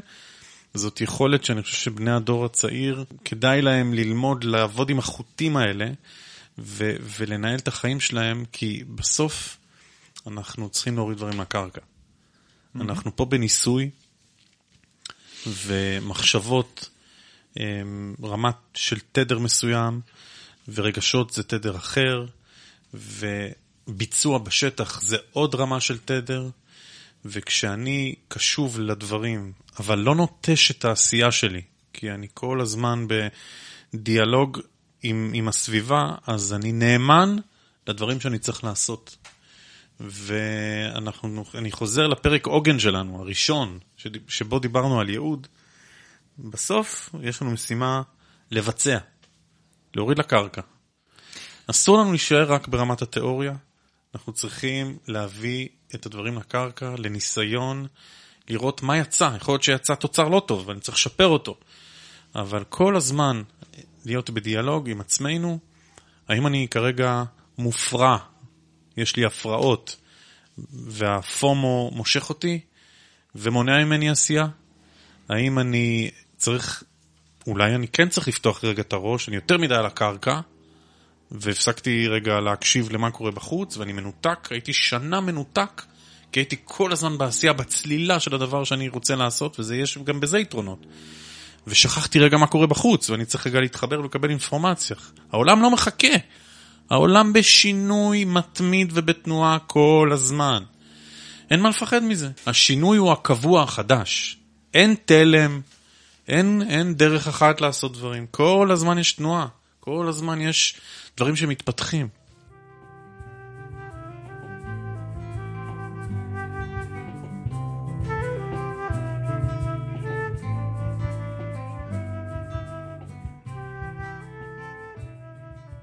זאת 0.78 1.00
יכולת 1.00 1.44
שאני 1.44 1.62
חושב 1.62 1.76
שבני 1.76 2.10
הדור 2.10 2.44
הצעיר, 2.44 3.04
כדאי 3.24 3.62
להם 3.62 3.94
ללמוד 3.94 4.44
לעבוד 4.44 4.90
עם 4.90 4.98
החוטים 4.98 5.56
האלה 5.56 5.90
ו- 6.58 6.96
ולנהל 7.18 7.58
את 7.58 7.68
החיים 7.68 8.00
שלהם, 8.00 8.44
כי 8.52 8.84
בסוף 8.94 9.56
אנחנו 10.26 10.68
צריכים 10.68 10.96
להוריד 10.96 11.18
דברים 11.18 11.40
לקרקע. 11.40 11.80
Mm-hmm. 11.80 12.82
אנחנו 12.82 13.16
פה 13.16 13.24
בניסוי, 13.24 13.90
ומחשבות, 15.46 16.88
רמת 18.22 18.56
של 18.74 18.98
תדר 19.12 19.38
מסוים, 19.38 20.00
ורגשות 20.68 21.30
זה 21.30 21.42
תדר 21.42 21.76
אחר, 21.76 22.26
וביצוע 22.94 24.38
בשטח 24.38 25.00
זה 25.00 25.16
עוד 25.32 25.54
רמה 25.54 25.80
של 25.80 25.98
תדר, 25.98 26.48
וכשאני 27.30 28.14
קשוב 28.28 28.80
לדברים, 28.80 29.52
אבל 29.78 29.98
לא 29.98 30.14
נוטש 30.14 30.70
את 30.70 30.84
העשייה 30.84 31.32
שלי, 31.32 31.62
כי 31.92 32.10
אני 32.10 32.26
כל 32.34 32.60
הזמן 32.60 33.06
בדיאלוג 33.94 34.60
עם, 35.02 35.30
עם 35.34 35.48
הסביבה, 35.48 36.14
אז 36.26 36.52
אני 36.52 36.72
נאמן 36.72 37.36
לדברים 37.86 38.20
שאני 38.20 38.38
צריך 38.38 38.64
לעשות. 38.64 39.16
ואני 40.00 41.70
חוזר 41.70 42.06
לפרק 42.06 42.46
עוגן 42.46 42.78
שלנו, 42.78 43.20
הראשון, 43.20 43.78
שבו 44.28 44.58
דיברנו 44.58 45.00
על 45.00 45.08
ייעוד. 45.08 45.46
בסוף 46.38 47.10
יש 47.22 47.42
לנו 47.42 47.50
משימה 47.50 48.02
לבצע, 48.50 48.98
להוריד 49.94 50.18
לקרקע. 50.18 50.60
אסור 51.66 51.98
לנו 51.98 52.10
להישאר 52.10 52.52
רק 52.52 52.68
ברמת 52.68 53.02
התיאוריה, 53.02 53.52
אנחנו 54.14 54.32
צריכים 54.32 54.98
להביא 55.08 55.68
את 55.94 56.06
הדברים 56.06 56.38
לקרקע, 56.38 56.94
לניסיון, 56.98 57.86
לראות 58.48 58.82
מה 58.82 58.98
יצא. 58.98 59.30
יכול 59.36 59.52
להיות 59.52 59.62
שיצא 59.62 59.94
תוצר 59.94 60.28
לא 60.28 60.42
טוב 60.46 60.68
ואני 60.68 60.80
צריך 60.80 60.96
לשפר 60.96 61.26
אותו. 61.26 61.56
אבל 62.34 62.64
כל 62.64 62.96
הזמן 62.96 63.42
להיות 64.04 64.30
בדיאלוג 64.30 64.90
עם 64.90 65.00
עצמנו, 65.00 65.58
האם 66.28 66.46
אני 66.46 66.68
כרגע 66.70 67.22
מופרע, 67.58 68.18
יש 68.96 69.16
לי 69.16 69.24
הפרעות, 69.24 69.96
והפומו 70.72 71.90
מושך 71.94 72.28
אותי 72.28 72.60
ומונע 73.34 73.84
ממני 73.84 74.10
עשייה? 74.10 74.46
האם 75.28 75.58
אני 75.58 76.10
צריך, 76.36 76.82
אולי 77.46 77.74
אני 77.74 77.88
כן 77.88 78.08
צריך 78.08 78.28
לפתוח 78.28 78.64
רגע 78.64 78.82
את 78.82 78.92
הראש, 78.92 79.28
אני 79.28 79.36
יותר 79.36 79.58
מדי 79.58 79.74
על 79.74 79.86
הקרקע, 79.86 80.40
והפסקתי 81.30 82.08
רגע 82.08 82.40
להקשיב 82.40 82.90
למה 82.92 83.10
קורה 83.10 83.30
בחוץ, 83.30 83.76
ואני 83.76 83.92
מנותק, 83.92 84.48
הייתי 84.50 84.72
שנה 84.72 85.20
מנותק, 85.20 85.82
כי 86.32 86.40
הייתי 86.40 86.56
כל 86.64 86.92
הזמן 86.92 87.18
בעשייה, 87.18 87.52
בצלילה 87.52 88.20
של 88.20 88.34
הדבר 88.34 88.64
שאני 88.64 88.88
רוצה 88.88 89.16
לעשות, 89.16 89.60
ויש 89.60 89.98
גם 89.98 90.20
בזה 90.20 90.38
יתרונות. 90.38 90.86
ושכחתי 91.66 92.18
רגע 92.18 92.36
מה 92.36 92.46
קורה 92.46 92.66
בחוץ, 92.66 93.10
ואני 93.10 93.24
צריך 93.24 93.46
רגע 93.46 93.60
להתחבר 93.60 94.00
ולקבל 94.00 94.30
אינפורמציה. 94.30 94.96
העולם 95.32 95.62
לא 95.62 95.70
מחכה. 95.70 96.16
העולם 96.90 97.32
בשינוי 97.32 98.24
מתמיד 98.24 98.90
ובתנועה 98.94 99.58
כל 99.66 100.10
הזמן. 100.12 100.62
אין 101.50 101.60
מה 101.60 101.68
לפחד 101.68 102.02
מזה. 102.02 102.30
השינוי 102.46 102.98
הוא 102.98 103.12
הקבוע 103.12 103.62
החדש. 103.62 104.38
אין 104.74 104.94
תלם, 105.04 105.60
אין, 106.28 106.62
אין 106.68 106.94
דרך 106.94 107.28
אחת 107.28 107.60
לעשות 107.60 107.92
דברים. 107.92 108.26
כל 108.30 108.68
הזמן 108.72 108.98
יש 108.98 109.12
תנועה. 109.12 109.46
כל 109.80 110.06
הזמן 110.08 110.40
יש 110.40 110.74
דברים 111.18 111.36
שמתפתחים. 111.36 112.08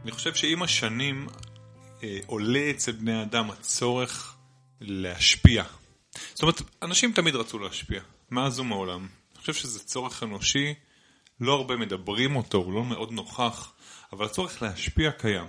אני 0.04 0.12
חושב 0.12 0.34
שעם 0.34 0.64
השנים 0.64 1.28
אה, 2.04 2.20
עולה 2.26 2.70
אצל 2.70 2.92
בני 2.92 3.22
אדם 3.22 3.52
הצורך 3.52 4.36
להשפיע. 4.82 5.64
זאת 6.34 6.42
אומרת, 6.42 6.62
אנשים 6.82 7.12
תמיד 7.12 7.36
רצו 7.36 7.60
להשפיע, 7.60 8.02
מאז 8.32 8.60
ומעולם. 8.60 9.08
אני 9.32 9.40
חושב 9.40 9.54
שזה 9.54 9.80
צורך 9.80 10.24
אנושי, 10.24 10.74
לא 11.42 11.54
הרבה 11.54 11.76
מדברים 11.76 12.36
אותו, 12.36 12.58
הוא 12.58 12.74
לא 12.74 12.86
מאוד 12.86 13.12
נוכח, 13.12 13.74
אבל 14.18 14.26
הצורך 14.26 14.62
להשפיע 14.62 15.12
קיים. 15.12 15.46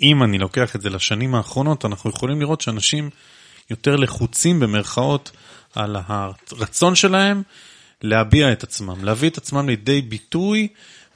אם 0.00 0.22
אני 0.22 0.38
לוקח 0.38 0.76
את 0.76 0.80
זה 0.80 0.90
לשנים 0.90 1.34
האחרונות, 1.34 1.84
אנחנו 1.84 2.10
יכולים 2.10 2.40
לראות 2.40 2.60
שאנשים 2.60 3.10
יותר 3.70 3.96
לחוצים 3.96 4.60
במרכאות 4.60 5.30
על 5.74 5.96
הרצון 6.06 6.94
שלהם 6.94 7.42
להביע 8.02 8.52
את 8.52 8.62
עצמם, 8.62 9.04
להביא 9.04 9.30
את 9.30 9.38
עצמם 9.38 9.68
לידי 9.68 10.02
ביטוי 10.02 10.68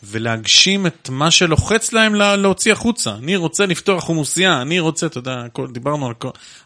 ולהגשים 0.02 0.86
את 0.86 1.08
מה 1.12 1.30
שלוחץ 1.30 1.92
להם 1.92 2.14
להוציא 2.14 2.72
החוצה. 2.72 3.14
אני 3.14 3.36
רוצה 3.36 3.66
לפתוח 3.66 4.04
חומוסייה, 4.04 4.62
אני 4.62 4.80
רוצה, 4.80 5.06
אתה 5.06 5.18
יודע, 5.18 5.42
דיברנו 5.72 6.06
על, 6.06 6.14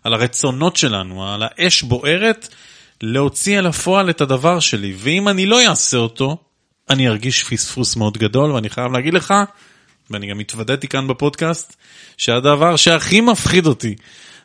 על 0.04 0.14
הרצונות 0.14 0.76
שלנו, 0.76 1.28
על 1.28 1.42
האש 1.42 1.82
בוערת, 1.82 2.48
להוציא 3.00 3.58
אל 3.58 3.66
הפועל 3.66 4.10
את 4.10 4.20
הדבר 4.20 4.60
שלי, 4.60 4.94
ואם 4.98 5.28
אני 5.28 5.46
לא 5.46 5.68
אעשה 5.68 5.96
אותו, 5.96 6.36
אני 6.90 7.08
ארגיש 7.08 7.44
פספוס 7.44 7.96
מאוד 7.96 8.18
גדול, 8.18 8.52
ואני 8.52 8.70
חייב 8.70 8.92
להגיד 8.92 9.14
לך, 9.14 9.34
ואני 10.10 10.26
גם 10.26 10.40
התוודעתי 10.40 10.88
כאן 10.88 11.08
בפודקאסט, 11.08 11.76
שהדבר 12.16 12.76
שהכי 12.76 13.20
מפחיד 13.20 13.66
אותי, 13.66 13.94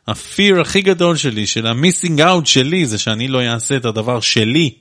הפיר 0.08 0.62
הכי 0.62 0.82
גדול 0.82 1.16
שלי, 1.16 1.48
של 1.48 1.68
המיסינג 1.68 2.22
אאוט 2.22 2.46
שלי, 2.46 2.86
זה 2.86 2.98
שאני 2.98 3.28
לא 3.28 3.42
אעשה 3.42 3.78
את 3.78 3.86
הדבר 3.86 4.20
שלי, 4.20 4.74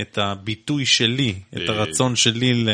את 0.00 0.18
הביטוי 0.18 0.86
שלי, 0.86 1.34
את. 1.56 1.68
הרצון 1.68 2.16
שלי 2.16 2.54
ל- 2.54 2.70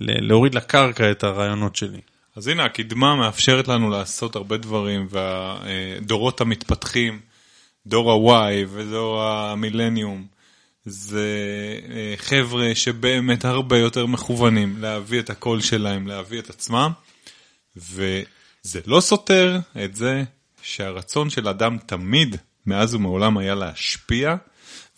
ל- 0.00 0.28
להוריד 0.28 0.54
לקרקע 0.54 1.10
את 1.10 1.24
הרעיונות 1.24 1.76
שלי. 1.76 2.00
אז 2.36 2.48
הנה, 2.48 2.64
הקדמה 2.64 3.16
מאפשרת 3.16 3.68
לנו 3.68 3.90
לעשות 3.90 4.36
הרבה 4.36 4.56
דברים, 4.56 5.06
והדורות 5.10 6.40
המתפתחים, 6.40 7.20
דור 7.86 8.32
ה-Y 8.32 8.66
ודור 8.68 9.22
המילניום, 9.22 10.26
זה 10.84 11.28
אה, 11.90 12.14
חבר'ה 12.16 12.74
שבאמת 12.74 13.44
הרבה 13.44 13.78
יותר 13.78 14.06
מכוונים 14.06 14.78
להביא 14.78 15.20
את 15.20 15.30
הקול 15.30 15.60
שלהם, 15.60 16.06
להביא 16.06 16.38
את 16.38 16.50
עצמם, 16.50 16.92
וזה 17.76 18.80
לא 18.86 19.00
סותר 19.00 19.58
את 19.84 19.96
זה 19.96 20.22
שהרצון 20.62 21.30
של 21.30 21.48
אדם 21.48 21.78
תמיד, 21.86 22.36
מאז 22.66 22.94
ומעולם, 22.94 23.38
היה 23.38 23.54
להשפיע, 23.54 24.36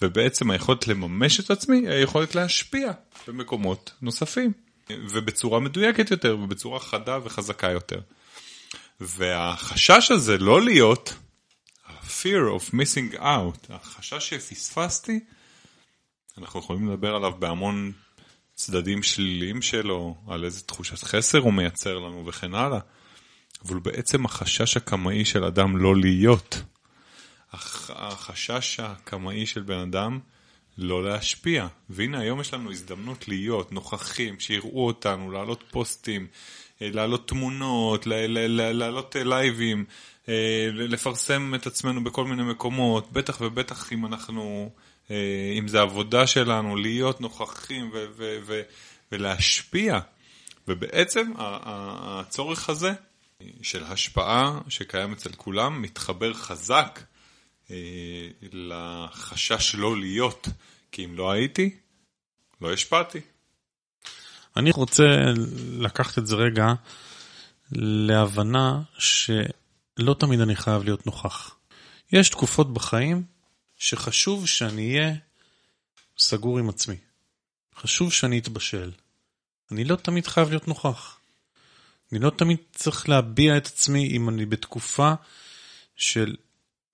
ובעצם 0.03 0.51
היכולת 0.51 0.89
לממש 0.89 1.41
את 1.41 1.51
עצמי 1.51 1.76
היא 1.76 1.89
היכולת 1.89 2.35
להשפיע 2.35 2.93
במקומות 3.28 3.93
נוספים, 4.03 4.53
ובצורה 4.91 5.61
מדויקת 5.61 6.11
יותר, 6.11 6.39
ובצורה 6.43 6.80
חדה 6.80 7.18
וחזקה 7.24 7.70
יותר. 7.70 8.01
והחשש 9.01 10.11
הזה 10.11 10.39
לא 10.39 10.62
להיות, 10.62 11.14
ה-fear 11.87 12.61
of 12.61 12.74
missing 12.74 13.18
out, 13.18 13.72
החשש 13.72 14.28
שפספסתי, 14.28 15.20
אנחנו 16.39 16.61
יכולים 16.61 16.89
לדבר 16.89 17.14
עליו 17.14 17.33
בהמון 17.39 17.93
צדדים 18.55 19.03
שליליים 19.03 19.62
שלו, 19.62 20.16
על 20.28 20.45
איזה 20.45 20.62
תחושת 20.62 21.03
חסר 21.03 21.39
הוא 21.39 21.53
מייצר 21.53 21.99
לנו 21.99 22.26
וכן 22.26 22.55
הלאה, 22.55 22.78
אבל 23.64 23.78
בעצם 23.78 24.24
החשש 24.24 24.76
הקמאי 24.76 25.24
של 25.24 25.45
אדם 25.45 25.76
לא 25.76 25.97
להיות. 25.97 26.62
החשש 27.89 28.80
הקמאי 28.80 29.47
של 29.47 29.62
בן 29.62 29.78
אדם 29.78 30.20
לא 30.78 31.05
להשפיע. 31.05 31.66
והנה 31.91 32.20
היום 32.20 32.41
יש 32.41 32.55
לנו 32.55 32.70
הזדמנות 32.70 33.28
להיות 33.28 33.72
נוכחים, 33.72 34.41
שיראו 34.41 34.87
אותנו, 34.87 35.30
להעלות 35.30 35.64
פוסטים, 35.70 36.26
אה, 36.83 36.91
להעלות 36.93 37.28
תמונות, 37.28 38.07
להעלות 38.07 39.16
אה, 39.16 39.24
לייבים, 39.24 39.85
אה, 40.28 40.68
לפרסם 40.72 41.55
את 41.55 41.66
עצמנו 41.66 42.05
בכל 42.05 42.24
מיני 42.24 42.43
מקומות, 42.43 43.12
בטח 43.12 43.41
ובטח 43.41 43.93
אם 43.93 44.07
אנחנו 44.07 44.70
אם 45.58 45.68
זה 45.68 45.80
עבודה 45.80 46.26
שלנו, 46.26 46.76
להיות 46.76 47.20
נוכחים 47.20 47.90
ו- 47.92 48.06
ו- 48.16 48.38
ו- 48.46 48.62
ולהשפיע. 49.12 50.00
ובעצם 50.68 51.32
הצורך 51.38 52.68
הזה 52.68 52.92
של 53.62 53.84
השפעה 53.84 54.60
שקיים 54.68 55.12
אצל 55.12 55.32
כולם 55.32 55.82
מתחבר 55.82 56.34
חזק 56.34 57.00
אה, 57.70 57.76
לחשש 58.52 59.74
לא 59.74 59.96
להיות, 59.96 60.48
כי 60.92 61.04
אם 61.04 61.16
לא 61.16 61.30
הייתי, 61.30 61.76
לא 62.60 62.72
השפעתי. 62.72 63.20
אני 64.56 64.70
רוצה 64.70 65.04
לקחת 65.72 66.18
את 66.18 66.26
זה 66.26 66.36
רגע 66.36 66.74
להבנה 67.72 68.82
שלא 68.98 70.14
תמיד 70.18 70.40
אני 70.40 70.56
חייב 70.56 70.82
להיות 70.84 71.06
נוכח. 71.06 71.54
יש 72.12 72.28
תקופות 72.28 72.72
בחיים 72.72 73.22
שחשוב 73.83 74.47
שאני 74.47 74.99
אהיה 74.99 75.14
סגור 76.18 76.59
עם 76.59 76.68
עצמי. 76.68 76.97
חשוב 77.76 78.12
שאני 78.12 78.39
אתבשל. 78.39 78.91
אני 79.70 79.85
לא 79.85 79.97
תמיד 79.97 80.26
חייב 80.26 80.49
להיות 80.49 80.68
נוכח. 80.68 81.18
אני 82.12 82.20
לא 82.20 82.30
תמיד 82.30 82.57
צריך 82.72 83.09
להביע 83.09 83.57
את 83.57 83.66
עצמי 83.66 84.09
אם 84.11 84.28
אני 84.28 84.47
בתקופה 84.47 85.12
של 85.97 86.37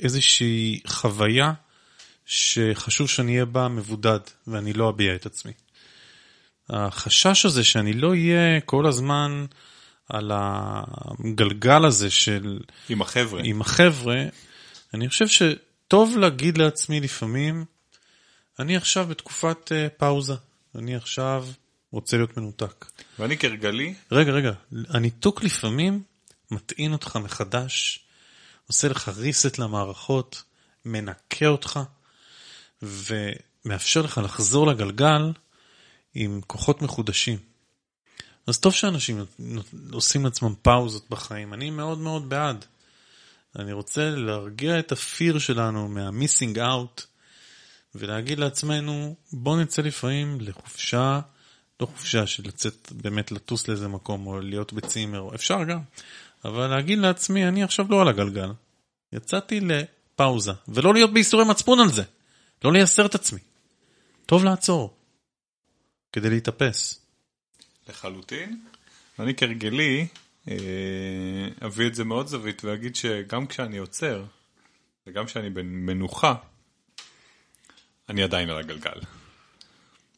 איזושהי 0.01 0.81
חוויה 0.87 1.53
שחשוב 2.27 3.09
שאני 3.09 3.33
אהיה 3.33 3.45
בה 3.45 3.69
מבודד 3.69 4.21
ואני 4.47 4.73
לא 4.73 4.89
אביע 4.89 5.15
את 5.15 5.27
עצמי. 5.27 5.53
החשש 6.71 7.47
הזה 7.47 7.65
שאני 7.65 7.93
לא 7.93 8.09
אהיה 8.09 8.61
כל 8.61 8.87
הזמן 8.87 9.47
על 10.09 10.31
הגלגל 10.35 11.85
הזה 11.85 12.11
של... 12.11 12.61
עם 12.89 13.03
החבר'ה. 13.03 13.41
עם 13.45 13.61
החבר'ה, 13.61 14.25
אני 14.95 15.09
חושב 15.09 15.29
שטוב 15.89 16.19
להגיד 16.19 16.59
לעצמי 16.59 17.01
לפעמים, 17.01 17.65
אני 18.59 18.77
עכשיו 18.77 19.07
בתקופת 19.07 19.73
uh, 19.73 19.99
פאוזה, 19.99 20.35
אני 20.75 20.97
עכשיו 20.97 21.47
רוצה 21.91 22.17
להיות 22.17 22.37
מנותק. 22.37 22.85
ואני 23.19 23.39
כרגלי, 23.39 23.95
רגע, 24.13 24.33
רגע, 24.33 24.53
הניתוק 24.89 25.45
לפעמים 25.45 26.03
מטעין 26.51 26.93
אותך 26.93 27.17
מחדש, 27.17 28.01
עושה 28.67 28.89
לך 28.89 29.09
reset 29.09 29.55
למערכות, 29.63 30.43
מנקה 30.85 31.47
אותך, 31.47 31.81
ומאפשר 32.83 34.03
לך 34.03 34.21
לחזור 34.25 34.67
לגלגל 34.67 35.33
עם 36.15 36.41
כוחות 36.47 36.83
מחודשים. 36.83 37.39
אז 38.47 38.59
טוב 38.59 38.73
שאנשים 38.73 39.25
עושים 39.93 40.25
לעצמם 40.25 40.55
פאוזות 40.63 41.11
בחיים, 41.11 41.55
אני 41.55 41.71
מאוד 41.71 41.99
מאוד 41.99 42.29
בעד. 42.29 42.65
אני 43.57 43.73
רוצה 43.73 44.11
להרגיע 44.11 44.79
את 44.79 44.93
הפיר 44.93 45.39
שלנו 45.39 45.89
מה-missing 45.89 46.57
out 46.57 47.03
ולהגיד 47.95 48.39
לעצמנו, 48.39 49.17
בוא 49.33 49.61
נצא 49.61 49.83
לפעמים 49.83 50.39
לחופשה, 50.41 51.21
לא 51.81 51.87
חופשה 51.87 52.27
של 52.27 52.43
לצאת 52.47 52.93
באמת 52.93 53.33
לטוס 53.33 53.69
לאיזה 53.69 53.89
מקום 53.89 54.27
או 54.27 54.41
להיות 54.41 54.73
בצימר, 54.73 55.35
אפשר 55.35 55.65
גם, 55.65 55.81
אבל 56.45 56.67
להגיד 56.67 56.99
לעצמי, 56.99 57.49
אני 57.49 57.63
עכשיו 57.63 57.87
לא 57.91 58.01
על 58.01 58.09
הגלגל, 58.09 58.51
יצאתי 59.13 59.61
לפאוזה, 59.61 60.53
ולא 60.69 60.95
להיות 60.95 61.13
בייסורי 61.13 61.45
מצפון 61.45 61.81
על 61.81 61.93
זה, 61.93 62.03
לא 62.65 62.73
לייסר 62.73 63.07
את 63.07 63.15
עצמי. 63.15 63.41
טוב 64.27 64.45
לעצור, 64.45 64.97
כדי 66.13 66.31
להתאפס. 66.31 67.01
לחלוטין. 67.89 68.61
אני 69.19 69.35
כרגלי 69.35 70.07
אביא 71.67 71.87
את 71.87 71.95
זה 71.95 72.05
מאוד 72.05 72.27
זווית 72.27 72.65
ואגיד 72.65 72.97
שגם 72.97 73.47
כשאני 73.47 73.79
עוצר, 73.79 74.25
וגם 75.07 75.27
כשאני 75.27 75.51
במנוחה, 75.51 76.35
אני 78.09 78.23
עדיין 78.23 78.51
על 78.51 78.59
הגלגל. 78.59 79.01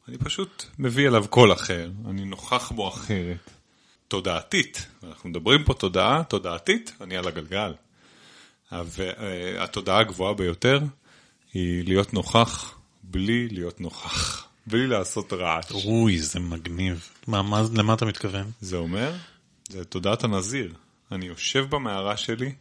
אני 0.07 0.17
פשוט 0.17 0.65
מביא 0.79 1.07
אליו 1.07 1.25
קול 1.29 1.53
אחר, 1.53 1.91
אני 2.09 2.25
נוכח 2.25 2.71
בו 2.71 2.87
אחרת. 2.87 3.51
תודעתית, 4.07 4.87
אנחנו 5.03 5.29
מדברים 5.29 5.63
פה 5.63 5.73
תודעה, 5.73 6.23
תודעתית, 6.23 6.91
אני 7.01 7.17
על 7.17 7.27
הגלגל. 7.27 7.73
והתודעה 8.71 9.99
הגבוהה 9.99 10.33
ביותר 10.33 10.79
היא 11.53 11.85
להיות 11.85 12.13
נוכח 12.13 12.75
בלי 13.03 13.47
להיות 13.47 13.81
נוכח, 13.81 14.45
בלי 14.67 14.87
לעשות 14.87 15.33
רעש. 15.33 15.71
אוי, 15.71 16.19
זה 16.19 16.39
מגניב. 16.39 17.09
מה, 17.27 17.41
מה, 17.41 17.61
למה 17.73 17.93
אתה 17.93 18.05
מתכוון? 18.05 18.51
זה 18.61 18.77
אומר, 18.77 19.13
זה 19.71 19.85
תודעת 19.85 20.23
הנזיר. 20.23 20.73
אני 21.11 21.25
יושב 21.25 21.65
במערה 21.69 22.17
שלי, 22.17 22.53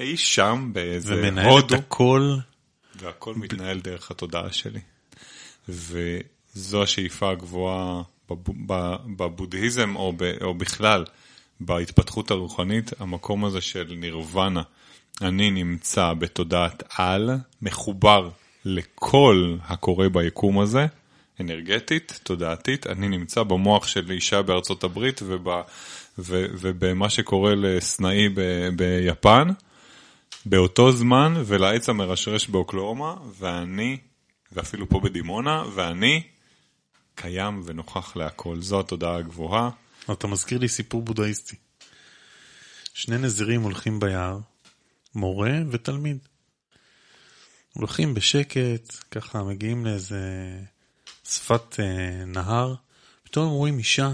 אי 0.00 0.16
שם 0.16 0.70
באיזה 0.72 1.14
הודו. 1.14 1.26
ומנהל 1.26 1.58
את 1.58 1.72
הכל. 1.72 2.36
והכל 2.94 3.34
מתנהל 3.34 3.80
דרך 3.80 4.10
התודעה 4.10 4.52
שלי. 4.52 4.80
וזו 5.68 6.82
השאיפה 6.82 7.30
הגבוהה 7.30 8.02
בבודהיזם 9.16 9.96
או, 9.96 10.12
ב, 10.16 10.22
או 10.42 10.54
בכלל 10.54 11.04
בהתפתחות 11.60 12.30
הרוחנית, 12.30 13.00
המקום 13.00 13.44
הזה 13.44 13.60
של 13.60 13.94
נירוונה. 13.96 14.62
אני 15.22 15.50
נמצא 15.50 16.12
בתודעת 16.12 16.82
על, 16.96 17.30
מחובר 17.62 18.30
לכל 18.64 19.56
הקורה 19.64 20.08
ביקום 20.08 20.58
הזה, 20.58 20.86
אנרגטית, 21.40 22.20
תודעתית, 22.22 22.86
אני 22.86 23.08
נמצא 23.08 23.42
במוח 23.42 23.86
של 23.86 24.10
אישה 24.10 24.42
בארצות 24.42 24.84
הברית 24.84 25.20
וב, 25.26 25.48
ובמה 26.18 27.10
שקורה 27.10 27.54
לסנאי 27.54 28.28
ביפן, 28.76 29.48
באותו 30.46 30.92
זמן 30.92 31.34
ולעץ 31.46 31.88
המרשרש 31.88 32.48
באוקלאומה, 32.48 33.14
ואני, 33.38 33.98
ואפילו 34.52 34.88
פה 34.88 35.00
בדימונה, 35.00 35.64
ואני 35.74 36.22
קיים 37.14 37.62
ונוכח 37.64 38.16
להכל. 38.16 38.60
זו 38.60 38.80
התודעה 38.80 39.16
הגבוהה. 39.16 39.70
אתה 40.12 40.26
מזכיר 40.26 40.58
לי 40.58 40.68
סיפור 40.68 41.02
בודהיסטי. 41.02 41.56
שני 42.94 43.18
נזירים 43.18 43.62
הולכים 43.62 44.00
ביער, 44.00 44.38
מורה 45.14 45.52
ותלמיד. 45.70 46.18
הולכים 47.72 48.14
בשקט, 48.14 48.96
ככה 49.10 49.42
מגיעים 49.42 49.84
לאיזה 49.84 50.18
שפת 51.24 51.80
אה, 51.80 52.24
נהר, 52.26 52.74
פתאום 53.24 53.48
רואים 53.48 53.78
אישה 53.78 54.12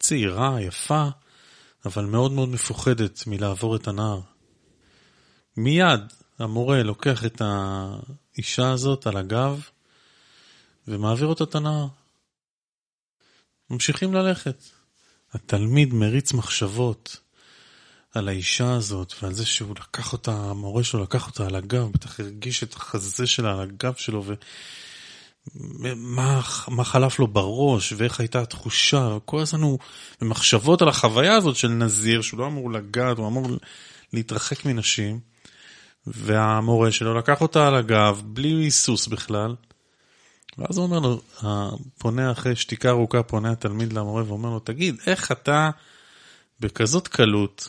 צעירה, 0.00 0.60
יפה, 0.60 1.08
אבל 1.84 2.04
מאוד 2.04 2.32
מאוד 2.32 2.48
מפוחדת 2.48 3.26
מלעבור 3.26 3.76
את 3.76 3.88
הנהר. 3.88 4.20
מיד 5.56 6.00
המורה 6.38 6.82
לוקח 6.82 7.24
את 7.24 7.42
האישה 7.44 8.70
הזאת 8.72 9.06
על 9.06 9.16
הגב 9.16 9.68
ומעביר 10.88 11.26
אותה 11.26 11.44
את 11.44 11.54
הנהר. 11.54 11.86
ממשיכים 13.70 14.14
ללכת. 14.14 14.64
התלמיד 15.32 15.94
מריץ 15.94 16.32
מחשבות 16.32 17.16
על 18.14 18.28
האישה 18.28 18.74
הזאת 18.74 19.14
ועל 19.22 19.32
זה 19.32 19.46
שהוא 19.46 19.74
לקח 19.76 20.12
אותה, 20.12 20.32
המורה 20.32 20.84
שלו 20.84 21.02
לקח 21.02 21.26
אותה 21.26 21.46
על 21.46 21.54
הגב, 21.54 21.92
בטח 21.92 22.20
הרגיש 22.20 22.62
את 22.62 22.74
החזה 22.74 23.26
שלה 23.26 23.52
על 23.52 23.60
הגב 23.60 23.94
שלו 23.94 24.24
ומה 24.24 24.36
מה 26.68 26.84
חלף 26.84 27.18
לו 27.18 27.26
בראש 27.26 27.92
ואיך 27.96 28.20
הייתה 28.20 28.40
התחושה, 28.40 29.16
וכל 29.16 29.40
הזמן 29.40 29.60
הוא 29.60 29.78
במחשבות 30.20 30.82
על 30.82 30.88
החוויה 30.88 31.36
הזאת 31.36 31.56
של 31.56 31.68
נזיר 31.68 32.22
שהוא 32.22 32.40
לא 32.40 32.46
אמור 32.46 32.70
לגעת, 32.70 33.18
הוא 33.18 33.28
אמור 33.28 33.48
להתרחק 34.12 34.64
מנשים. 34.64 35.20
והמורה 36.06 36.92
שלו 36.92 37.18
לקח 37.18 37.40
אותה 37.40 37.66
על 37.66 37.74
הגב, 37.74 38.22
בלי 38.24 38.48
היסוס 38.48 39.06
בכלל. 39.06 39.54
ואז 40.58 40.78
הוא 40.78 40.86
אומר 40.86 40.98
לו, 40.98 41.20
פונה 41.98 42.32
אחרי 42.32 42.56
שתיקה 42.56 42.90
ארוכה, 42.90 43.22
פונה 43.22 43.50
התלמיד 43.50 43.92
למורה 43.92 44.24
ואומר 44.26 44.50
לו, 44.50 44.58
תגיד, 44.58 44.96
איך 45.06 45.32
אתה 45.32 45.70
בכזאת 46.60 47.08
קלות 47.08 47.68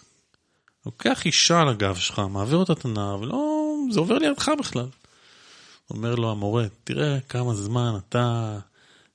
לוקח 0.85 1.25
אישה 1.25 1.61
על 1.61 1.69
הגב 1.69 1.95
שלך, 1.95 2.21
מעביר 2.29 2.57
אותה 2.57 2.73
את 2.73 2.85
הנער, 2.85 3.19
ולא, 3.19 3.73
זה 3.91 3.99
עובר 3.99 4.17
לידך 4.17 4.51
בכלל. 4.59 4.87
אומר 5.89 6.15
לו 6.15 6.31
המורה, 6.31 6.65
תראה 6.83 7.19
כמה 7.29 7.53
זמן 7.53 7.93
אתה 7.97 8.57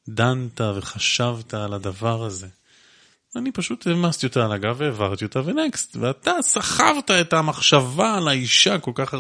דנת 0.09 0.61
וחשבת 0.61 1.55
על 1.55 1.73
הדבר 1.75 2.25
הזה. 2.25 2.47
אני 3.37 3.53
פשוט 3.53 3.87
העמסתי 3.87 4.27
אותה 4.27 4.45
על 4.45 4.53
הגב 4.53 4.77
והעברתי 4.79 5.25
אותה 5.25 5.41
ונקסט, 5.45 5.97
ואתה 5.97 6.33
סחבת 6.41 7.11
את 7.11 7.33
המחשבה 7.33 8.17
על 8.17 8.29
האישה 8.29 8.79
כל 8.79 8.93
כך... 8.95 9.15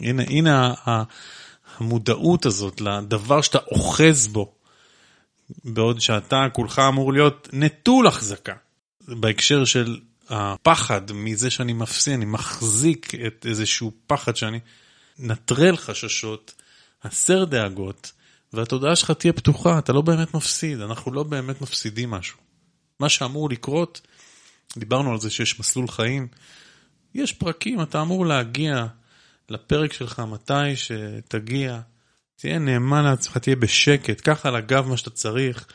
הנה, 0.00 0.22
הנה 0.22 0.74
המודעות 1.76 2.46
הזאת 2.46 2.80
לדבר 2.80 3.40
שאתה 3.40 3.58
אוחז 3.58 4.26
בו, 4.26 4.54
בעוד 5.64 6.00
שאתה 6.00 6.46
כולך 6.52 6.78
אמור 6.78 7.12
להיות 7.12 7.48
נטול 7.52 8.06
החזקה. 8.06 8.54
בהקשר 9.08 9.64
של 9.64 10.00
הפחד 10.28 11.12
מזה 11.12 11.50
שאני 11.50 11.72
מפסיד, 11.72 12.14
אני 12.14 12.24
מחזיק 12.24 13.12
את 13.26 13.46
איזשהו 13.48 13.92
פחד 14.06 14.36
שאני 14.36 14.60
נטרל 15.18 15.76
חששות, 15.76 16.54
הסר 17.02 17.44
דאגות, 17.44 18.12
והתודעה 18.52 18.96
שלך 18.96 19.10
תהיה 19.10 19.32
פתוחה, 19.32 19.78
אתה 19.78 19.92
לא 19.92 20.00
באמת 20.00 20.34
מפסיד, 20.34 20.80
אנחנו 20.80 21.12
לא 21.12 21.22
באמת 21.22 21.60
מפסידים 21.60 22.10
משהו. 22.10 22.38
מה 23.00 23.08
שאמור 23.08 23.50
לקרות, 23.50 24.00
דיברנו 24.76 25.12
על 25.12 25.20
זה 25.20 25.30
שיש 25.30 25.60
מסלול 25.60 25.88
חיים, 25.88 26.28
יש 27.14 27.32
פרקים, 27.32 27.82
אתה 27.82 28.02
אמור 28.02 28.26
להגיע 28.26 28.86
לפרק 29.48 29.92
שלך 29.92 30.18
מתי 30.18 30.76
שתגיע, 30.76 31.80
תהיה 32.36 32.58
נאמן 32.58 33.04
לעצמך, 33.04 33.38
תהיה 33.38 33.56
בשקט, 33.56 34.20
קח 34.20 34.46
על 34.46 34.56
הגב 34.56 34.86
מה 34.86 34.96
שאתה 34.96 35.10
צריך, 35.10 35.66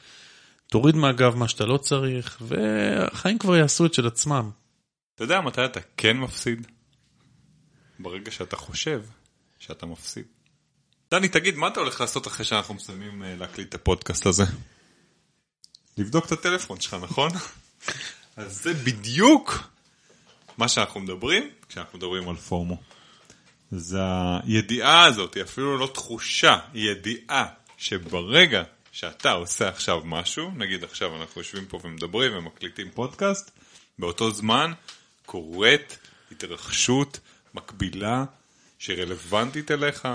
תוריד 0.68 0.96
מהגב 0.96 1.36
מה 1.36 1.48
שאתה 1.48 1.66
לא 1.66 1.78
צריך, 1.78 2.42
והחיים 2.42 3.38
כבר 3.38 3.56
יעשו 3.56 3.86
את 3.86 3.94
של 3.94 4.08
עצמם. 4.08 4.50
אתה 5.16 5.24
יודע 5.24 5.42
מתי 5.42 5.66
אתה 5.66 5.80
כן 5.98 6.18
מפסיד? 6.18 6.68
ברגע 8.00 8.32
שאתה 8.32 8.56
חושב 8.56 9.02
שאתה 9.60 9.86
מפסיד. 9.86 10.26
דני, 11.12 11.30
תגיד, 11.30 11.56
מה 11.56 11.68
אתה 11.68 11.80
הולך 11.80 12.02
לעשות 12.02 12.28
אחרי 12.28 12.46
שאנחנו 12.46 12.74
מסיימים 12.74 13.24
אה, 13.24 13.36
להקליט 13.36 13.70
את 13.70 13.74
הפודקאסט 13.74 14.26
הזה? 14.26 14.44
לבדוק 15.98 16.26
את 16.26 16.32
הטלפון 16.32 16.82
שלך, 16.82 16.98
נכון? 17.02 17.32
אז 18.38 18.64
זה 18.64 18.74
בדיוק 18.74 19.70
מה 20.58 20.68
שאנחנו 20.68 21.00
מדברים 21.00 21.50
כשאנחנו 21.70 21.98
מדברים 21.98 22.30
על 22.30 22.36
פומו. 22.36 22.78
זה 23.72 24.00
הידיעה 24.44 25.06
הזאת, 25.06 25.36
היא 25.36 25.44
אפילו 25.44 25.78
לא 25.78 25.88
תחושה, 25.94 26.58
היא 26.74 26.92
ידיעה 26.92 27.46
שברגע 27.78 28.64
שאתה 28.92 29.32
עושה 29.32 29.70
עכשיו 29.70 30.02
משהו, 30.06 30.52
נגיד 30.56 30.84
עכשיו 30.84 31.22
אנחנו 31.22 31.42
יושבים 31.42 31.66
פה 31.66 31.80
ומדברים 31.84 32.38
ומקליטים 32.38 32.90
פודקאסט, 32.94 33.52
באותו 34.00 34.32
זמן 34.32 34.74
קורית 35.26 35.98
התרחשות 36.32 37.20
מקבילה 37.54 38.26
שרלוונטית 38.80 39.72
אליך, 39.72 40.08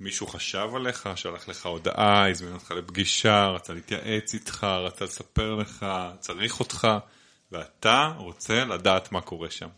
מישהו 0.00 0.26
חשב 0.26 0.68
עליך, 0.74 1.08
שלח 1.16 1.48
לך 1.48 1.66
הודעה, 1.66 2.30
הזמין 2.30 2.52
אותך 2.52 2.70
לפגישה, 2.70 3.46
רצה 3.46 3.72
להתייעץ 3.72 4.34
איתך, 4.34 4.64
רצה 4.64 5.04
לספר 5.04 5.54
לך, 5.54 5.86
צריך 6.20 6.60
אותך, 6.60 6.88
ואתה 7.52 8.12
רוצה 8.16 8.64
לדעת 8.64 9.12
מה 9.12 9.20
קורה 9.20 9.50
שם. 9.50 9.68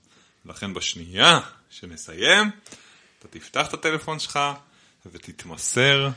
לכן 0.44 0.74
בשנייה 0.74 1.40
שנסיים, 1.70 2.50
אתה 3.18 3.28
תפתח 3.28 3.68
את 3.68 3.74
הטלפון 3.74 4.18
שלך 4.18 4.38
ותתמסר 5.06 6.08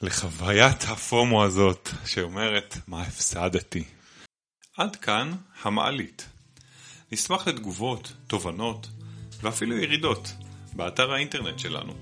לחוויית 0.00 0.84
הפומו 0.84 1.44
הזאת 1.44 1.88
שאומרת 2.06 2.76
מה 2.86 3.02
הפסדתי. 3.02 3.84
עד 4.76 4.96
כאן 4.96 5.32
המעלית. 5.62 6.26
נשמח 7.12 7.48
לתגובות, 7.48 8.12
תובנות 8.26 8.88
ואפילו 9.42 9.76
ירידות 9.76 10.32
באתר 10.78 11.12
האינטרנט 11.12 11.58
שלנו. 11.58 11.92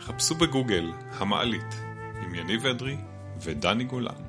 חפשו 0.00 0.34
בגוגל 0.34 0.92
המעלית 1.12 1.74
עם 2.22 2.34
יניב 2.34 2.66
אדרי 2.66 2.96
ודני 3.40 3.84
גולן. 3.84 4.25